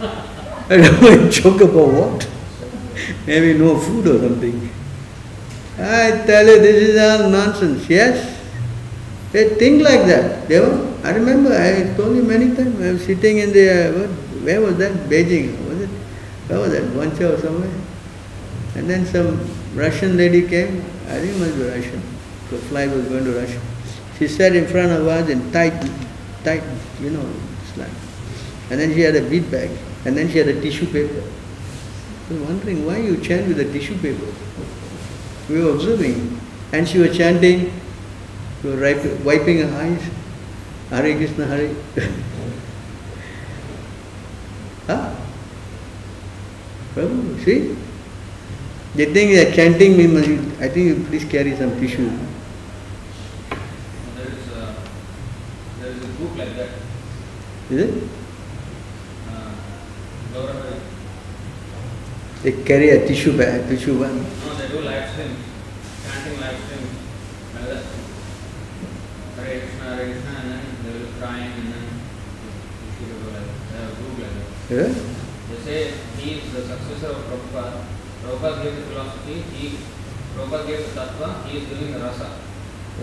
I 0.70 0.76
don't 0.76 1.02
know, 1.02 1.30
choke 1.30 1.60
about 1.60 1.92
what? 1.92 2.28
Maybe 3.26 3.58
no 3.58 3.78
food 3.78 4.06
or 4.06 4.18
something. 4.20 4.70
I 5.78 6.22
tell 6.26 6.46
you, 6.46 6.60
this 6.60 6.90
is 6.90 6.98
all 6.98 7.28
nonsense. 7.30 7.88
Yes? 7.88 8.40
They 9.32 9.50
think 9.50 9.82
like 9.82 10.06
that. 10.06 10.48
They 10.48 10.58
I 11.04 11.10
remember, 11.10 11.52
I 11.52 11.96
told 11.96 12.14
you 12.14 12.22
many 12.22 12.54
times, 12.54 12.80
I 12.80 12.92
was 12.92 13.04
sitting 13.04 13.38
in 13.38 13.52
the, 13.52 14.04
uh, 14.04 14.08
where 14.44 14.60
was 14.60 14.76
that? 14.76 14.92
Beijing, 15.10 15.58
was 15.68 15.80
it? 15.80 15.90
Where 16.46 16.60
was 16.60 16.70
that? 16.70 16.82
Guangzhou 16.94 17.36
or 17.36 17.40
somewhere? 17.40 17.70
And 18.76 18.88
then 18.88 19.04
some 19.06 19.40
Russian 19.74 20.16
lady 20.16 20.46
came, 20.46 20.80
I 21.08 21.18
think 21.18 21.34
it 21.34 21.38
must 21.38 21.56
be 21.56 21.64
Russian, 21.64 22.00
the 22.50 22.58
flight 22.58 22.88
was 22.90 23.04
going 23.08 23.24
to 23.24 23.32
Russia. 23.32 23.60
She 24.18 24.28
sat 24.28 24.54
in 24.54 24.68
front 24.68 24.92
of 24.92 25.06
us 25.08 25.28
in 25.28 25.50
tight, 25.50 25.74
tight, 26.44 26.62
you 27.00 27.10
know, 27.10 27.28
slide. 27.74 27.90
And 28.70 28.78
then 28.78 28.94
she 28.94 29.00
had 29.00 29.16
a 29.16 29.28
bead 29.28 29.50
bag, 29.50 29.70
and 30.04 30.16
then 30.16 30.30
she 30.30 30.38
had 30.38 30.48
a 30.48 30.60
tissue 30.60 30.86
paper. 30.86 31.22
I 32.30 32.34
was 32.34 32.42
wondering 32.42 32.86
why 32.86 32.98
you 32.98 33.16
chant 33.16 33.48
with 33.48 33.58
a 33.58 33.64
tissue 33.64 33.98
paper. 33.98 34.32
We 35.48 35.64
were 35.64 35.72
observing, 35.72 36.40
and 36.70 36.88
she 36.88 36.98
was 36.98 37.16
chanting, 37.16 37.72
we 38.62 38.70
were 38.70 38.94
wiping 39.24 39.58
her 39.58 39.76
eyes. 39.76 40.21
Hare 40.92 41.12
Krishna 41.14 41.44
हरे। 41.50 41.66
प्रभु 46.94 47.38
श्री 47.42 47.54
जितने 48.96 49.24
की 49.26 49.44
chanting 49.54 49.96
में 49.96 50.06
मजी 50.14 50.34
I 50.62 50.68
think 50.74 51.06
please 51.08 51.24
carry 51.30 51.52
some 51.60 51.70
tissue 51.80 52.08
एक 62.46 62.64
carry 62.68 62.88
है 62.88 62.98
tissue 63.08 63.32
bag 63.32 63.68
tissue 63.68 63.94
bag 63.98 64.16
they 71.22 71.46
and 71.54 71.72
then 71.72 71.86
you 72.82 72.90
should 72.98 73.14
go 73.22 73.30
like 73.30 73.46
they 73.70 73.78
have 73.78 73.92
a 73.92 73.96
group 74.02 74.18
like 74.18 74.34
that. 74.34 74.48
Yeah? 74.74 74.90
They 75.50 75.58
say 75.62 75.78
he 76.18 76.30
is 76.38 76.52
the 76.52 76.62
successor 76.62 77.14
of 77.14 77.22
Prabhupada. 77.30 77.84
Prabhupada 78.22 78.62
gave 78.62 78.76
the 78.76 78.82
philosophy, 78.82 79.34
he 79.54 79.78
Prabhupada 80.34 80.66
gave 80.66 80.80
the 80.82 81.00
tattva, 81.00 81.46
he 81.46 81.58
is 81.58 81.68
giving 81.68 81.92
the 81.92 82.00
rasa. 82.00 82.30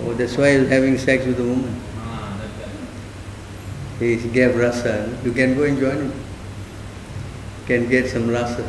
Oh, 0.04 0.14
that's 0.14 0.38
why 0.38 0.58
he's 0.58 0.70
having 0.70 0.98
sex 0.98 1.26
with 1.26 1.40
a 1.40 1.44
woman. 1.44 1.82
Ah. 1.98 2.40
He 4.00 4.16
gave 4.30 4.56
rasa. 4.56 5.18
You 5.24 5.32
can 5.32 5.56
go 5.56 5.64
and 5.64 5.80
join 5.80 5.98
him. 5.98 6.14
Can 7.68 7.90
get 7.90 8.10
some 8.10 8.30
rasa. 8.30 8.64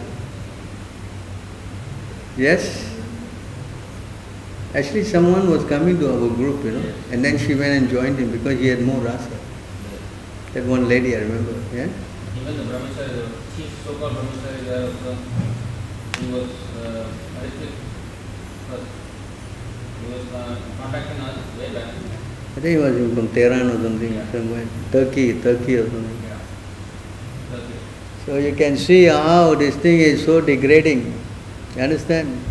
Yes? 2.36 2.86
Actually, 4.74 5.04
someone 5.04 5.50
was 5.50 5.64
coming 5.64 5.98
to 5.98 6.10
our 6.12 6.28
group, 6.34 6.64
you 6.64 6.72
know, 6.72 6.80
Yes. 6.80 6.94
and 7.12 7.24
then 7.24 7.38
she 7.38 7.54
went 7.54 7.74
and 7.74 7.88
joined 7.90 8.18
him 8.18 8.30
because 8.30 8.58
he 8.58 8.68
had 8.68 8.82
more 8.82 9.00
rasa. 9.00 9.39
That 10.52 10.64
one 10.64 10.88
lady, 10.88 11.14
I 11.14 11.20
remember, 11.20 11.52
yeah? 11.72 11.86
Even 12.40 12.56
the 12.56 12.64
brahmachari, 12.64 13.14
the 13.14 13.26
chief 13.56 13.70
so-called 13.86 14.14
brahmachari 14.14 14.64
there 14.64 14.86
also, 14.86 15.16
he 16.18 16.32
was 16.32 16.50
uh, 16.82 17.06
arrested 17.38 17.70
first. 18.68 18.90
He 20.00 20.12
was 20.12 20.26
uh, 20.34 20.56
contacting 20.80 21.20
us 21.20 21.36
way 21.56 21.72
back. 21.72 21.94
I 22.56 22.60
think 22.60 22.64
he 22.64 22.76
was 22.78 23.14
from 23.14 23.28
Tehran 23.28 23.70
or 23.70 23.80
something, 23.80 24.12
Yeah. 24.12 24.32
somewhere, 24.32 24.66
Turkey, 24.90 25.40
Turkey 25.40 25.76
or 25.76 25.88
something. 25.88 26.20
Yeah. 26.28 26.38
That's. 27.52 28.26
So 28.26 28.36
you 28.38 28.54
can 28.56 28.76
see 28.76 29.04
how 29.04 29.54
this 29.54 29.76
thing 29.76 30.00
is 30.00 30.24
so 30.24 30.40
degrading. 30.40 31.14
You 31.76 31.82
understand? 31.82 32.42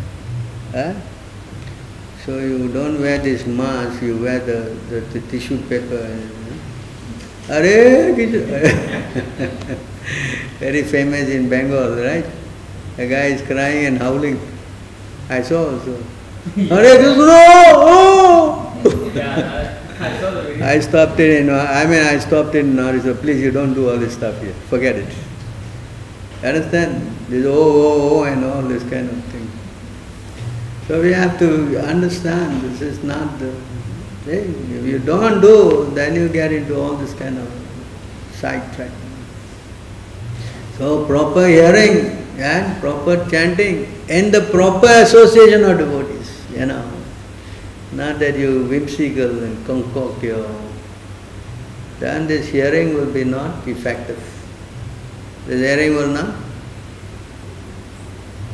Huh? 0.71 0.93
So 2.25 2.39
you 2.39 2.71
don't 2.71 3.01
wear 3.01 3.17
this 3.17 3.45
mask, 3.45 4.01
you 4.01 4.17
wear 4.21 4.39
the, 4.39 4.73
the, 4.89 5.01
the 5.01 5.19
tissue 5.27 5.57
paper. 5.67 5.97
and? 5.97 6.38
Hare. 7.49 8.13
Very 10.59 10.83
famous 10.83 11.29
in 11.29 11.49
Bengal, 11.49 11.95
right? 11.95 12.25
A 12.97 13.07
guy 13.07 13.25
is 13.33 13.41
crying 13.41 13.85
and 13.87 13.97
howling. 13.97 14.39
I 15.29 15.41
saw 15.41 15.71
also. 15.71 15.97
Hare 16.55 16.97
Krishna! 16.97 17.73
Oh! 17.75 19.11
Yeah, 19.15 19.77
I, 19.99 20.05
I 20.05 20.19
saw 20.19 20.31
the 20.31 20.41
video. 20.43 20.65
I 20.65 20.79
stopped 20.79 21.19
it 21.19 21.41
in, 21.41 21.49
I 21.49 21.85
mean, 21.85 22.03
I 22.03 22.19
stopped 22.19 22.55
it 22.55 22.65
in 22.65 22.75
Nari, 22.75 23.01
so 23.01 23.15
please, 23.15 23.41
you 23.41 23.51
don't 23.51 23.73
do 23.73 23.89
all 23.89 23.97
this 23.97 24.13
stuff 24.13 24.39
here. 24.41 24.53
Forget 24.69 24.95
it. 24.95 25.13
Understand? 26.43 27.01
This 27.27 27.45
oh, 27.45 27.51
oh, 27.51 28.19
oh, 28.19 28.23
and 28.23 28.45
all 28.45 28.61
this 28.61 28.83
kind 28.83 29.09
of 29.09 29.23
thing. 29.25 29.49
So 30.87 31.01
we 31.01 31.11
have 31.13 31.37
to 31.39 31.79
understand 31.79 32.61
this 32.61 32.81
is 32.81 33.03
not 33.03 33.39
the. 33.39 33.53
If 34.31 34.85
you 34.85 34.99
don't 34.99 35.41
do, 35.41 35.91
then 35.93 36.15
you 36.15 36.29
get 36.29 36.51
into 36.51 36.79
all 36.79 36.93
this 36.93 37.13
kind 37.13 37.37
of 37.37 37.51
sidetrack. 38.33 38.91
So 40.77 41.05
proper 41.05 41.47
hearing 41.47 42.25
and 42.37 42.79
proper 42.79 43.27
chanting 43.29 43.91
and 44.09 44.31
the 44.33 44.41
proper 44.51 44.87
association 44.87 45.63
of 45.65 45.77
devotees, 45.77 46.45
you 46.51 46.65
know. 46.65 46.89
Not 47.91 48.19
that 48.19 48.37
you 48.37 48.65
whimsical 48.65 49.43
and 49.43 49.65
concoct 49.65 50.23
your 50.23 50.47
then 51.99 52.27
this 52.27 52.47
hearing 52.47 52.93
will 52.93 53.11
be 53.11 53.25
not 53.25 53.67
effective. 53.67 54.23
This 55.45 55.59
hearing 55.59 55.95
will 55.95 56.07
not. 56.07 56.33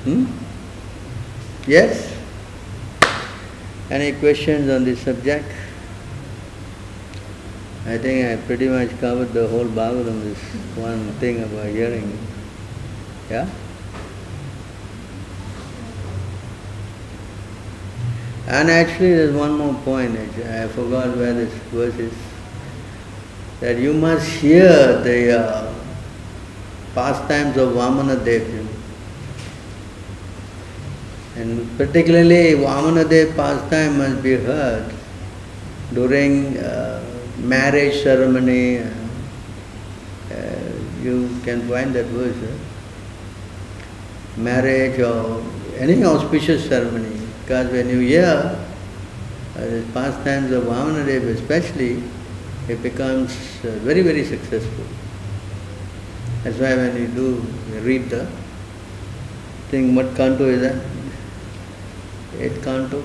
Hmm? 0.04 0.26
Yes? 1.68 2.12
Any 3.92 4.14
questions 4.14 4.70
on 4.70 4.84
this 4.84 5.00
subject? 5.02 5.46
I 7.88 8.00
think 8.00 8.26
I 8.26 8.44
pretty 8.48 8.68
much 8.68 8.90
covered 9.00 9.32
the 9.32 9.48
whole 9.48 9.66
Bhagavatam, 9.66 10.24
this 10.24 10.40
one 10.76 11.12
thing 11.20 11.44
about 11.44 11.68
hearing. 11.68 12.18
Yeah? 13.30 13.48
And 18.48 18.72
actually 18.72 19.14
there's 19.14 19.36
one 19.36 19.58
more 19.60 19.76
point. 19.84 20.18
I 20.18 20.68
forgot 20.70 21.16
where 21.16 21.34
this 21.34 21.54
verse 21.72 21.96
is. 22.00 22.14
That 23.60 23.78
you 23.78 23.94
must 23.94 24.28
hear 24.30 25.02
the 25.04 25.40
uh, 25.40 25.74
pastimes 26.96 27.56
of 27.58 27.74
Vamana 27.74 28.24
Dev. 28.26 28.50
you 28.50 28.64
know. 28.64 28.70
And 31.36 31.78
particularly 31.78 32.54
Vamana 32.54 33.08
Dev 33.08 33.36
pastime 33.36 34.00
must 34.00 34.24
be 34.24 34.36
heard 34.38 34.92
during 35.94 36.58
uh, 36.58 37.05
marriage 37.48 38.04
ceremony. 38.04 38.80
Uh, 38.80 38.90
uh, 40.32 40.72
you 41.02 41.30
can 41.44 41.68
find 41.70 41.94
that 41.94 42.06
verse. 42.06 42.36
Marriage 44.38 45.00
or 45.00 45.44
any 45.78 46.04
auspicious 46.04 46.68
ceremony. 46.68 47.22
Because 47.42 47.72
when 47.72 47.90
you 47.90 48.00
hear 48.00 48.26
uh, 48.26 49.60
the 49.60 49.86
pastimes 49.94 50.52
of 50.52 50.64
Vamanadev 50.64 51.28
especially, 51.36 52.04
it 52.68 52.82
becomes 52.82 53.32
uh, 53.64 53.70
very, 53.84 54.02
very 54.02 54.24
successful. 54.26 54.86
That's 56.44 56.58
why 56.58 56.76
when 56.76 56.96
you 56.98 57.08
do, 57.08 57.46
you 57.72 57.80
read 57.82 58.10
the 58.10 58.28
thing, 59.70 59.96
what 59.96 60.16
canto 60.16 60.46
is 60.46 60.62
that? 60.62 60.84
Eight 62.40 62.62
canto? 62.64 63.04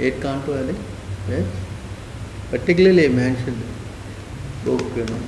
Eight 0.00 0.20
canto, 0.20 0.58
I 0.58 0.66
think, 0.66 0.78
yes? 1.28 1.46
Particularly 2.50 3.08
mentioned 3.08 3.62
book, 4.64 4.80
you 4.96 5.04
know, 5.04 5.20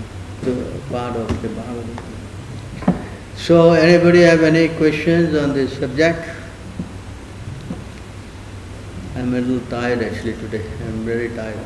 the 0.43 0.81
part 0.91 1.17
of 1.17 1.43
the 1.43 1.49
Bhagavatam. 1.49 2.97
So, 3.37 3.73
anybody 3.73 4.21
have 4.23 4.43
any 4.43 4.69
questions 4.69 5.37
on 5.37 5.53
this 5.53 5.79
subject? 5.79 6.29
I'm 9.17 9.35
a 9.35 9.41
little 9.41 9.61
tired 9.69 10.03
actually 10.03 10.33
today. 10.35 10.65
I'm 10.87 11.05
very 11.05 11.29
tired. 11.31 11.59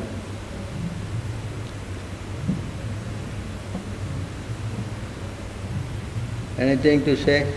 Anything 6.57 7.05
to 7.05 7.15
say? 7.15 7.53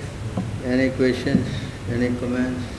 Any 0.65 0.91
questions? 0.91 1.47
Any 1.91 2.15
comments? 2.17 2.78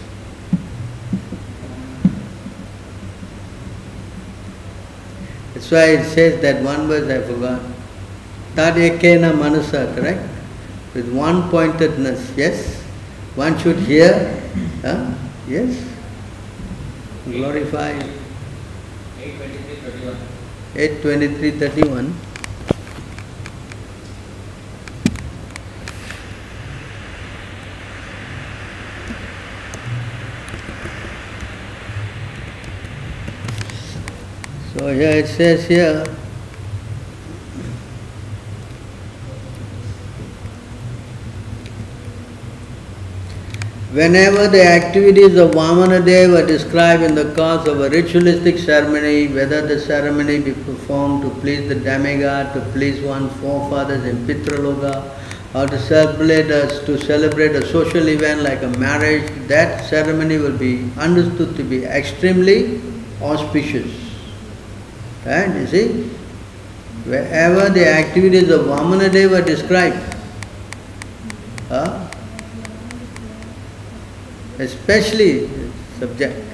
That's 5.70 5.86
why 5.86 6.02
it 6.02 6.06
says 6.16 6.42
that 6.42 6.64
one 6.64 6.88
verse 6.88 7.06
I 7.06 7.22
forgot. 7.28 7.62
Tad 8.56 8.74
ekena 8.74 9.38
manasa, 9.38 9.94
correct? 9.96 10.28
With 10.96 11.14
one 11.14 11.48
pointedness, 11.52 12.34
yes? 12.36 12.82
One 13.36 13.56
should 13.60 13.78
hear, 13.78 14.42
huh? 14.82 15.14
yes? 15.48 15.78
Glorify. 17.26 17.92
823, 19.22 21.52
31. 21.52 21.78
823.31. 22.10 22.14
So 34.90 34.96
here 34.96 35.18
it 35.18 35.28
says 35.28 35.68
here, 35.68 36.04
Whenever 43.92 44.48
the 44.48 44.64
activities 44.64 45.38
of 45.38 45.52
Vamanadeva 45.52 46.42
are 46.44 46.48
described 46.48 47.04
in 47.04 47.14
the 47.14 47.36
course 47.36 47.68
of 47.68 47.82
a 47.82 47.90
ritualistic 47.92 48.58
ceremony, 48.58 49.28
whether 49.28 49.62
the 49.62 49.80
ceremony 49.80 50.40
be 50.40 50.54
performed 50.54 51.22
to 51.22 51.30
please 51.42 51.70
the 51.70 51.76
demigod, 51.76 52.52
to 52.56 52.62
please 52.72 53.00
one's 53.04 53.32
forefathers 53.42 54.04
in 54.06 54.26
Pitraloka, 54.26 55.08
or 55.54 55.68
to 55.68 55.78
celebrate 55.78 56.50
a, 56.50 56.84
to 56.88 56.98
celebrate 56.98 57.56
a 57.56 57.64
social 57.68 58.10
event 58.10 58.42
like 58.42 58.64
a 58.64 58.70
marriage, 58.80 59.30
that 59.48 59.88
ceremony 59.88 60.40
will 60.40 60.58
be 60.58 60.90
understood 60.98 61.56
to 61.58 61.64
be 61.64 61.86
extremely 61.86 62.82
auspicious. 63.22 64.09
And 65.26 65.60
you 65.60 65.68
see, 65.68 66.04
wherever 67.06 67.70
the 67.70 67.88
activities 67.88 68.50
of 68.50 68.62
Vamanadeva 68.62 69.42
are 69.42 69.46
described, 69.46 70.16
uh, 71.70 72.10
especially 74.60 75.50
subject. 76.00 76.46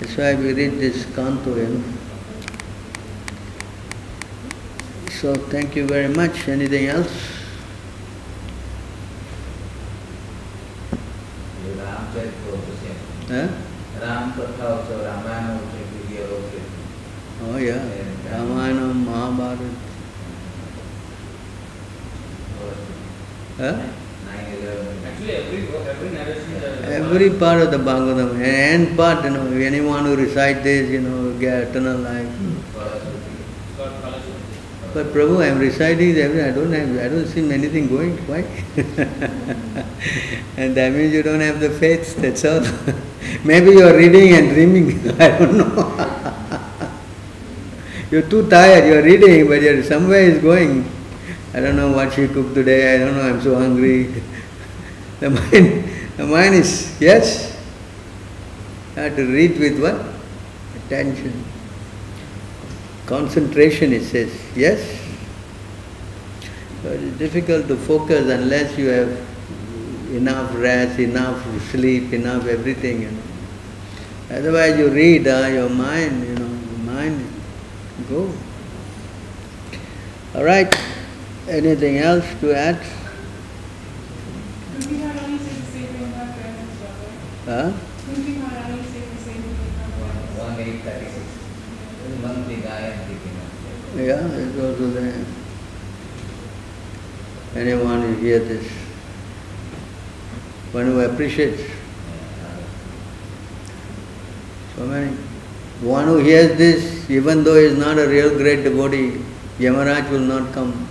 That's 0.00 0.16
why 0.16 0.34
we 0.34 0.52
read 0.52 0.78
this 0.78 1.04
canto, 1.14 1.56
you 1.56 1.68
know. 1.68 1.84
So 5.20 5.34
thank 5.34 5.74
you 5.74 5.86
very 5.86 6.06
much. 6.06 6.46
Anything 6.46 6.86
else? 6.86 7.10
Ram 11.76 12.06
Huh? 13.28 13.48
Ram 14.00 14.32
Oh 17.48 17.56
yeah. 17.56 17.82
Ramayana, 18.30 18.94
Mahabharata. 18.94 19.70
Huh? 23.56 23.82
Actually, 25.04 25.32
every, 25.32 25.66
every 25.66 26.08
Every 26.88 27.30
part 27.38 27.60
of 27.62 27.70
the 27.70 27.78
Bhagavatam, 27.78 28.40
and 28.42 28.96
part, 28.96 29.24
you 29.24 29.30
know, 29.30 29.46
anyone 29.46 30.04
who 30.04 30.16
recite 30.16 30.62
this, 30.62 30.90
you 30.90 31.00
know, 31.00 31.38
get 31.38 31.68
eternal 31.68 31.98
life. 31.98 32.28
But 34.94 35.06
Prabhu, 35.12 35.42
I 35.42 35.46
am 35.48 35.58
reciting 35.58 36.16
every, 36.16 36.42
I 36.42 36.50
don't 36.50 36.72
have, 36.72 36.98
I 36.98 37.08
don't 37.08 37.26
see 37.26 37.50
anything 37.52 37.88
going, 37.88 38.16
why? 38.26 38.40
and 40.56 40.74
that 40.74 40.92
means 40.92 41.12
you 41.12 41.22
don't 41.22 41.40
have 41.40 41.60
the 41.60 41.70
faith, 41.70 42.16
that's 42.16 42.44
all. 42.44 42.62
Maybe 43.44 43.72
you 43.72 43.86
are 43.86 43.94
reading 43.96 44.32
and 44.34 44.48
dreaming, 44.48 45.10
I 45.20 45.38
don't 45.38 45.58
know. 45.58 45.94
You're 48.10 48.22
too 48.22 48.48
tired, 48.48 48.86
you're 48.86 49.02
reading, 49.02 49.48
but 49.48 49.60
you're 49.60 49.82
somewhere 49.82 50.20
is 50.20 50.42
going. 50.42 50.90
I 51.52 51.60
don't 51.60 51.76
know 51.76 51.92
what 51.92 52.12
she 52.12 52.28
cooked 52.28 52.54
today, 52.54 52.94
I 52.94 52.98
don't 52.98 53.14
know, 53.14 53.22
I'm 53.22 53.40
so 53.40 53.54
hungry. 53.54 54.22
the 55.20 55.30
mind, 55.30 55.84
the 56.16 56.26
mind 56.26 56.54
is, 56.54 56.96
yes, 57.00 57.58
I 58.96 59.00
have 59.00 59.16
to 59.16 59.26
read 59.26 59.58
with 59.58 59.80
what? 59.80 60.00
Attention. 60.84 61.44
Concentration, 63.06 63.92
it 63.92 64.04
says, 64.04 64.34
yes. 64.56 64.80
So 66.82 66.90
it 66.90 67.02
is 67.02 67.18
difficult 67.18 67.68
to 67.68 67.76
focus 67.76 68.30
unless 68.30 68.76
you 68.78 68.88
have 68.88 69.10
enough 70.12 70.54
rest, 70.54 70.98
enough 70.98 71.42
sleep, 71.70 72.12
enough 72.12 72.46
everything, 72.46 73.02
you 73.02 73.10
know. 73.10 73.22
Otherwise 74.30 74.78
you 74.78 74.88
read, 74.88 75.26
uh, 75.26 75.48
your 75.50 75.68
mind, 75.68 76.26
you 76.26 76.34
know, 76.34 76.48
mind 76.92 77.37
go. 78.08 78.32
All 80.34 80.44
right, 80.44 80.72
anything 81.48 81.98
else 81.98 82.24
to 82.40 82.54
add? 82.56 82.80
Kunti 84.72 84.94
Maharani 84.96 85.38
said 85.38 85.56
the 85.56 85.66
same 85.72 85.86
thing 85.88 86.04
about 86.08 86.36
parents, 86.36 86.76
right? 86.80 87.46
Huh? 87.46 87.72
Kunti 88.06 88.32
Maharani 88.38 88.82
said 88.82 89.04
the 89.12 89.20
same 89.20 89.42
thing 89.42 89.56
about 89.76 89.92
parents. 89.96 90.38
One 90.38 90.56
eight 90.60 90.80
thirty 90.82 91.06
six. 91.06 91.26
One 92.24 92.42
big 92.48 92.62
guy 92.62 92.78
and 92.78 93.00
big 93.08 93.20
enough. 93.28 93.52
Yeah, 93.96 94.38
it's 94.38 94.56
also 94.58 94.90
there. 94.90 95.24
Anyone 97.56 98.02
who 98.02 98.14
hear 98.16 98.38
this, 98.38 98.66
one 100.72 100.86
who 100.86 101.00
appreciates, 101.00 101.62
so 104.76 104.86
many. 104.86 105.16
One 105.80 106.06
who 106.06 106.18
hears 106.18 106.58
this, 106.58 107.08
even 107.08 107.44
though 107.44 107.54
he 107.54 107.66
is 107.66 107.78
not 107.78 107.98
a 107.98 108.08
real 108.08 108.36
great 108.36 108.64
devotee, 108.64 109.22
Yamaraj 109.58 110.10
will 110.10 110.20
not 110.20 110.52
come. 110.52 110.88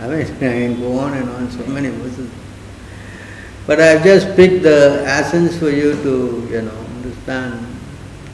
I 0.00 0.08
mean, 0.08 0.20
I 0.36 0.38
can 0.38 0.80
go 0.80 0.98
on 0.98 1.14
and 1.14 1.28
on, 1.28 1.50
so 1.50 1.66
many 1.66 1.90
verses. 1.90 2.30
But 3.66 3.80
I've 3.80 4.02
just 4.02 4.34
picked 4.36 4.62
the 4.62 5.02
essence 5.06 5.58
for 5.58 5.68
you 5.68 5.92
to, 6.02 6.48
you 6.50 6.62
know, 6.62 6.78
understand 6.96 7.66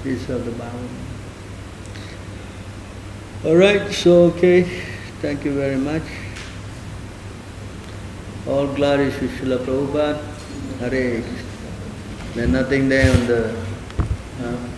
this 0.02 0.28
of 0.28 0.44
the 0.44 0.52
Bhagavatam. 0.52 1.07
All 3.44 3.57
right, 3.57 3.92
so 3.92 4.24
okay, 4.26 4.62
thank 5.20 5.44
you 5.44 5.52
very 5.52 5.76
much. 5.76 6.02
All 8.46 8.68
glory 8.68 9.11
to 9.11 9.28
Srila 9.28 9.59
Prabhupada. 9.59 10.22
Hare 10.78 11.20
Krishna. 11.20 11.36
There's 12.34 12.48
nothing 12.50 12.88
there 12.88 13.11
on 13.12 13.26
the. 13.26 13.65
All 14.39 14.45
right. 14.45 14.76